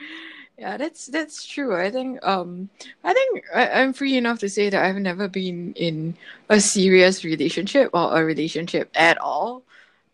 Yeah, 0.58 0.76
that's 0.76 1.06
that's 1.06 1.44
true. 1.46 1.74
I 1.74 1.90
think 1.90 2.24
um 2.24 2.68
I 3.02 3.12
think 3.12 3.44
I, 3.54 3.68
I'm 3.82 3.92
free 3.92 4.16
enough 4.16 4.38
to 4.40 4.48
say 4.48 4.70
that 4.70 4.84
I've 4.84 4.96
never 4.96 5.26
been 5.28 5.72
in 5.74 6.14
a 6.48 6.60
serious 6.60 7.24
relationship 7.24 7.90
or 7.92 8.20
a 8.20 8.24
relationship 8.24 8.90
at 8.94 9.18
all. 9.18 9.64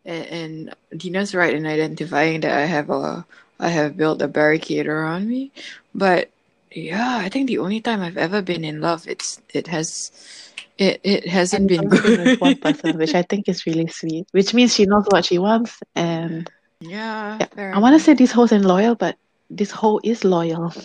And, 0.09 0.27
and 0.27 1.01
Dina's 1.01 1.35
right 1.37 1.55
in 1.55 1.67
identifying 1.67 2.41
that 2.43 2.57
I 2.57 2.67
have 2.67 2.91
a 2.91 3.27
I 3.61 3.69
have 3.69 3.97
built 3.97 4.23
a 4.23 4.29
barricade 4.29 4.87
around 4.89 5.29
me. 5.29 5.53
But 5.95 6.31
yeah, 6.73 7.19
I 7.19 7.29
think 7.29 7.49
the 7.49 7.59
only 7.59 7.81
time 7.81 8.01
I've 8.03 8.17
ever 8.17 8.43
been 8.43 8.65
in 8.65 8.81
love 8.81 9.07
it's 9.09 9.41
it 9.53 9.67
has 9.69 10.13
it 10.79 11.01
it 11.05 11.29
hasn't 11.29 11.69
And 11.69 11.69
been 11.69 11.89
been 11.89 11.89
with 11.89 12.41
one 12.41 12.57
good. 12.57 12.61
person, 12.61 12.99
which 12.99 13.15
I 13.15 13.23
think 13.23 13.49
is 13.49 13.67
really 13.67 13.89
sweet. 13.89 14.27
Which 14.33 14.55
means 14.55 14.75
she 14.75 14.87
knows 14.87 15.07
what 15.11 15.25
she 15.27 15.39
wants. 15.39 15.83
And 15.95 16.51
yeah, 16.81 17.39
yeah, 17.41 17.47
I 17.73 17.79
want 17.79 17.95
to 17.95 18.01
say 18.01 18.15
this 18.15 18.33
hoe's 18.33 18.53
ain't 18.53 18.65
loyal, 18.65 18.95
but 18.95 19.17
this 19.51 19.71
hoe 19.71 20.01
is 20.03 20.25
loyal. 20.25 20.73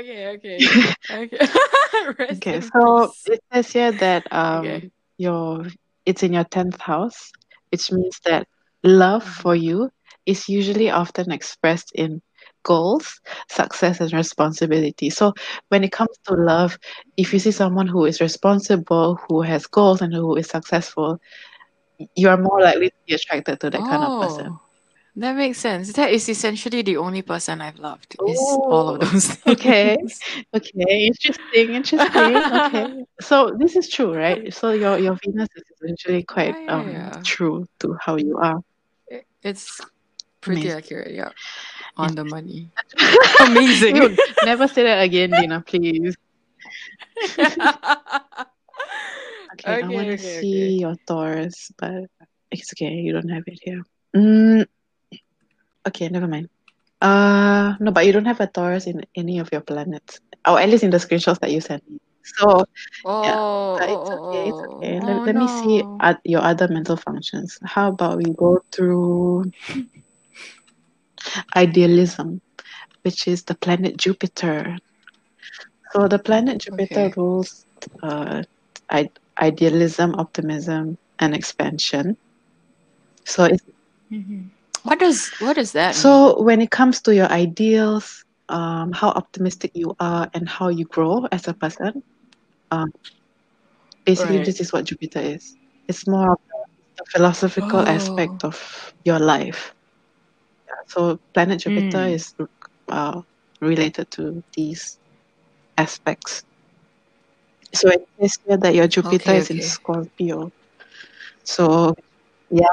Okay, 0.00 0.26
okay, 0.36 0.72
okay. 1.10 1.38
Okay, 2.32 2.60
so 2.60 3.14
peace. 3.14 3.26
it 3.26 3.40
says 3.52 3.72
here 3.72 3.92
that 3.92 4.26
um 4.32 4.80
Okay. 4.80 4.90
your 5.18 5.66
it's 6.06 6.22
in 6.22 6.32
your 6.32 6.44
tenth 6.44 6.80
house, 6.80 7.32
which 7.70 7.90
means 7.92 8.20
that 8.24 8.46
love 8.82 9.24
Mhm. 9.24 9.42
for 9.42 9.54
you 9.54 9.90
is 10.26 10.48
usually 10.48 10.90
often 10.90 11.30
expressed 11.32 11.92
in 11.94 12.20
goals, 12.64 13.20
success, 13.48 14.00
and 14.00 14.12
responsibility. 14.12 15.10
So 15.10 15.32
when 15.68 15.84
it 15.84 15.92
comes 15.92 16.16
to 16.26 16.34
love, 16.34 16.78
if 17.16 17.32
you 17.32 17.38
see 17.38 17.52
someone 17.52 17.86
who 17.88 18.04
is 18.06 18.20
responsible, 18.20 19.18
who 19.28 19.42
has 19.42 19.66
goals, 19.66 20.00
and 20.02 20.12
who 20.14 20.36
is 20.36 20.48
successful, 20.48 21.18
you 22.16 22.28
are 22.28 22.38
more 22.38 22.60
likely 22.62 22.88
to 22.88 22.96
be 23.06 23.14
attracted 23.14 23.60
to 23.60 23.70
that 23.70 23.84
kind 23.84 24.04
of 24.04 24.16
person. 24.18 24.60
That 25.20 25.36
makes 25.36 25.58
sense. 25.58 25.92
That 25.92 26.10
is 26.10 26.28
essentially 26.30 26.80
the 26.80 26.96
only 26.96 27.20
person 27.20 27.60
I've 27.60 27.78
loved. 27.78 28.16
Is 28.26 28.38
all 28.40 28.88
of 28.96 29.00
those 29.00 29.36
okay. 29.46 29.96
things. 29.96 30.18
Okay, 30.56 31.06
interesting, 31.12 31.74
interesting. 31.76 32.36
Okay. 32.36 33.04
So 33.20 33.52
this 33.58 33.76
is 33.76 33.90
true, 33.90 34.14
right? 34.16 34.48
So 34.52 34.72
your 34.72 34.96
your 34.98 35.18
Venus 35.22 35.48
is 35.54 35.64
essentially 35.76 36.22
quite 36.24 36.56
Yeah, 36.56 36.72
um 36.74 36.88
yeah. 36.88 37.20
true 37.22 37.68
to 37.80 37.96
how 38.00 38.16
you 38.16 38.38
are. 38.40 38.60
It's 39.42 39.80
pretty 40.40 40.62
Amazing. 40.72 40.78
accurate. 40.78 41.12
Yeah, 41.12 41.32
on 41.98 42.14
the 42.16 42.24
money. 42.24 42.70
Amazing. 43.44 43.94
Dude, 43.96 44.18
never 44.44 44.68
say 44.68 44.84
that 44.84 45.02
again, 45.04 45.30
Dina, 45.36 45.60
please. 45.60 46.16
Okay, 49.52 49.72
I 49.72 49.82
Okay, 49.84 49.94
want 49.94 50.06
to 50.08 50.14
okay, 50.14 50.40
see 50.40 50.56
okay. 50.64 50.80
your 50.80 50.94
Taurus, 51.06 51.72
but 51.76 52.08
it's 52.50 52.72
okay. 52.72 52.94
You 53.04 53.12
don't 53.12 53.28
have 53.28 53.42
it 53.46 53.58
here. 53.60 53.82
Mm, 54.16 54.64
okay, 55.88 56.08
never 56.08 56.26
mind. 56.28 56.48
Uh, 57.00 57.74
no, 57.80 57.90
but 57.92 58.06
you 58.06 58.12
don't 58.12 58.26
have 58.26 58.40
a 58.40 58.46
Taurus 58.46 58.86
in 58.86 59.02
any 59.16 59.38
of 59.38 59.48
your 59.52 59.60
planets, 59.62 60.18
or 60.46 60.58
at 60.60 60.68
least 60.68 60.84
in 60.84 60.90
the 60.90 60.98
screenshots 60.98 61.38
that 61.40 61.50
you 61.50 61.60
sent 61.60 61.82
me. 61.88 61.98
So 62.38 62.64
Oh, 63.04 63.38
oh, 63.76 63.80
it's 63.82 64.10
oh, 64.10 64.12
okay. 64.12 64.48
It's 64.48 64.60
oh. 64.68 64.82
okay. 64.82 65.00
Oh, 65.00 65.04
Let, 65.04 65.26
let 65.26 65.36
me 65.36 65.46
see 65.48 65.84
at 66.00 66.20
your 66.24 66.42
other 66.42 66.68
mental 66.68 66.96
functions. 66.96 67.58
How 67.64 67.88
about 67.90 68.18
we 68.18 68.32
go 68.36 68.58
through 68.74 69.44
idealism, 71.56 72.40
which 73.02 73.26
is 73.26 73.44
the 73.44 73.54
planet 73.54 73.96
Jupiter. 73.96 74.76
So 75.92 76.08
the 76.08 76.18
planet 76.18 76.58
Jupiter 76.60 77.10
Okay. 77.10 77.16
rules 77.16 77.64
uh, 78.02 78.42
I- 78.90 79.10
idealism, 79.40 80.14
optimism, 80.16 80.96
and 81.18 81.34
expansion. 81.34 82.16
So 83.24 83.44
it's 83.44 83.62
Mhm. 84.10 84.50
What 84.82 84.98
does 84.98 85.30
what 85.38 85.54
does 85.56 85.72
that 85.72 85.96
mean? 85.98 86.32
so 86.34 86.42
when 86.42 86.60
it 86.60 86.70
comes 86.70 87.00
to 87.02 87.14
your 87.14 87.26
ideals, 87.30 88.24
um, 88.48 88.92
how 88.92 89.08
optimistic 89.10 89.72
you 89.74 89.94
are, 90.00 90.28
and 90.34 90.48
how 90.48 90.68
you 90.68 90.84
grow 90.86 91.26
as 91.32 91.48
a 91.48 91.54
person, 91.54 92.02
um, 92.70 92.90
basically 94.04 94.38
Right. 94.38 94.40
this 94.40 94.60
is 94.60 94.72
what 94.72 94.84
Jupiter 94.86 95.20
is. 95.20 95.56
It's 95.88 96.06
more 96.06 96.32
of 96.32 96.38
the 96.98 97.04
philosophical 97.12 97.80
aspect 97.86 98.34
Oh. 98.34 98.44
of 98.44 98.92
your 99.04 99.18
life. 99.18 99.74
Yeah, 100.66 100.74
So 100.88 101.18
planet 101.34 101.60
Jupiter 101.60 102.06
Mm. 102.06 102.14
is 102.14 102.34
uh, 102.90 103.20
related 103.60 104.10
to 104.12 104.42
these 104.56 104.98
aspects. 105.78 106.42
So 107.74 107.88
it 107.90 108.00
says 108.20 108.36
here 108.46 108.58
that 108.58 108.74
your 108.74 108.88
Jupiter 108.88 109.32
Okay, 109.32 109.34
is 109.34 109.50
in. 109.50 109.60
Scorpio. 109.60 110.50
So 111.44 111.94
yeah, 112.50 112.66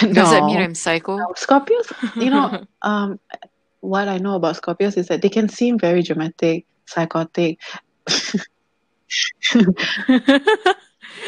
What- 0.00 0.12
Does 0.14 0.30
that 0.30 0.44
mean 0.44 0.60
I'm 0.60 0.74
psycho? 0.74 1.16
no, 1.16 1.26
Scorpios. 1.36 1.92
You 2.18 2.30
know, 2.30 2.52
um, 2.82 3.18
what 3.80 4.08
I 4.08 4.18
know 4.18 4.34
about 4.36 4.56
Scorpios 4.60 4.96
is 4.96 5.08
that 5.08 5.22
they 5.22 5.28
can 5.28 5.48
seem 5.48 5.78
very 5.78 6.02
dramatic, 6.02 6.66
psychotic. 6.86 7.58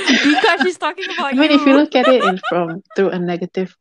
Because 0.08 0.62
she's 0.62 0.78
talking 0.78 1.10
about 1.10 1.34
I 1.34 1.36
mean, 1.36 1.50
if 1.50 1.66
you 1.66 1.72
you. 1.72 1.76
look 1.76 1.94
at 1.94 2.08
it 2.08 2.24
in 2.24 2.38
from 2.48 2.82
through 2.96 3.10
a 3.10 3.18
negative 3.18 3.76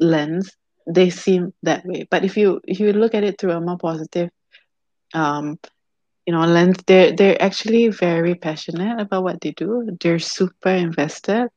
lens, 0.00 0.50
they 0.86 1.10
seem 1.10 1.52
that 1.62 1.84
way. 1.84 2.06
But 2.10 2.24
if 2.24 2.36
you 2.36 2.60
if 2.66 2.80
you 2.80 2.92
look 2.92 3.14
at 3.14 3.24
it 3.24 3.38
through 3.40 3.52
a 3.52 3.60
more 3.60 3.78
positive, 3.78 4.30
um, 5.14 5.58
you 6.26 6.32
know, 6.32 6.44
lens, 6.46 6.76
they're 6.86 7.12
they're 7.14 7.40
actually 7.42 7.88
very 7.88 8.34
passionate 8.34 9.00
about 9.00 9.24
what 9.24 9.40
they 9.40 9.52
do. 9.52 9.96
They're 10.00 10.18
super 10.18 10.70
invested 10.70 11.48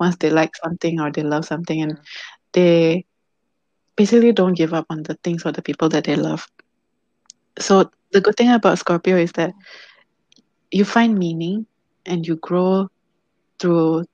once 0.00 0.16
they 0.18 0.30
like 0.30 0.50
something 0.64 1.00
or 1.00 1.12
they 1.12 1.22
love 1.22 1.44
something, 1.46 1.82
and 1.82 1.98
they 2.54 3.04
basically 3.96 4.32
don't 4.32 4.56
give 4.56 4.74
up 4.74 4.86
on 4.90 5.02
the 5.04 5.16
things 5.24 5.44
or 5.46 5.52
the 5.52 5.62
people 5.62 5.88
that 5.90 6.04
they 6.04 6.16
love. 6.16 6.46
So 7.58 7.90
the 8.12 8.20
good 8.20 8.36
thing 8.36 8.50
about 8.50 8.78
Scorpio 8.78 9.16
is 9.16 9.32
that 9.32 9.52
you 10.72 10.84
find 10.84 11.18
meaning 11.18 11.66
and 12.06 12.26
you 12.26 12.36
grow 12.36 12.88
through 13.60 14.04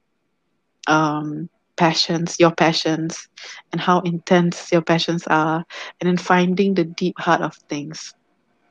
um, 0.88 1.48
passions, 1.76 2.36
your 2.38 2.52
passions, 2.52 3.28
and 3.72 3.80
how 3.80 4.00
intense 4.00 4.72
your 4.72 4.82
passions 4.82 5.24
are, 5.28 5.64
and 6.00 6.08
then 6.08 6.16
finding 6.18 6.74
the 6.74 6.84
deep 6.84 7.14
heart 7.18 7.42
of 7.42 7.54
things, 7.68 8.14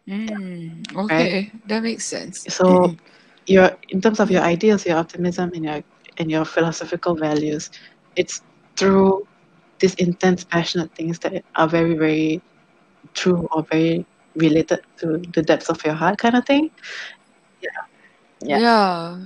Mm, 0.07 0.95
right? 1.09 1.31
okay, 1.35 1.51
that 1.67 1.83
makes 1.83 2.05
sense. 2.05 2.47
So 2.49 2.65
Mm-mm. 2.67 2.97
your 3.47 3.71
in 3.89 4.01
terms 4.01 4.19
of 4.19 4.31
your 4.31 4.41
ideals, 4.41 4.85
your 4.85 4.97
optimism, 4.97 5.51
and 5.53 5.63
your 5.65 5.81
and 6.17 6.29
your 6.31 6.45
philosophical 6.45 7.15
values, 7.15 7.69
it's 8.15 8.41
through 8.75 9.25
these 9.79 9.95
intense, 9.95 10.43
passionate 10.43 10.93
things 10.95 11.19
that 11.19 11.43
are 11.55 11.67
very, 11.67 11.95
very 11.95 12.41
true 13.13 13.47
or 13.51 13.63
very 13.63 14.05
related 14.35 14.81
to 14.97 15.17
the 15.33 15.41
depths 15.41 15.69
of 15.69 15.83
your 15.85 15.93
heart, 15.95 16.17
kind 16.17 16.35
of 16.35 16.45
thing. 16.45 16.69
Yeah, 17.61 17.69
yeah. 18.41 18.59
Yeah. 18.59 19.25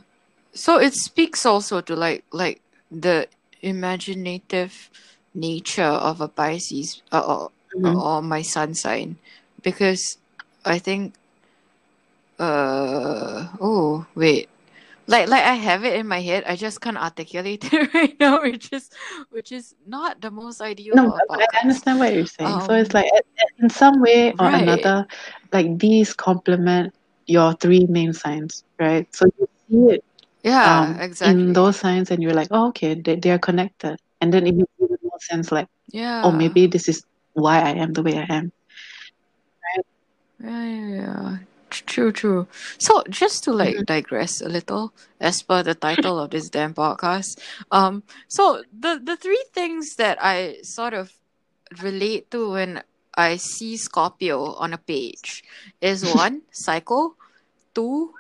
So 0.54 0.78
it 0.80 0.94
speaks 0.94 1.46
also 1.46 1.82
to 1.82 1.96
like 1.96 2.24
like 2.32 2.62
the 2.92 3.28
imaginative 3.62 4.90
nature 5.34 5.84
of 6.10 6.22
a 6.22 6.28
Pisces 6.28 7.02
uh, 7.12 7.22
or, 7.22 7.52
Mhm. 7.76 7.96
or 7.96 8.22
my 8.22 8.42
sun 8.42 8.74
sign 8.74 9.18
because 9.62 10.18
I 10.66 10.80
think 10.80 11.14
uh 12.40 13.48
oh 13.60 14.06
wait 14.16 14.50
like 15.10 15.28
like 15.28 15.44
I 15.44 15.56
have 15.56 15.84
it 15.86 15.96
in 15.96 16.08
my 16.08 16.22
head 16.22 16.44
I 16.48 16.56
just 16.56 16.82
can't 16.82 16.98
articulate 16.98 17.66
it 17.74 17.94
right 17.94 18.16
now 18.20 18.42
which 18.42 18.72
is 18.74 18.90
which 19.30 19.52
is 19.52 19.76
not 19.88 20.22
the 20.22 20.32
most 20.32 20.62
ideal 20.62 20.96
No, 20.96 21.18
I 21.30 21.46
understand 21.64 22.00
what 22.00 22.14
you're 22.14 22.26
saying. 22.26 22.62
So 22.62 22.74
it's 22.74 22.94
um 22.94 23.02
like 23.02 23.10
in 23.60 23.70
some 23.70 24.02
way 24.02 24.34
or 24.40 24.48
right 24.48 24.54
another, 24.54 25.06
like 25.52 25.78
these 25.80 26.14
complement 26.14 26.94
your 27.28 27.54
three 27.54 27.86
main 27.90 28.14
signs, 28.14 28.64
right? 28.80 29.08
So 29.16 29.26
you 29.38 29.48
see 29.68 29.96
it 29.96 30.04
yeah 30.44 30.70
um 30.72 31.00
in 31.24 31.54
those 31.54 31.78
signs 31.78 32.12
and 32.12 32.22
you're 32.24 32.34
like, 32.34 32.50
oh, 32.52 32.70
okay, 32.70 32.96
they, 32.96 33.16
they 33.16 33.32
are 33.32 33.40
connected. 33.40 33.98
And 34.22 34.34
then 34.34 34.48
it 34.48 34.56
makes 34.56 34.72
even 34.82 34.98
more 35.04 35.20
sense 35.22 35.52
like, 35.52 35.68
oh, 36.24 36.32
yeah 36.32 36.32
maybe 36.32 36.68
this 36.68 36.88
is 36.90 37.04
why 37.34 37.60
I 37.62 37.72
am 37.84 37.94
the 37.94 38.04
way 38.04 38.18
I 38.18 38.26
am. 38.30 38.52
Right? 39.64 39.86
Yeah, 40.40 40.64
yeah, 40.66 40.96
yeah. 40.96 41.38
Tr- 41.80 41.86
True, 41.86 42.12
true. 42.12 42.48
So 42.78 43.04
just 43.10 43.44
to 43.46 43.52
like 43.54 43.76
Mhm. 43.78 43.86
digress 43.86 44.42
a 44.42 44.50
little, 44.50 44.94
as 45.20 45.42
per 45.42 45.64
the 45.64 45.76
title 45.76 46.20
of 46.20 46.32
this 46.32 46.50
damn 46.50 46.74
podcast, 46.74 47.40
um, 47.72 48.04
so 48.28 48.64
the 48.72 49.00
the 49.04 49.16
three 49.18 49.44
things 49.54 49.96
that 49.96 50.18
I 50.22 50.58
sort 50.64 50.94
of 50.94 51.14
relate 51.82 52.32
to 52.32 52.52
when 52.52 52.84
I 53.16 53.38
see 53.38 53.78
Scorpio 53.78 54.54
on 54.56 54.74
a 54.74 54.78
page 54.78 55.44
is 55.82 56.04
one, 56.24 56.44
psycho, 56.52 57.16
two, 57.74 58.14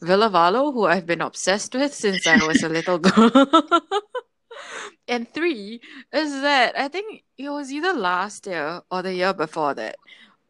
Ville 0.00 0.30
Valo, 0.30 0.72
who 0.72 0.86
I've 0.86 1.06
been 1.06 1.20
obsessed 1.22 1.74
with 1.74 1.94
since 1.94 2.26
I 2.26 2.38
was 2.44 2.62
a 2.62 2.68
little 2.68 2.98
girl. 3.06 3.30
and 5.08 5.28
three 5.32 5.80
is 6.12 6.32
that 6.42 6.78
I 6.78 6.88
think 6.88 7.24
it 7.38 7.48
was 7.50 7.72
either 7.72 7.92
last 7.92 8.46
year 8.46 8.82
or 8.90 9.02
the 9.02 9.14
year 9.14 9.32
before 9.34 9.74
that. 9.74 9.96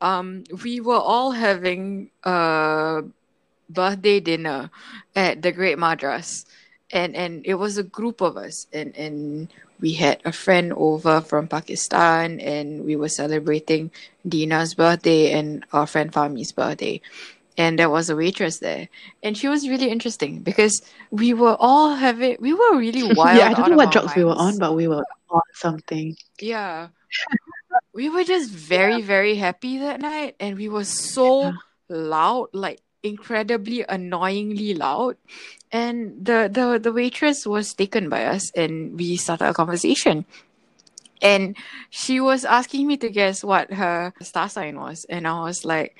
Um, 0.00 0.44
we 0.64 0.80
were 0.80 0.98
all 0.98 1.32
having 1.32 2.10
a 2.24 3.02
birthday 3.68 4.20
dinner 4.20 4.70
at 5.14 5.42
the 5.42 5.52
Great 5.52 5.78
Madras, 5.78 6.46
and 6.90 7.14
and 7.14 7.42
it 7.44 7.54
was 7.54 7.78
a 7.78 7.82
group 7.82 8.20
of 8.20 8.36
us, 8.36 8.66
and 8.72 8.96
and 8.96 9.48
we 9.80 9.94
had 9.94 10.20
a 10.24 10.32
friend 10.32 10.72
over 10.76 11.20
from 11.20 11.48
Pakistan, 11.48 12.40
and 12.40 12.84
we 12.84 12.96
were 12.96 13.08
celebrating 13.08 13.90
Dina's 14.26 14.74
birthday 14.74 15.32
and 15.32 15.64
our 15.72 15.86
friend 15.86 16.12
Fami's 16.12 16.52
birthday. 16.52 17.00
And 17.58 17.78
there 17.78 17.90
was 17.90 18.08
a 18.08 18.16
waitress 18.16 18.58
there. 18.58 18.88
And 19.22 19.36
she 19.36 19.48
was 19.48 19.68
really 19.68 19.90
interesting 19.90 20.40
because 20.40 20.80
we 21.10 21.34
were 21.34 21.56
all 21.60 21.94
having 21.94 22.36
we 22.40 22.54
were 22.54 22.78
really 22.78 23.12
wild 23.12 23.36
yeah, 23.40 23.48
I 23.48 23.54
don't 23.54 23.70
know 23.70 23.76
what 23.76 23.92
drugs 23.92 24.14
we 24.16 24.24
were 24.24 24.36
on, 24.36 24.58
but 24.58 24.74
we 24.74 24.88
were 24.88 25.04
on 25.28 25.42
something. 25.54 26.16
yeah 26.40 26.88
we 27.94 28.08
were 28.08 28.24
just 28.24 28.50
very 28.50 29.02
very 29.02 29.34
happy 29.36 29.78
that 29.78 30.00
night 30.00 30.36
and 30.40 30.56
we 30.56 30.68
were 30.68 30.84
so 30.84 31.42
Yeah. 31.42 31.58
loud 31.88 32.48
like 32.52 32.80
incredibly 33.02 33.84
annoyingly 33.88 34.74
loud. 34.74 35.16
And 35.72 36.24
the 36.24 36.48
the 36.52 36.78
the 36.78 36.92
waitress 36.92 37.46
was 37.46 37.74
taken 37.74 38.08
by 38.08 38.24
us 38.26 38.50
and 38.56 38.98
we 38.98 39.16
started 39.16 39.48
a 39.48 39.54
conversation. 39.54 40.24
And 41.22 41.56
she 41.90 42.20
was 42.20 42.44
asking 42.44 42.86
me 42.86 42.96
to 42.98 43.08
guess 43.10 43.44
what 43.44 43.72
her 43.72 44.12
star 44.22 44.48
sign 44.48 44.78
was. 44.80 45.04
And 45.08 45.26
i 45.28 45.40
was 45.42 45.64
like 45.64 45.96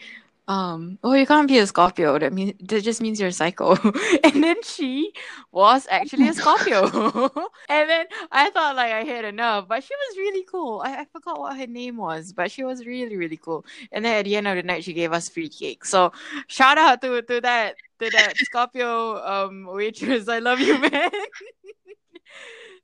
um 0.51 0.99
oh 1.05 1.13
you 1.15 1.27
can't 1.27 1.47
be 1.47 1.59
a 1.59 1.67
scorpio. 1.67 2.19
That 2.19 2.33
means 2.33 2.55
that 2.69 2.83
just 2.83 3.01
means 3.01 3.21
you're 3.21 3.29
a 3.29 3.33
psycho. 3.33 3.77
And 4.25 4.43
then 4.43 4.61
she 4.65 5.13
was 5.53 5.87
actually 5.91 6.29
a 6.29 6.35
scorpio. 6.35 6.83
And 7.69 7.89
then 7.89 8.07
i 8.33 8.51
thought 8.51 8.75
like 8.75 8.93
i 8.93 9.05
had 9.05 9.25
enough. 9.25 9.69
But 9.69 9.85
she 9.85 9.95
was 9.95 10.17
really 10.19 10.45
cool. 10.51 10.83
I, 10.85 11.03
I 11.03 11.05
forgot 11.13 11.39
what 11.39 11.57
her 11.57 11.67
name 11.69 11.97
was 11.99 12.33
but 12.33 12.51
she 12.51 12.65
was 12.65 12.85
really 12.85 13.17
really 13.17 13.37
cool. 13.37 13.65
And 13.93 14.05
then 14.05 14.17
at 14.19 14.25
the 14.25 14.35
end 14.37 14.49
of 14.49 14.57
the 14.57 14.65
night 14.65 14.83
she 14.85 14.93
gave 14.93 15.13
us 15.13 15.29
free 15.29 15.49
cake. 15.49 15.85
So 15.85 16.13
shout 16.49 16.79
out 16.79 17.01
to 17.03 17.23
to 17.23 17.41
that 17.43 17.77
to 18.01 18.11
that 18.11 18.35
scorpio 18.39 19.25
um 19.25 19.67
waitress. 19.67 20.29
I 20.29 20.41
love 20.41 20.59
you 20.61 20.79
man. 20.91 21.11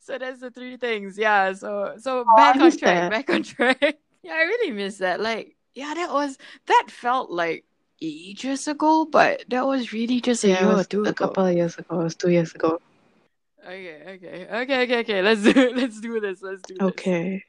So 0.01 0.19
that's 0.19 0.41
the 0.41 0.51
three 0.51 0.77
things. 0.77 1.19
Yeah 1.19 1.53
so 1.55 1.97
so 1.99 2.25
back 2.37 2.61
on 2.61 2.77
track 2.77 3.11
that. 3.11 3.11
back 3.11 3.31
on 3.31 3.43
track. 3.43 3.99
Yeah 4.23 4.35
i 4.35 4.43
really 4.43 4.71
miss 4.71 4.99
that. 4.99 5.21
Like 5.21 5.56
yeah 5.77 5.95
that 5.95 6.13
was 6.13 6.39
that 6.67 6.87
felt 6.91 7.31
like 7.31 7.65
ages 8.03 8.69
ago 8.69 9.07
but 9.07 9.45
that 9.49 9.67
was 9.67 9.93
really 9.93 10.21
just 10.21 10.45
a 10.45 10.51
Yeah, 10.51 10.63
year 10.63 10.73
or 10.73 10.85
two 10.85 11.07
a 11.07 11.13
ago 11.13 11.31
couple 11.31 11.47
of 11.47 11.55
years 11.55 11.77
ago. 11.79 12.01
It 12.01 12.05
was 12.05 12.17
two 12.17 12.31
years 12.31 12.55
ago. 12.55 12.79
okay 13.65 14.03
okay 14.15 14.47
okay 14.51 14.83
okay 14.85 15.01
okay 15.01 15.23
let's 15.23 15.43
do 15.43 15.51
it. 15.51 15.77
let's 15.81 16.01
do 16.01 16.21
this 16.21 16.43
let's 16.43 16.65
do 16.65 16.83
this 16.83 17.05
Okay. 17.05 17.43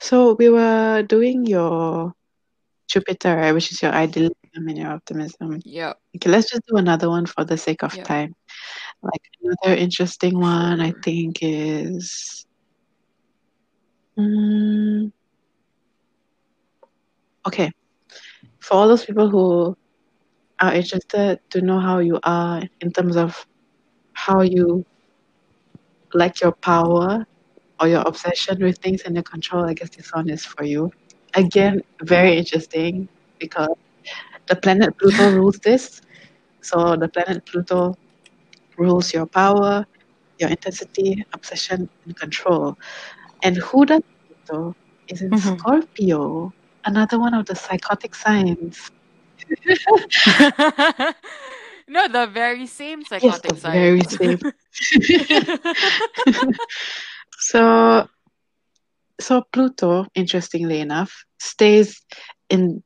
So 0.00 0.34
we 0.38 0.48
were 0.50 1.02
doing 1.02 1.46
your 1.46 2.12
Jupiter, 2.88 3.36
right, 3.36 3.52
which 3.52 3.72
is 3.72 3.82
your 3.82 3.92
idealism 3.92 4.36
and 4.68 4.78
your 4.78 4.90
optimism. 4.90 5.62
Yeah. 5.64 5.94
Okay, 6.16 6.30
let's 6.30 6.50
just 6.50 6.62
do 6.68 6.76
another 6.76 7.08
one 7.08 7.26
for 7.26 7.44
the 7.44 7.56
sake 7.58 7.82
of 7.82 8.00
Yep. 8.00 8.02
time. 8.02 8.34
Like 9.02 9.22
another 9.42 9.76
interesting 9.76 10.38
one, 10.38 10.80
I 10.80 10.92
think 11.02 11.38
is. 11.42 12.46
Mm, 14.18 14.53
okay, 17.46 17.70
for 18.60 18.74
all 18.74 18.88
those 18.88 19.04
people 19.04 19.28
who 19.28 19.76
are 20.60 20.74
interested 20.74 21.38
to 21.50 21.60
know 21.60 21.80
how 21.80 21.98
you 21.98 22.18
are 22.24 22.62
in 22.80 22.90
terms 22.92 23.16
of 23.16 23.46
how 24.14 24.40
you 24.42 24.84
like 26.14 26.40
your 26.40 26.52
power 26.52 27.24
or 27.80 27.88
your 27.88 28.02
obsession 28.06 28.56
with 28.62 28.78
things 28.78 29.02
and 29.04 29.14
your 29.14 29.22
control, 29.24 29.64
I 29.64 29.74
guess 29.74 29.90
this 29.96 30.10
one 30.12 30.28
is 30.30 30.44
for 30.44 30.64
you. 30.64 30.90
Again, 31.34 31.80
very 32.02 32.36
interesting 32.38 33.08
because 33.38 33.68
the 34.48 34.56
planet 34.56 34.96
Pluto 34.98 35.28
rules 35.28 35.58
this. 35.64 36.00
So 36.62 36.96
the 36.96 37.08
planet 37.08 37.44
Pluto 37.46 37.94
rules 38.76 39.12
your 39.12 39.26
power, 39.26 39.84
your 40.38 40.50
intensity, 40.50 41.24
obsession, 41.34 41.88
and 42.04 42.16
control. 42.16 42.74
And 43.42 43.56
Huda's 43.56 44.02
Pluto 44.46 44.74
is 45.08 45.22
in 45.22 45.32
Mhm. 45.32 45.36
Scorpio, 45.36 46.52
another 46.84 47.18
one 47.18 47.34
of 47.34 47.46
the 47.46 47.54
psychotic 47.54 48.14
signs. 48.14 48.90
no 51.88 52.08
the 52.08 52.26
very 52.32 52.66
same 52.66 53.04
psychotic 53.04 53.56
Yes, 53.56 53.62
the 53.62 53.70
very 53.70 54.02
same. 54.04 54.38
So, 57.44 58.08
so 59.20 59.42
Pluto, 59.52 60.06
interestingly 60.14 60.80
enough, 60.80 61.12
stays 61.38 62.00
in 62.48 62.82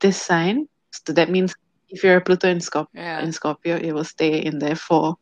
this 0.00 0.20
sign. 0.20 0.68
So 0.90 1.14
that 1.14 1.30
means 1.30 1.54
if 1.88 2.04
you're 2.04 2.18
a 2.18 2.20
Pluto 2.20 2.48
in 2.48 2.60
Scorpio, 2.60 3.00
yeah 3.00 3.20
in 3.22 3.32
Scorpio, 3.32 3.76
it 3.76 3.92
will 3.92 4.04
stay 4.04 4.44
in 4.44 4.58
there 4.58 4.76
for 4.76 5.16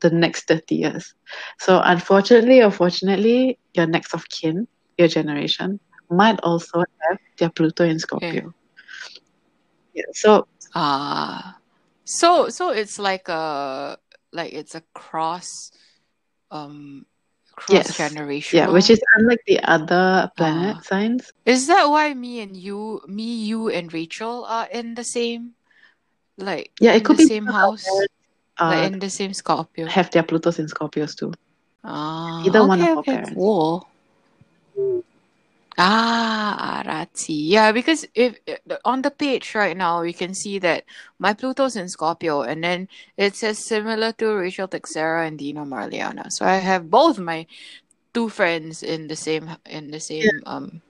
the 0.00 0.10
next 0.10 0.46
30 0.46 0.76
years. 0.76 1.14
So 1.58 1.80
unfortunately 1.82 2.62
or 2.62 2.70
fortunately, 2.70 3.58
your 3.74 3.86
next 3.86 4.14
of 4.14 4.28
kin, 4.28 4.68
your 4.96 5.08
generation, 5.08 5.80
might 6.10 6.40
also 6.40 6.80
have 6.80 7.18
their 7.38 7.50
Pluto 7.50 7.84
in 7.84 7.98
Scorpio. 7.98 8.54
Yeah. 9.94 10.04
So 10.12 10.46
Ah, 10.74 11.58
so 12.04 12.48
so 12.48 12.70
it's 12.70 12.98
like 12.98 13.28
a 13.28 13.98
like 14.32 14.52
it's 14.52 14.74
a 14.74 14.82
cross 14.94 15.70
um 16.50 17.06
cross 17.52 17.98
yes. 17.98 18.52
Yeah, 18.52 18.68
which 18.68 18.90
is 18.90 19.00
unlike 19.16 19.40
the 19.46 19.60
other 19.60 20.30
planet 20.36 20.76
Ah, 20.76 20.80
signs. 20.84 21.32
is 21.44 21.66
that 21.66 21.88
why 21.88 22.14
me 22.14 22.40
and 22.40 22.56
you, 22.56 23.00
me, 23.06 23.44
you 23.44 23.68
and 23.68 23.92
Rachel 23.92 24.44
are 24.44 24.68
in 24.70 24.94
the 24.94 25.04
same 25.04 25.54
like 26.36 26.70
Yeah, 26.80 26.92
it 26.94 27.00
in 27.00 27.04
could 27.04 27.16
the 27.16 27.24
be 27.24 27.28
same 27.28 27.46
house, 27.46 27.84
parents 27.84 28.12
like 28.60 28.84
uh, 28.84 28.92
in 28.92 28.98
the 29.00 29.10
same 29.10 29.32
Scorpio? 29.34 29.86
have 29.86 30.10
their 30.10 30.22
Plutos 30.22 30.58
in 30.58 30.66
Scorpios 30.66 31.16
too. 31.16 31.32
Ah, 31.84 32.46
Either 32.46 32.64
one 32.66 32.80
okay, 32.80 32.92
of 32.92 32.96
our 32.98 33.02
parents. 33.02 33.30
cool. 33.34 33.86
Ah, 35.78 36.82
Arati. 36.82 37.38
Yeah, 37.48 37.72
because 37.72 38.06
if 38.14 38.38
on 38.84 39.02
the 39.02 39.10
page 39.10 39.54
right 39.54 39.76
now, 39.76 40.02
you 40.02 40.14
can 40.14 40.34
see 40.34 40.58
that 40.58 40.84
my 41.18 41.34
Pluto's 41.34 41.76
in 41.76 41.88
Scorpio, 41.88 42.42
and 42.42 42.64
then 42.64 42.88
it 43.16 43.36
says 43.36 43.58
similar 43.64 44.12
to 44.14 44.34
Rachel 44.34 44.68
Texera 44.68 45.26
and 45.26 45.38
Dina 45.38 45.64
Marliana. 45.64 46.32
So 46.32 46.46
I 46.46 46.56
have 46.56 46.90
both 46.90 47.18
my 47.18 47.46
two 48.14 48.28
friends 48.28 48.82
in 48.82 49.08
the 49.08 49.16
same 49.16 49.50
in 49.66 49.90
the 49.90 50.00
Yeah. 50.22 50.30
same 50.30 50.42
um 50.46 50.82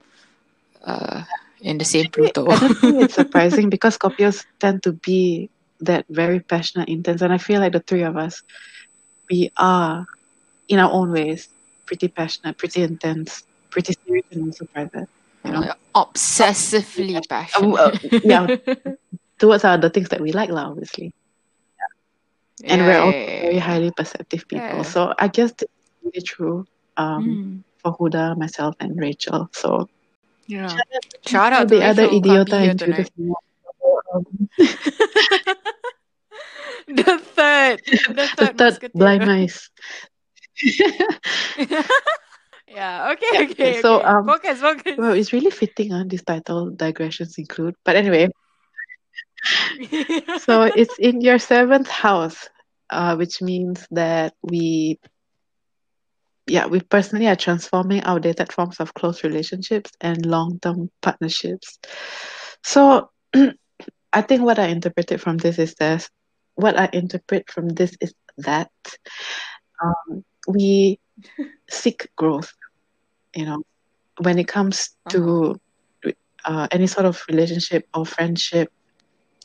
uh 0.85 1.23
in 1.61 1.77
the 1.77 1.85
same 1.85 2.07
Pluto. 2.11 2.49
I 2.49 2.57
don't 2.57 2.79
think 2.79 3.01
it's 3.01 3.15
surprising 3.15 3.69
because 3.69 3.97
Scorpios 3.97 4.45
tend 4.59 4.83
to 4.83 4.93
be 4.93 5.49
that 5.81 6.05
very 6.09 6.39
passionate, 6.39 6.89
intense, 6.89 7.21
and 7.21 7.33
I 7.33 7.37
feel 7.37 7.59
like 7.61 7.73
the 7.73 7.79
three 7.81 8.03
of 8.03 8.17
us, 8.17 8.41
we 9.29 9.51
are, 9.57 10.05
in 10.67 10.79
our 10.79 10.91
own 10.91 11.11
ways, 11.11 11.49
pretty 11.85 12.07
passionate, 12.09 12.57
pretty 12.57 12.83
intense, 12.83 13.43
pretty 13.69 13.93
serious, 14.05 14.25
and 14.31 14.45
also 14.45 14.65
private. 14.73 15.07
You 15.45 15.51
know, 15.51 15.73
Obsessively 15.95 17.15
Uh, 17.17 17.21
passionate. 17.29 18.23
yeah, 18.25 18.47
towards 19.39 19.63
our 19.63 19.77
the 19.77 19.89
things 19.89 20.09
that 20.09 20.19
we 20.21 20.31
like, 20.31 20.49
lah, 20.49 20.69
obviously. 20.71 21.13
And 22.65 22.81
Yeah, 22.81 22.87
we're 22.87 22.99
all 22.99 23.11
yeah, 23.13 23.41
very 23.41 23.55
yeah, 23.55 23.61
highly 23.61 23.91
perceptive 23.91 24.47
people. 24.47 24.67
yeah. 24.67 24.81
So 24.83 25.13
I 25.17 25.27
guess 25.29 25.51
is 25.61 25.67
really 26.03 26.21
true 26.21 26.65
um, 26.97 27.23
Mm, 27.23 27.63
for 27.81 27.95
Huda, 27.97 28.35
myself, 28.37 28.75
and 28.81 28.99
Rachel. 28.99 29.47
So 29.53 29.87
yeah. 30.47 30.67
shout 30.67 30.83
out 30.93 31.01
to 31.23 31.29
Shout 31.29 31.53
out 31.53 31.67
to 31.69 31.75
the 31.75 31.83
other 31.85 32.03
Rachel 32.03 32.19
who 32.19 32.25
can't 32.27 32.49
be 32.49 32.51
idiota 32.51 32.69
and 32.69 32.79
Judith. 32.79 33.09
tonight. 33.15 33.43
Um, 34.13 34.25
the 36.87 37.17
third, 37.37 37.79
the 37.85 38.13
the 38.15 38.27
third 38.57 38.57
third 38.57 38.91
blind 38.93 39.25
mice. 39.25 39.69
yeah. 42.69 43.11
Okay. 43.11 43.25
Yeah. 43.31 43.41
Okay. 43.51 43.73
So 43.81 43.99
Okay. 43.99 44.07
um, 44.07 44.25
Focus. 44.25 44.59
Focus. 44.61 44.97
well, 44.97 45.13
it's 45.13 45.33
really 45.33 45.51
fitting 45.51 45.93
on 45.93 46.07
this 46.07 46.23
title. 46.23 46.71
Digressions 46.71 47.37
include, 47.37 47.75
but 47.85 47.95
anyway. 47.95 48.29
So 50.37 50.63
it's 50.63 50.97
in 50.99 51.21
your 51.21 51.39
seventh 51.39 51.89
house, 51.89 52.49
uh, 52.89 53.15
which 53.15 53.41
means 53.41 53.87
that 53.91 54.33
we, 54.41 54.99
yeah, 56.47 56.65
we 56.67 56.81
personally 56.81 57.27
are 57.27 57.35
transforming 57.35 58.01
outdated 58.03 58.51
forms 58.51 58.79
of 58.79 58.93
close 58.93 59.23
relationships 59.23 59.91
and 60.01 60.25
long-term 60.25 60.89
partnerships. 61.01 61.79
So 62.63 63.09
I 64.13 64.21
think 64.21 64.41
what 64.41 64.59
I 64.59 64.67
interpreted 64.67 65.21
from 65.21 65.37
this 65.37 65.59
is 65.59 65.75
this. 65.75 66.09
What 66.55 66.77
I 66.77 66.89
interpret 66.91 67.49
from 67.51 67.69
this 67.69 67.95
is 68.01 68.13
that 68.39 68.71
um, 69.83 70.23
we 70.47 70.99
seek 71.69 72.07
growth. 72.17 72.51
You 73.35 73.45
know, 73.45 73.61
when 74.21 74.37
it 74.39 74.47
comes 74.47 74.89
Uh-huh. 75.05 75.11
to 75.11 75.55
uh, 76.45 76.67
any 76.71 76.87
sort 76.87 77.05
of 77.05 77.21
relationship 77.29 77.83
or 77.93 78.05
friendship, 78.05 78.69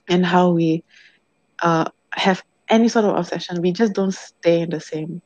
and 0.09 0.25
how 0.25 0.51
we 0.51 0.83
uh, 1.63 1.85
have 2.13 2.43
any 2.71 2.89
sort 2.89 3.05
of 3.05 3.17
obsession, 3.17 3.61
we 3.63 3.73
just 3.73 3.93
don't 3.95 4.15
stay 4.15 4.61
in 4.61 4.71
the 4.71 4.81
same 4.81 5.21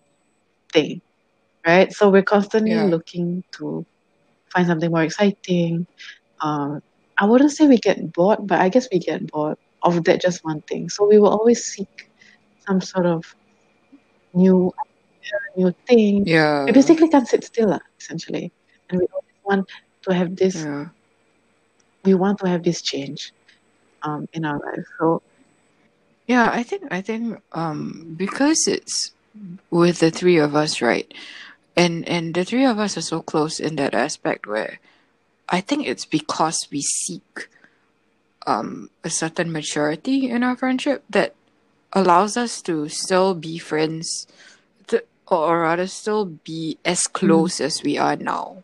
thing, 0.72 1.01
right? 1.66 1.92
So 1.92 2.09
we're 2.11 2.22
constantly 2.22 2.84
Yeah. 2.84 2.88
looking 2.88 3.42
to 3.59 3.84
find 4.53 4.66
something 4.66 4.90
more 4.90 5.03
exciting. 5.03 5.86
Um, 6.42 6.80
I 7.18 7.26
wouldn't 7.26 7.53
say 7.53 7.66
we 7.66 7.78
get 7.78 8.12
bored, 8.12 8.40
but 8.46 8.61
I 8.61 8.68
guess 8.68 8.88
we 8.92 8.99
get 9.01 9.26
bored 9.28 9.57
of 9.82 10.05
that 10.05 10.20
just 10.22 10.40
one 10.42 10.62
thing. 10.68 10.88
So 10.88 11.07
we 11.09 11.18
will 11.18 11.30
always 11.30 11.62
seek 11.64 11.88
some 12.66 12.80
sort 12.80 13.07
of 13.07 13.22
new 14.34 14.72
new 15.57 15.74
thing. 15.87 16.26
Yeah. 16.26 16.64
We 16.66 16.72
basically 16.72 17.09
can't 17.09 17.26
sit 17.29 17.45
still, 17.45 17.68
lah, 17.70 17.81
essentially. 18.01 18.53
And 18.91 19.01
we 19.01 19.07
always 19.12 19.39
want 19.45 19.68
to 20.03 20.14
have 20.14 20.37
this 20.37 20.64
Yeah. 20.64 20.87
we 22.05 22.14
want 22.14 22.39
to 22.41 22.49
have 22.49 22.62
this 22.62 22.81
change 22.83 23.33
um, 24.03 24.26
in 24.33 24.45
our 24.45 24.59
life. 24.59 24.85
So 24.99 25.22
Yeah, 26.26 26.51
I 26.53 26.62
think 26.62 26.85
I 26.91 27.01
think 27.01 27.41
um 27.53 28.14
because 28.16 28.68
it's 28.68 29.12
with 29.70 30.01
the 30.01 30.11
three 30.11 30.37
of 30.39 30.55
us, 30.55 30.81
right? 30.83 31.09
And 31.76 32.07
and 32.09 32.35
the 32.35 32.45
three 32.45 32.64
of 32.64 32.79
us 32.79 32.97
are 32.97 33.03
so 33.05 33.22
close 33.22 33.61
in 33.61 33.76
that 33.76 33.95
aspect 33.95 34.47
where 34.47 34.79
I 35.49 35.61
think 35.61 35.87
it's 35.87 36.05
because 36.05 36.68
we 36.70 36.83
seek 36.83 37.49
um 38.47 38.91
a 39.05 39.11
certain 39.11 39.53
maturity 39.53 40.29
in 40.31 40.43
our 40.43 40.57
friendship 40.57 41.05
that 41.11 41.35
allows 41.93 42.37
us 42.37 42.61
to 42.62 42.89
still 42.89 43.35
be 43.35 43.59
friends 43.59 44.26
or 45.33 45.61
rather 45.62 45.87
still 45.87 46.24
be 46.26 46.79
as 46.85 47.07
close 47.07 47.61
as 47.61 47.83
we 47.83 47.99
are 47.99 48.16
now. 48.16 48.62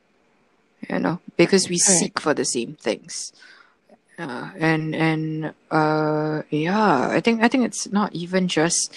You 0.88 0.98
know, 0.98 1.20
because 1.36 1.68
we 1.68 1.78
Correct. 1.78 1.78
seek 1.78 2.20
for 2.20 2.34
the 2.34 2.44
same 2.44 2.74
things. 2.80 3.32
Uh, 4.18 4.50
and 4.58 4.94
and 4.94 5.54
uh 5.70 6.42
yeah, 6.50 7.08
I 7.10 7.20
think 7.20 7.42
I 7.42 7.48
think 7.48 7.64
it's 7.64 7.90
not 7.92 8.12
even 8.14 8.48
just 8.48 8.92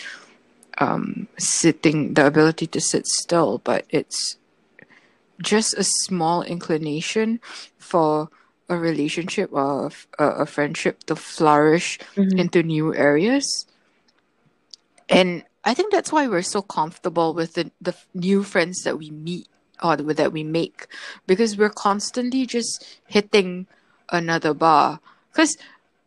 um 0.80 1.28
sitting 1.38 2.14
the 2.14 2.26
ability 2.28 2.68
to 2.68 2.80
sit 2.82 3.06
still, 3.08 3.60
but 3.64 3.86
it's 3.90 4.38
just 5.42 5.74
a 5.78 5.84
small 5.84 6.42
inclination 6.44 7.40
for 7.78 8.30
a 8.70 8.78
relationship 8.78 9.50
or 9.54 9.92
a, 10.20 10.26
a 10.44 10.46
friendship 10.46 11.04
to 11.06 11.16
flourish 11.16 12.00
mhm, 12.16 12.38
into 12.38 12.64
new 12.64 12.94
areas. 12.96 13.66
And 15.10 15.44
I 15.68 15.74
think 15.74 15.92
that's 15.92 16.14
why 16.14 16.28
we're 16.28 16.44
so 16.44 16.62
comfortable 16.62 17.34
with 17.34 17.56
the, 17.56 17.70
the 17.82 17.94
new 18.14 18.42
friends 18.42 18.84
that 18.84 18.98
we 18.98 19.12
meet 19.12 19.50
or 19.84 19.98
that 19.98 20.32
we 20.32 20.42
make 20.42 20.88
because 21.28 21.58
we're 21.58 21.70
constantly 21.70 22.46
just 22.46 22.86
hitting 23.06 23.68
another 24.10 24.54
bar. 24.54 25.02
Because 25.30 25.58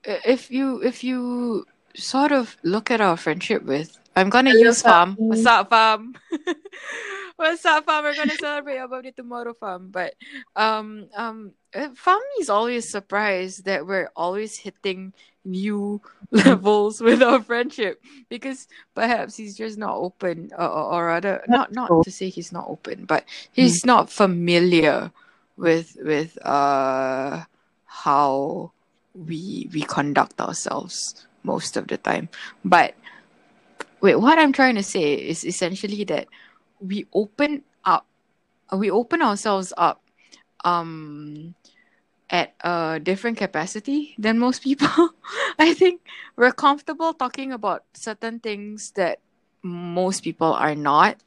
if 0.03 0.51
you 0.51 0.83
if 0.83 1.05
you 1.05 1.67
sort 1.95 2.33
of 2.33 2.57
look 2.63 2.91
at 2.91 3.03
our 3.03 3.19
friendship 3.19 3.63
with, 3.65 3.99
I'm 4.17 4.31
gonna 4.31 4.49
Hello, 4.49 4.65
use 4.65 4.81
fam. 4.81 5.17
Fam. 5.17 5.29
What's 5.29 5.45
up, 5.45 5.69
fam? 5.69 6.15
What's 7.37 7.65
up, 7.67 7.85
fam? 7.85 8.05
We're 8.05 8.17
gonna 8.17 8.37
celebrate 8.37 8.77
your 8.77 8.89
birthday 8.89 9.13
tomorrow, 9.13 9.53
fam. 9.53 9.91
But 9.91 10.15
um 10.57 11.11
um, 11.15 11.53
uh, 11.75 11.89
fam 11.95 12.21
is 12.41 12.49
always 12.49 12.89
surprised 12.89 13.67
that 13.67 13.87
we're 13.87 14.09
always 14.17 14.57
hitting 14.57 15.13
new 15.45 16.01
levels 16.31 17.01
with 17.01 17.23
our 17.23 17.41
friendship 17.43 18.03
because 18.29 18.69
perhaps 18.95 19.37
he's 19.37 19.57
just 19.57 19.79
not 19.79 19.95
open 19.95 20.51
or, 20.57 20.69
or, 20.69 21.07
rather 21.07 21.43
not 21.49 21.73
not 21.73 21.91
to 22.05 22.11
say 22.11 22.29
he's 22.29 22.53
not 22.53 22.69
open 22.69 23.05
but 23.05 23.25
he's 23.53 23.85
not 23.85 24.11
familiar 24.11 25.11
with 25.57 25.97
with 26.03 26.39
uh 26.47 27.43
how 27.87 28.71
we 29.15 29.69
we 29.73 29.83
conduct 29.83 30.41
ourselves 30.41 31.27
most 31.43 31.77
of 31.77 31.89
the 31.89 31.97
time. 31.97 32.29
But 32.65 32.95
wait 34.01 34.17
what 34.17 34.39
i'm 34.39 34.53
trying 34.53 34.75
to 34.75 34.83
say 34.83 35.15
is 35.15 35.45
essentially 35.45 36.05
that 36.05 36.27
we 36.81 37.07
open 37.13 37.63
up 37.85 38.07
we 38.73 38.91
open 38.91 39.23
ourselves 39.23 39.73
up 39.77 40.03
um 40.65 41.55
at 42.31 42.55
a 42.63 43.01
different 43.03 43.39
capacity 43.39 44.15
than 44.19 44.39
most 44.39 44.63
people. 44.63 44.89
I 45.59 45.75
think 45.75 46.01
we're 46.37 46.53
comfortable 46.53 47.13
talking 47.15 47.53
about 47.53 47.85
certain 47.95 48.41
things 48.41 48.93
that 48.97 49.19
most 49.63 50.23
people 50.23 50.53
are 50.53 50.75
not, 50.75 51.19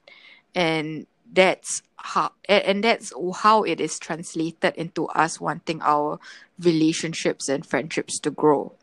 and 0.55 1.05
that's 1.31 1.81
how 1.97 2.31
and 2.47 2.83
that's 2.83 3.13
how 3.43 3.63
it 3.63 3.79
is 3.79 3.99
translated 3.99 4.73
into 4.75 5.07
us 5.09 5.39
wanting 5.39 5.81
our 5.81 6.19
relationships 6.59 7.49
and 7.49 7.65
friendships 7.65 8.19
to 8.19 8.29
grow 8.31 8.73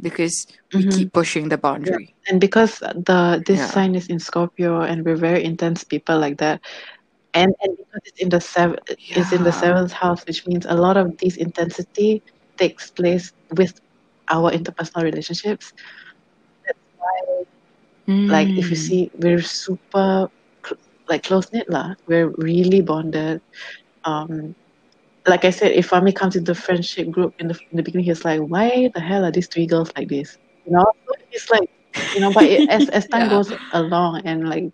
because 0.00 0.46
we 0.72 0.84
Mhm. 0.84 0.90
keep 0.92 1.12
pushing 1.12 1.48
the 1.48 1.58
boundary. 1.58 2.14
and 2.28 2.40
because 2.40 2.78
the 2.80 3.42
this 3.46 3.60
Yeah. 3.60 3.66
sign 3.70 3.94
is 3.94 4.08
in 4.08 4.18
Scorpio 4.18 4.80
and 4.82 5.04
we're 5.04 5.16
very 5.16 5.44
intense 5.44 5.84
people 5.84 6.18
like 6.18 6.38
that, 6.38 6.60
and 7.36 7.52
and 7.62 7.72
because 7.78 8.02
it's 8.08 8.20
in 8.22 8.30
the 8.30 8.40
seven, 8.40 8.78
it's 9.14 9.32
in 9.32 9.44
the 9.44 9.52
seventh 9.52 9.92
house, 9.92 10.22
which 10.26 10.46
means 10.46 10.66
a 10.66 10.74
lot 10.74 10.96
of 10.96 11.16
this 11.18 11.36
intensity 11.36 12.22
takes 12.58 12.90
place 12.92 13.32
with 13.56 13.72
our 14.30 14.50
interpersonal 14.52 15.04
relationships. 15.04 15.72
That's 16.66 16.80
why, 16.96 17.44
like, 18.38 18.52
if 18.56 18.70
you 18.70 18.76
Mm. 18.76 18.76
see, 18.76 19.10
we're 19.14 19.42
super 19.42 20.28
cl- 20.66 20.80
like 21.08 21.24
close 21.24 21.46
knit 21.52 21.66
lah. 21.70 21.94
We're 22.08 22.32
really 22.38 22.82
bonded. 22.82 23.40
Um, 24.04 24.54
like 25.28 25.44
I 25.44 25.50
said, 25.50 25.72
if 25.72 25.90
Fami 25.90 26.14
comes 26.14 26.36
into 26.36 26.52
the 26.52 26.58
friendship 26.58 27.10
group 27.10 27.34
in 27.38 27.48
the 27.48 27.54
in 27.70 27.76
the 27.78 27.82
beginning, 27.82 28.06
he's 28.06 28.24
like, 28.24 28.40
"Why 28.40 28.90
the 28.94 29.00
hell 29.00 29.24
are 29.24 29.32
these 29.32 29.48
three 29.52 29.66
girls 29.66 29.90
like 29.96 30.08
this?" 30.08 30.36
You 30.66 30.72
know, 30.76 30.86
it's 31.32 31.50
like, 31.50 31.68
you 32.12 32.20
know, 32.20 32.32
but 32.32 32.46
it, 32.46 32.64
as 32.68 32.88
as 32.90 33.08
time 33.08 33.28
Yeah. 33.30 33.36
goes 33.36 33.52
along, 33.72 34.22
and 34.26 34.48
like 34.48 34.64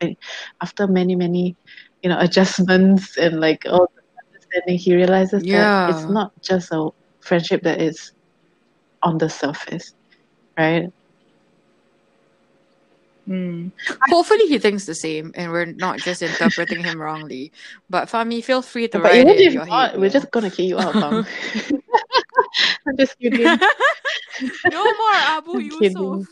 after 0.63 0.87
many 0.89 1.17
many, 1.17 1.57
you 2.03 2.11
know, 2.11 2.19
adjustments 2.19 3.17
and 3.17 3.41
like 3.41 3.63
all 3.67 3.91
the 3.95 4.03
understanding, 4.27 4.79
he 4.79 4.95
realizes 4.95 5.43
that 5.45 5.91
it's 5.91 6.09
not 6.11 6.33
just 6.43 6.73
a 6.73 6.91
friendship 7.21 7.63
that 7.63 7.81
is 7.81 8.13
on 9.03 9.19
the 9.19 9.29
surface, 9.29 9.95
right? 10.59 10.93
Mm. 13.29 13.71
Hopefully 14.09 14.47
he 14.49 14.59
thinks 14.59 14.85
the 14.85 14.95
same 14.95 15.31
and 15.37 15.53
we're 15.53 15.67
not 15.67 16.01
just 16.01 16.23
interpreting 16.23 16.83
him 16.83 16.99
wrongly. 16.99 17.53
But 17.89 18.09
Fami, 18.09 18.43
feel 18.43 18.63
free 18.63 18.89
to 18.89 18.99
But 18.99 19.05
write 19.13 19.29
even 19.29 19.39
if 19.39 19.55
not, 19.55 19.99
we're 19.99 20.11
just 20.11 20.31
gonna 20.31 20.51
kick 20.51 20.67
you 20.67 20.79
out, 20.79 20.95
Fam. 20.95 21.25
I'm 22.87 22.97
just 22.97 23.19
kidding. 23.19 23.59
no 24.71 24.85
more 24.85 25.15
Abu. 25.15 25.59
Yusuf. 25.59 26.27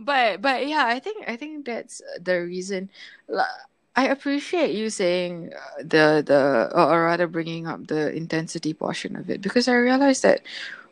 but 0.00 0.40
but 0.40 0.66
yeah, 0.66 0.86
I 0.86 1.00
think 1.00 1.28
I 1.28 1.36
think 1.36 1.66
that's 1.66 2.00
the 2.20 2.40
reason. 2.40 2.90
I 3.96 4.06
appreciate 4.08 4.74
you 4.74 4.88
saying 4.90 5.50
uh, 5.54 5.82
the 5.82 6.22
the 6.24 6.70
or 6.74 6.94
or 6.94 7.04
rather 7.04 7.26
bringing 7.26 7.66
up 7.66 7.88
the 7.88 8.14
intensity 8.14 8.72
portion 8.72 9.16
of 9.16 9.28
it 9.30 9.40
because 9.42 9.68
I 9.68 9.74
realized 9.74 10.22
that 10.22 10.40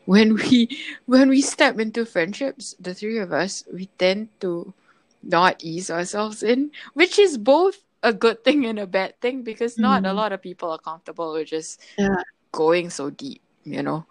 when 0.04 0.34
we 0.34 0.68
when 1.06 1.28
we 1.28 1.40
step 1.40 1.78
into 1.78 2.04
friendships, 2.04 2.74
the 2.80 2.94
three 2.94 3.18
of 3.18 3.32
us, 3.32 3.64
we 3.72 3.86
tend 3.98 4.28
to 4.40 4.74
not 5.22 5.62
ease 5.64 5.90
ourselves 5.90 6.42
in, 6.42 6.70
which 6.94 7.18
is 7.18 7.38
both 7.38 7.84
a 8.02 8.12
good 8.12 8.44
thing 8.44 8.64
and 8.66 8.78
a 8.78 8.86
bad 8.86 9.18
thing 9.20 9.42
because 9.42 9.78
not 9.78 10.04
a 10.04 10.12
Mm. 10.12 10.14
lot 10.14 10.32
of 10.32 10.42
people 10.42 10.70
are 10.70 10.78
comfortable 10.78 11.32
with 11.32 11.48
just 11.48 11.80
Yeah. 11.98 12.22
going 12.52 12.90
so 12.90 13.10
deep, 13.10 13.42
you 13.64 13.82
know. 13.82 14.06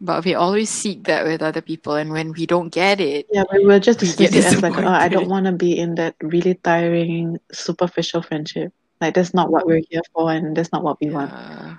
But 0.00 0.24
we 0.24 0.34
always 0.34 0.68
seek 0.68 1.04
that 1.04 1.24
with 1.24 1.40
other 1.40 1.62
people, 1.62 1.94
and 1.94 2.12
when 2.12 2.32
we 2.32 2.44
don't 2.44 2.68
get 2.68 3.00
it, 3.00 3.26
Yeah, 3.32 3.44
we 3.52 3.64
will 3.64 3.80
just 3.80 4.00
we 4.02 4.08
dismiss 4.08 4.34
it 4.34 4.44
as 4.44 4.62
like, 4.62 4.76
oh, 4.76 4.86
I 4.86 5.08
don't 5.08 5.28
want 5.28 5.46
to 5.46 5.52
be 5.52 5.78
in 5.78 5.94
that 5.96 6.14
really 6.20 6.54
tiring, 6.54 7.38
superficial 7.52 8.20
friendship. 8.20 8.72
Like 9.00 9.14
that's 9.14 9.32
not 9.32 9.50
what 9.50 9.66
we're 9.66 9.80
here 9.88 10.02
for, 10.12 10.30
and 10.30 10.56
that's 10.56 10.70
not 10.72 10.82
what 10.84 11.00
we 11.00 11.08
want. 11.08 11.32
Yeah, 11.32 11.76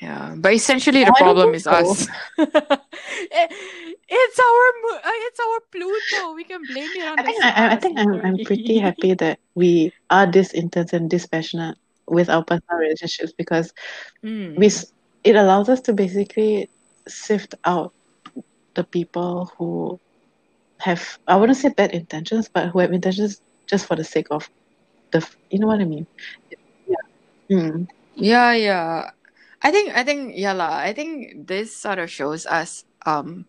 yeah. 0.00 0.34
But 0.36 0.52
essentially, 0.52 1.00
No, 1.00 1.06
the 1.06 1.12
problem 1.16 1.54
is 1.54 1.64
so. 1.64 1.70
us. 1.72 2.08
It- 2.36 3.52
it's 4.08 4.38
our 4.38 4.64
uh, 5.00 5.16
it's 5.28 5.40
our 5.40 5.58
Pluto. 5.72 6.34
We 6.34 6.44
can 6.44 6.66
blame 6.66 6.90
it 6.94 7.06
on 7.08 7.18
I 7.18 7.22
the 7.22 7.26
think 7.28 7.44
I, 7.44 7.50
I- 7.50 7.70
I 7.72 7.76
think 7.76 7.98
I'm 7.98 8.20
I'm 8.20 8.38
pretty 8.44 8.78
happy 8.78 9.14
that 9.14 9.38
we 9.54 9.92
are 10.10 10.26
this 10.30 10.52
intense 10.52 10.92
and 10.92 11.10
this 11.10 11.26
passionate 11.26 11.76
with 12.06 12.28
our 12.28 12.44
personal 12.44 12.78
relationships 12.78 13.32
because 13.32 13.72
we 14.22 14.28
Mm. 14.30 14.64
s- 14.66 14.92
it 15.24 15.36
allows 15.36 15.68
us 15.68 15.80
to 15.88 15.92
basically 15.92 16.68
sift 17.08 17.54
out 17.64 17.92
the 18.74 18.84
people 18.84 19.50
who 19.58 19.98
have 20.80 21.18
I 21.26 21.36
wouldn't 21.36 21.58
say 21.58 21.68
bad 21.70 21.92
intentions, 21.92 22.48
but 22.52 22.68
who 22.68 22.80
have 22.80 22.92
intentions 22.92 23.40
just 23.66 23.86
for 23.86 23.96
the 23.96 24.04
sake 24.04 24.26
of 24.30 24.48
the 25.12 25.26
you 25.50 25.58
know 25.58 25.66
what 25.68 25.80
I 25.80 25.84
mean? 25.84 26.06
Yeah. 26.86 27.06
Mm. 27.50 27.88
Yeah, 28.14 28.52
yeah. 28.52 29.10
I 29.62 29.70
think 29.70 29.94
I 29.96 30.02
think 30.04 30.32
yeah. 30.36 30.56
I 30.58 30.92
think 30.92 31.46
this 31.46 31.74
sort 31.76 31.98
of 31.98 32.10
shows 32.10 32.46
us 32.46 32.84
um 33.06 33.46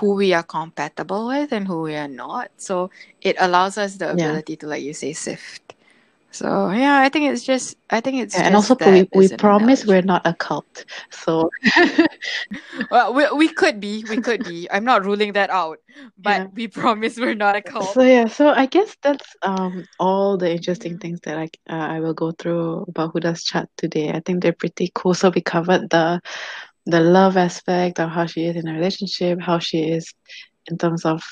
who 0.00 0.14
we 0.14 0.32
are 0.32 0.42
compatible 0.42 1.26
with 1.28 1.52
and 1.52 1.66
who 1.68 1.82
we 1.82 1.94
are 1.94 2.08
not. 2.08 2.50
So 2.56 2.90
it 3.20 3.36
allows 3.38 3.76
us 3.78 3.96
the 3.96 4.10
Yeah. 4.12 4.12
ability 4.12 4.56
to, 4.58 4.66
like 4.66 4.82
you 4.82 4.94
say, 4.94 5.12
sift 5.12 5.74
So 6.34 6.70
yeah, 6.70 6.98
I 6.98 7.08
think 7.10 7.30
it's 7.30 7.44
just 7.44 7.76
I 7.90 8.00
think 8.00 8.20
it's 8.20 8.34
Yeah, 8.34 8.46
and 8.46 8.56
also 8.56 8.74
we, 8.74 9.02
that 9.02 9.08
we 9.14 9.26
an 9.26 9.36
promise 9.38 9.86
we're 9.86 10.02
not 10.02 10.22
a 10.26 10.34
cult. 10.34 10.84
So 11.10 11.48
Well, 12.90 13.14
we, 13.14 13.30
we 13.36 13.48
could 13.48 13.78
be, 13.78 14.04
we 14.08 14.16
could 14.16 14.42
be. 14.42 14.66
I'm 14.68 14.84
not 14.84 15.04
ruling 15.04 15.34
that 15.34 15.50
out, 15.50 15.78
but 16.18 16.40
yeah. 16.40 16.46
we 16.54 16.66
promise 16.66 17.16
we're 17.16 17.36
not 17.36 17.54
a 17.54 17.62
cult. 17.62 17.94
So 17.94 18.02
yeah, 18.02 18.26
so 18.26 18.48
I 18.48 18.66
guess 18.66 18.96
that's 19.00 19.36
um 19.42 19.84
all 20.00 20.36
the 20.36 20.50
interesting 20.50 20.98
things 20.98 21.20
that 21.20 21.38
I 21.38 21.44
uh, 21.70 21.86
I 21.94 22.00
will 22.00 22.14
go 22.14 22.32
through 22.32 22.86
about 22.88 23.12
Huda's 23.14 23.44
chat 23.44 23.68
today. 23.76 24.10
I 24.10 24.18
think 24.18 24.42
they're 24.42 24.52
pretty 24.52 24.90
cool. 24.92 25.14
So 25.14 25.30
we 25.30 25.40
covered 25.40 25.88
the 25.90 26.20
the 26.86 26.98
love 27.00 27.36
aspect 27.36 28.00
of 28.00 28.10
how 28.10 28.26
she 28.26 28.46
is 28.46 28.56
in 28.56 28.66
a 28.66 28.74
relationship, 28.74 29.40
how 29.40 29.60
she 29.60 29.88
is 29.88 30.12
in 30.66 30.78
terms 30.78 31.04
of 31.04 31.22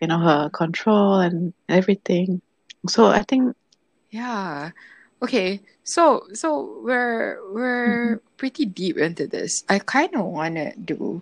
you 0.00 0.06
know 0.06 0.20
her 0.20 0.48
control 0.50 1.18
and 1.18 1.52
everything. 1.68 2.40
So 2.86 3.06
I 3.06 3.24
think 3.24 3.56
Yeah. 4.14 4.70
Okay. 5.20 5.60
So 5.82 6.22
so 6.34 6.78
we're 6.84 7.42
we're 7.52 8.22
pretty 8.36 8.64
deep 8.64 8.96
into 8.96 9.26
this. 9.26 9.64
I 9.68 9.80
kind 9.80 10.14
of 10.14 10.26
want 10.26 10.54
to 10.54 10.70
do 10.78 11.20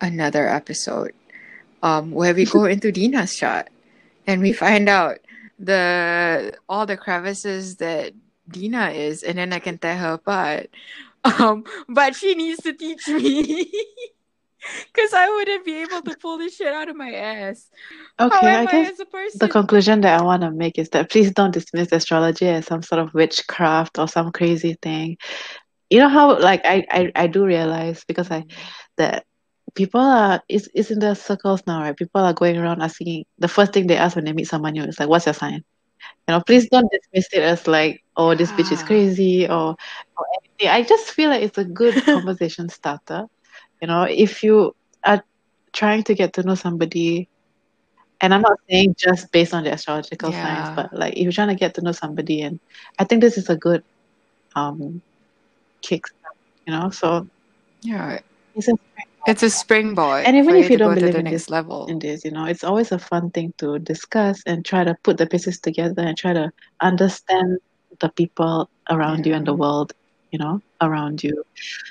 another 0.00 0.48
episode 0.48 1.12
um 1.82 2.12
where 2.12 2.32
we 2.32 2.46
go 2.46 2.64
into 2.74 2.90
Dina's 2.92 3.36
shot 3.36 3.68
and 4.26 4.40
we 4.40 4.54
find 4.54 4.88
out 4.88 5.18
the 5.58 6.56
all 6.66 6.86
the 6.86 6.96
crevices 6.96 7.76
that 7.76 8.14
Dina 8.48 8.88
is 8.96 9.22
and 9.22 9.36
then 9.36 9.52
I 9.52 9.58
can 9.58 9.76
tear 9.76 9.96
her 9.98 10.12
apart. 10.14 10.70
Um 11.22 11.64
but 11.86 12.16
she 12.16 12.34
needs 12.34 12.62
to 12.62 12.72
teach 12.72 13.06
me 13.06 13.68
cuz 14.94 15.12
I 15.12 15.28
wouldn't 15.28 15.64
be 15.64 15.76
able 15.82 16.02
to 16.02 16.16
pull 16.16 16.38
this 16.38 16.56
shit 16.56 16.72
out 16.72 16.88
of 16.88 16.96
my 16.96 17.12
ass. 17.12 17.68
Okay, 18.20 18.54
I 18.54 18.62
I 18.62 18.66
guess 18.66 19.00
a 19.00 19.38
the 19.38 19.48
conclusion 19.48 20.00
that 20.02 20.20
I 20.20 20.22
want 20.24 20.42
to 20.42 20.50
make 20.50 20.78
is 20.78 20.90
that 20.90 21.10
please 21.10 21.30
don't 21.30 21.52
dismiss 21.52 21.92
astrology 21.92 22.48
as 22.48 22.66
some 22.66 22.82
sort 22.82 23.00
of 23.00 23.14
witchcraft 23.14 23.98
or 23.98 24.08
some 24.08 24.32
crazy 24.32 24.76
thing. 24.82 25.16
You 25.88 26.00
know 26.00 26.08
how 26.08 26.38
like 26.38 26.60
I 26.64 26.84
I, 26.90 27.12
I 27.14 27.26
do 27.26 27.44
realize 27.44 28.04
because 28.04 28.30
I 28.30 28.44
that 28.96 29.24
people 29.74 30.00
are 30.00 30.42
it's, 30.48 30.68
it's 30.74 30.90
in 30.90 30.98
the 30.98 31.14
circles 31.14 31.62
now, 31.66 31.80
right? 31.82 31.96
People 31.96 32.20
are 32.20 32.34
going 32.34 32.58
around 32.58 32.82
asking 32.82 33.24
the 33.38 33.48
first 33.48 33.72
thing 33.72 33.86
they 33.86 33.96
ask 33.96 34.16
when 34.16 34.24
they 34.24 34.32
meet 34.32 34.48
someone 34.48 34.72
new 34.72 34.84
is 34.84 34.98
like, 35.00 35.08
"What's 35.08 35.26
your 35.26 35.34
sign?" 35.34 35.64
You 36.28 36.34
know, 36.34 36.42
please 36.46 36.68
don't 36.68 36.90
dismiss 36.90 37.28
it 37.32 37.42
as 37.42 37.66
like, 37.66 38.02
"Oh, 38.16 38.34
this 38.34 38.52
bitch 38.52 38.72
is 38.72 38.82
crazy" 38.82 39.46
or 39.48 39.76
or 40.16 40.26
anything. 40.42 40.68
I 40.68 40.82
just 40.82 41.10
feel 41.12 41.30
like 41.30 41.42
it's 41.42 41.58
a 41.58 41.64
good 41.64 41.94
conversation 42.04 42.68
starter. 42.68 43.26
You 43.80 43.88
know, 43.88 44.04
if 44.08 44.42
you 44.42 44.72
are 45.04 45.22
trying 45.72 46.02
to 46.04 46.14
get 46.14 46.34
to 46.34 46.42
know 46.42 46.54
somebody, 46.54 47.28
and 48.20 48.34
I'm 48.34 48.42
not 48.42 48.58
saying 48.70 48.94
just 48.98 49.30
based 49.32 49.54
on 49.54 49.64
the 49.64 49.72
astrological 49.72 50.32
signs, 50.32 50.70
but 50.74 50.88
like 50.92 51.14
if 51.14 51.22
you're 51.22 51.32
trying 51.32 51.48
to 51.48 51.54
get 51.54 51.74
to 51.74 51.82
know 51.82 51.92
somebody, 51.92 52.42
and 52.42 52.60
I 52.98 53.04
think 53.04 53.20
this 53.22 53.36
is 53.38 53.48
a 53.48 53.56
good 53.56 53.82
um 54.56 55.02
kickstart. 55.84 56.36
You 56.66 56.74
know, 56.74 56.90
so 56.90 57.26
Yeah. 57.82 58.20
it's 58.54 58.68
a 58.68 58.72
It's 59.26 59.42
a 59.42 59.50
springboard 59.50 60.24
And 60.24 60.36
even 60.36 60.56
if 60.56 60.68
you 60.70 60.70
you 60.70 60.76
to 60.76 60.80
go 60.80 60.94
don't 60.94 60.94
believe 60.94 61.18
in 61.18 61.28
this 61.28 61.50
level. 61.50 61.86
in 61.88 61.98
this, 61.98 62.24
you 62.24 62.30
know, 62.30 62.44
it's 62.44 62.64
always 62.64 62.92
a 62.92 62.98
fun 62.98 63.30
thing 63.30 63.52
to 63.58 63.78
discuss 63.78 64.42
and 64.46 64.64
try 64.64 64.84
to 64.84 64.96
put 65.02 65.18
the 65.18 65.26
pieces 65.26 65.60
together 65.60 66.02
and 66.02 66.16
try 66.16 66.32
to 66.32 66.50
understand 66.80 67.58
the 68.00 68.10
people 68.16 68.68
around 68.90 69.26
you 69.26 69.34
and 69.34 69.46
the 69.46 69.54
world, 69.54 69.92
you 70.30 70.38
know, 70.38 70.60
around 70.80 71.22
you. 71.22 71.42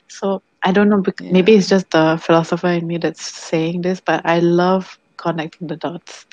So 0.09 0.41
I 0.64 0.72
don't 0.72 0.89
know, 0.89 1.03
maybe 1.30 1.53
Yeah. 1.53 1.55
it's 1.55 1.68
just 1.70 1.89
the 1.91 2.18
philosopher 2.22 2.68
in 2.68 2.88
me 2.88 2.97
that's 2.97 3.24
saying 3.24 3.82
this, 3.82 4.01
but 4.01 4.22
I 4.26 4.39
love 4.39 4.97
connecting 5.18 5.68
the 5.68 5.78
dots. 5.78 6.26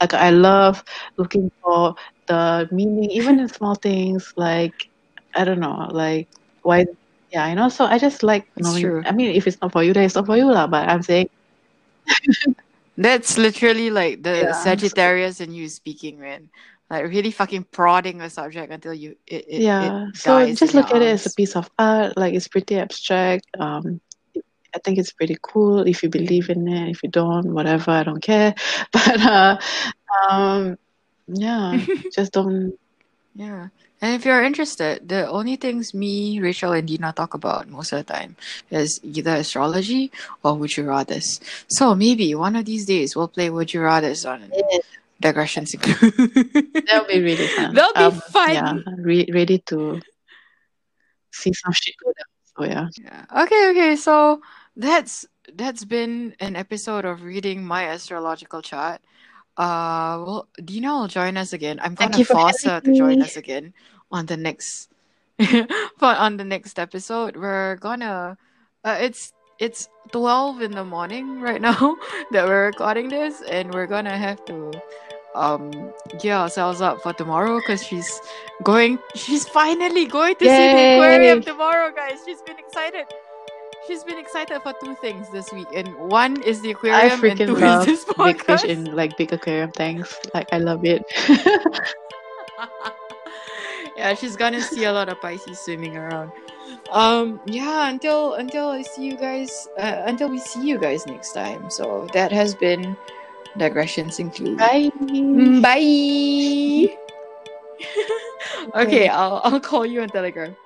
Like 0.00 0.14
I 0.14 0.30
love 0.30 0.82
looking 1.18 1.50
for 1.62 1.94
the 2.26 2.68
meaning, 2.72 3.10
even 3.10 3.38
in 3.40 3.48
small 3.48 3.74
things. 3.76 4.32
Like 4.36 4.74
I 5.34 5.44
don't 5.44 5.60
know, 5.60 5.88
like 5.92 6.28
why? 6.62 6.84
Yeah, 7.30 7.48
you 7.48 7.54
know. 7.56 7.68
So 7.68 7.84
I 7.84 7.98
just 7.98 8.22
like 8.22 8.46
knowing. 8.56 8.94
I 9.04 9.12
mean, 9.12 9.34
if 9.34 9.46
it's 9.46 9.58
not 9.60 9.72
for 9.72 9.82
you, 9.82 9.92
then 9.92 10.04
it's 10.04 10.14
not 10.16 10.26
for 10.26 10.36
you, 10.36 10.50
lah. 10.52 10.66
But 10.66 10.88
I'm 10.88 11.02
saying, 11.02 11.28
That's 12.96 13.38
literally 13.38 13.90
like 13.90 14.22
the 14.22 14.52
yeah. 14.52 14.76
So, 14.78 14.94
Sagittarius 14.94 15.40
in 15.40 15.52
you 15.52 15.68
speaking, 15.68 16.20
man. 16.20 16.50
Like 16.90 17.04
really 17.04 17.30
fucking 17.30 17.64
prodding 17.72 18.20
a 18.20 18.28
subject 18.28 18.70
until 18.70 18.92
you 18.92 19.16
it, 19.26 19.44
it, 19.48 19.62
yeah. 19.62 20.08
it 20.08 20.16
So 20.16 20.52
just 20.54 20.74
look 20.74 20.90
at 20.90 21.02
it 21.02 21.08
as 21.08 21.26
a 21.26 21.34
piece 21.34 21.56
of 21.56 21.70
art. 21.78 22.16
Like 22.16 22.34
it's 22.34 22.48
pretty 22.48 22.78
abstract. 22.78 23.46
Um, 23.58 24.00
I 24.74 24.78
think 24.80 24.98
it's 24.98 25.12
pretty 25.12 25.36
cool 25.40 25.86
if 25.86 26.02
you 26.02 26.08
believe 26.08 26.50
in 26.50 26.68
it. 26.68 26.90
If 26.90 27.02
you 27.02 27.08
don't, 27.08 27.54
whatever, 27.54 27.90
I 27.90 28.02
don't 28.02 28.22
care. 28.22 28.54
But 28.92 29.20
uh, 29.20 29.58
um, 30.28 30.78
yeah, 31.26 31.84
just 32.14 32.32
don't. 32.32 32.78
Yeah. 33.34 33.68
And 34.02 34.14
if 34.14 34.26
you're 34.26 34.42
interested, 34.42 35.08
the 35.08 35.26
only 35.28 35.56
things 35.56 35.94
me, 35.94 36.38
Rachel, 36.38 36.72
and 36.72 36.86
Dina 36.86 37.14
talk 37.16 37.32
about 37.32 37.68
most 37.68 37.92
of 37.92 38.04
the 38.04 38.12
time 38.12 38.36
is 38.70 39.00
either 39.02 39.36
astrology 39.36 40.12
or 40.42 40.54
would 40.58 40.76
you 40.76 40.84
rather's. 40.84 41.40
So 41.68 41.94
maybe 41.94 42.34
one 42.34 42.54
of 42.54 42.66
these 42.66 42.84
days 42.84 43.16
we'll 43.16 43.28
play 43.28 43.48
would 43.48 43.72
you 43.72 43.80
rather's 43.80 44.26
on 44.26 44.42
digressions. 45.24 45.72
That'll 45.80 47.08
be 47.08 47.20
really 47.24 47.48
fun. 47.56 47.72
That'll 47.74 47.96
be 47.96 48.04
Um, 48.12 48.20
fun. 48.28 48.52
yeah, 48.52 48.72
re- 49.00 49.30
ready 49.32 49.58
to 49.72 50.00
see 51.32 51.52
some 51.52 51.72
shit 51.72 51.94
go 52.02 52.12
down. 52.12 52.30
So 52.54 52.60
yeah. 52.64 52.86
Yeah. 53.00 53.42
Okay, 53.44 53.62
okay. 53.70 53.92
So 53.96 54.40
that's 54.76 55.26
that's 55.56 55.84
been 55.84 56.34
an 56.40 56.56
episode 56.56 57.04
of 57.04 57.22
reading 57.24 57.64
my 57.64 57.88
astrological 57.88 58.62
chart. 58.62 59.00
Uh 59.56 60.18
well 60.24 60.48
Dina 60.62 60.92
will 60.94 61.08
join 61.08 61.36
us 61.36 61.52
again. 61.52 61.78
I'm 61.82 61.96
Thank 61.96 62.12
gonna 62.12 62.20
you 62.20 62.24
for 62.26 62.34
force 62.38 62.64
her 62.64 62.80
to 62.80 62.90
join 62.94 63.18
me. 63.18 63.24
us 63.24 63.36
again 63.36 63.72
on 64.10 64.26
the 64.26 64.36
next 64.36 64.90
but 65.98 66.16
on 66.18 66.36
the 66.36 66.44
next 66.46 66.78
episode. 66.78 67.36
We're 67.36 67.76
gonna 67.76 68.36
uh, 68.84 68.98
it's 69.00 69.32
it's 69.58 69.86
12 70.10 70.62
in 70.62 70.72
the 70.74 70.84
morning 70.84 71.40
right 71.40 71.62
now 71.70 71.96
that 72.34 72.46
we're 72.46 72.66
recording 72.74 73.08
this 73.08 73.42
and 73.46 73.72
we're 73.74 73.86
gonna 73.86 74.16
have 74.18 74.42
to 74.46 74.70
um 75.34 75.92
gear 76.20 76.34
ourselves 76.34 76.80
up 76.80 77.00
for 77.02 77.12
tomorrow 77.12 77.58
because 77.58 77.82
she's 77.84 78.20
going 78.62 78.98
she's 79.14 79.46
finally 79.48 80.06
going 80.06 80.34
to 80.36 80.44
see 80.44 80.48
the 80.48 80.96
aquarium 80.96 81.42
tomorrow 81.42 81.92
guys. 81.94 82.20
She's 82.24 82.42
been 82.42 82.58
excited. 82.58 83.06
She's 83.86 84.02
been 84.04 84.18
excited 84.18 84.62
for 84.62 84.72
two 84.82 84.94
things 84.96 85.30
this 85.30 85.52
week 85.52 85.66
and 85.74 85.92
one 85.96 86.40
is 86.42 86.62
the 86.62 86.68
I 86.68 86.72
aquarium 86.72 87.12
and 87.12 87.22
freaking 87.22 87.46
two 87.46 87.56
is 87.56 87.62
love 87.62 87.86
this 87.86 88.04
big 88.16 88.42
fish 88.44 88.64
in 88.64 88.94
like 88.94 89.16
big 89.16 89.32
aquarium. 89.32 89.72
Tanks. 89.72 90.18
Like 90.32 90.48
I 90.52 90.58
love 90.58 90.84
it. 90.84 91.04
yeah 93.96 94.14
she's 94.14 94.36
gonna 94.36 94.60
see 94.60 94.84
a 94.84 94.92
lot 94.92 95.08
of 95.08 95.20
pisces 95.20 95.58
swimming 95.58 95.96
around. 95.96 96.30
Um 96.92 97.40
yeah 97.46 97.88
until 97.88 98.34
until 98.34 98.68
i 98.68 98.82
see 98.82 99.04
you 99.04 99.16
guys 99.16 99.68
uh, 99.78 100.02
until 100.06 100.28
we 100.28 100.38
see 100.38 100.66
you 100.66 100.78
guys 100.78 101.06
next 101.06 101.32
time. 101.32 101.68
So 101.70 102.06
that 102.12 102.30
has 102.30 102.54
been 102.54 102.96
digressions 103.58 104.18
include 104.18 104.58
Bye. 104.58 104.90
bye 105.62 105.78
okay 108.74 108.74
Okay. 108.74 109.08
i'll 109.08 109.40
i'll 109.44 109.60
call 109.60 109.86
you 109.86 110.02
on 110.02 110.08
telegram 110.08 110.56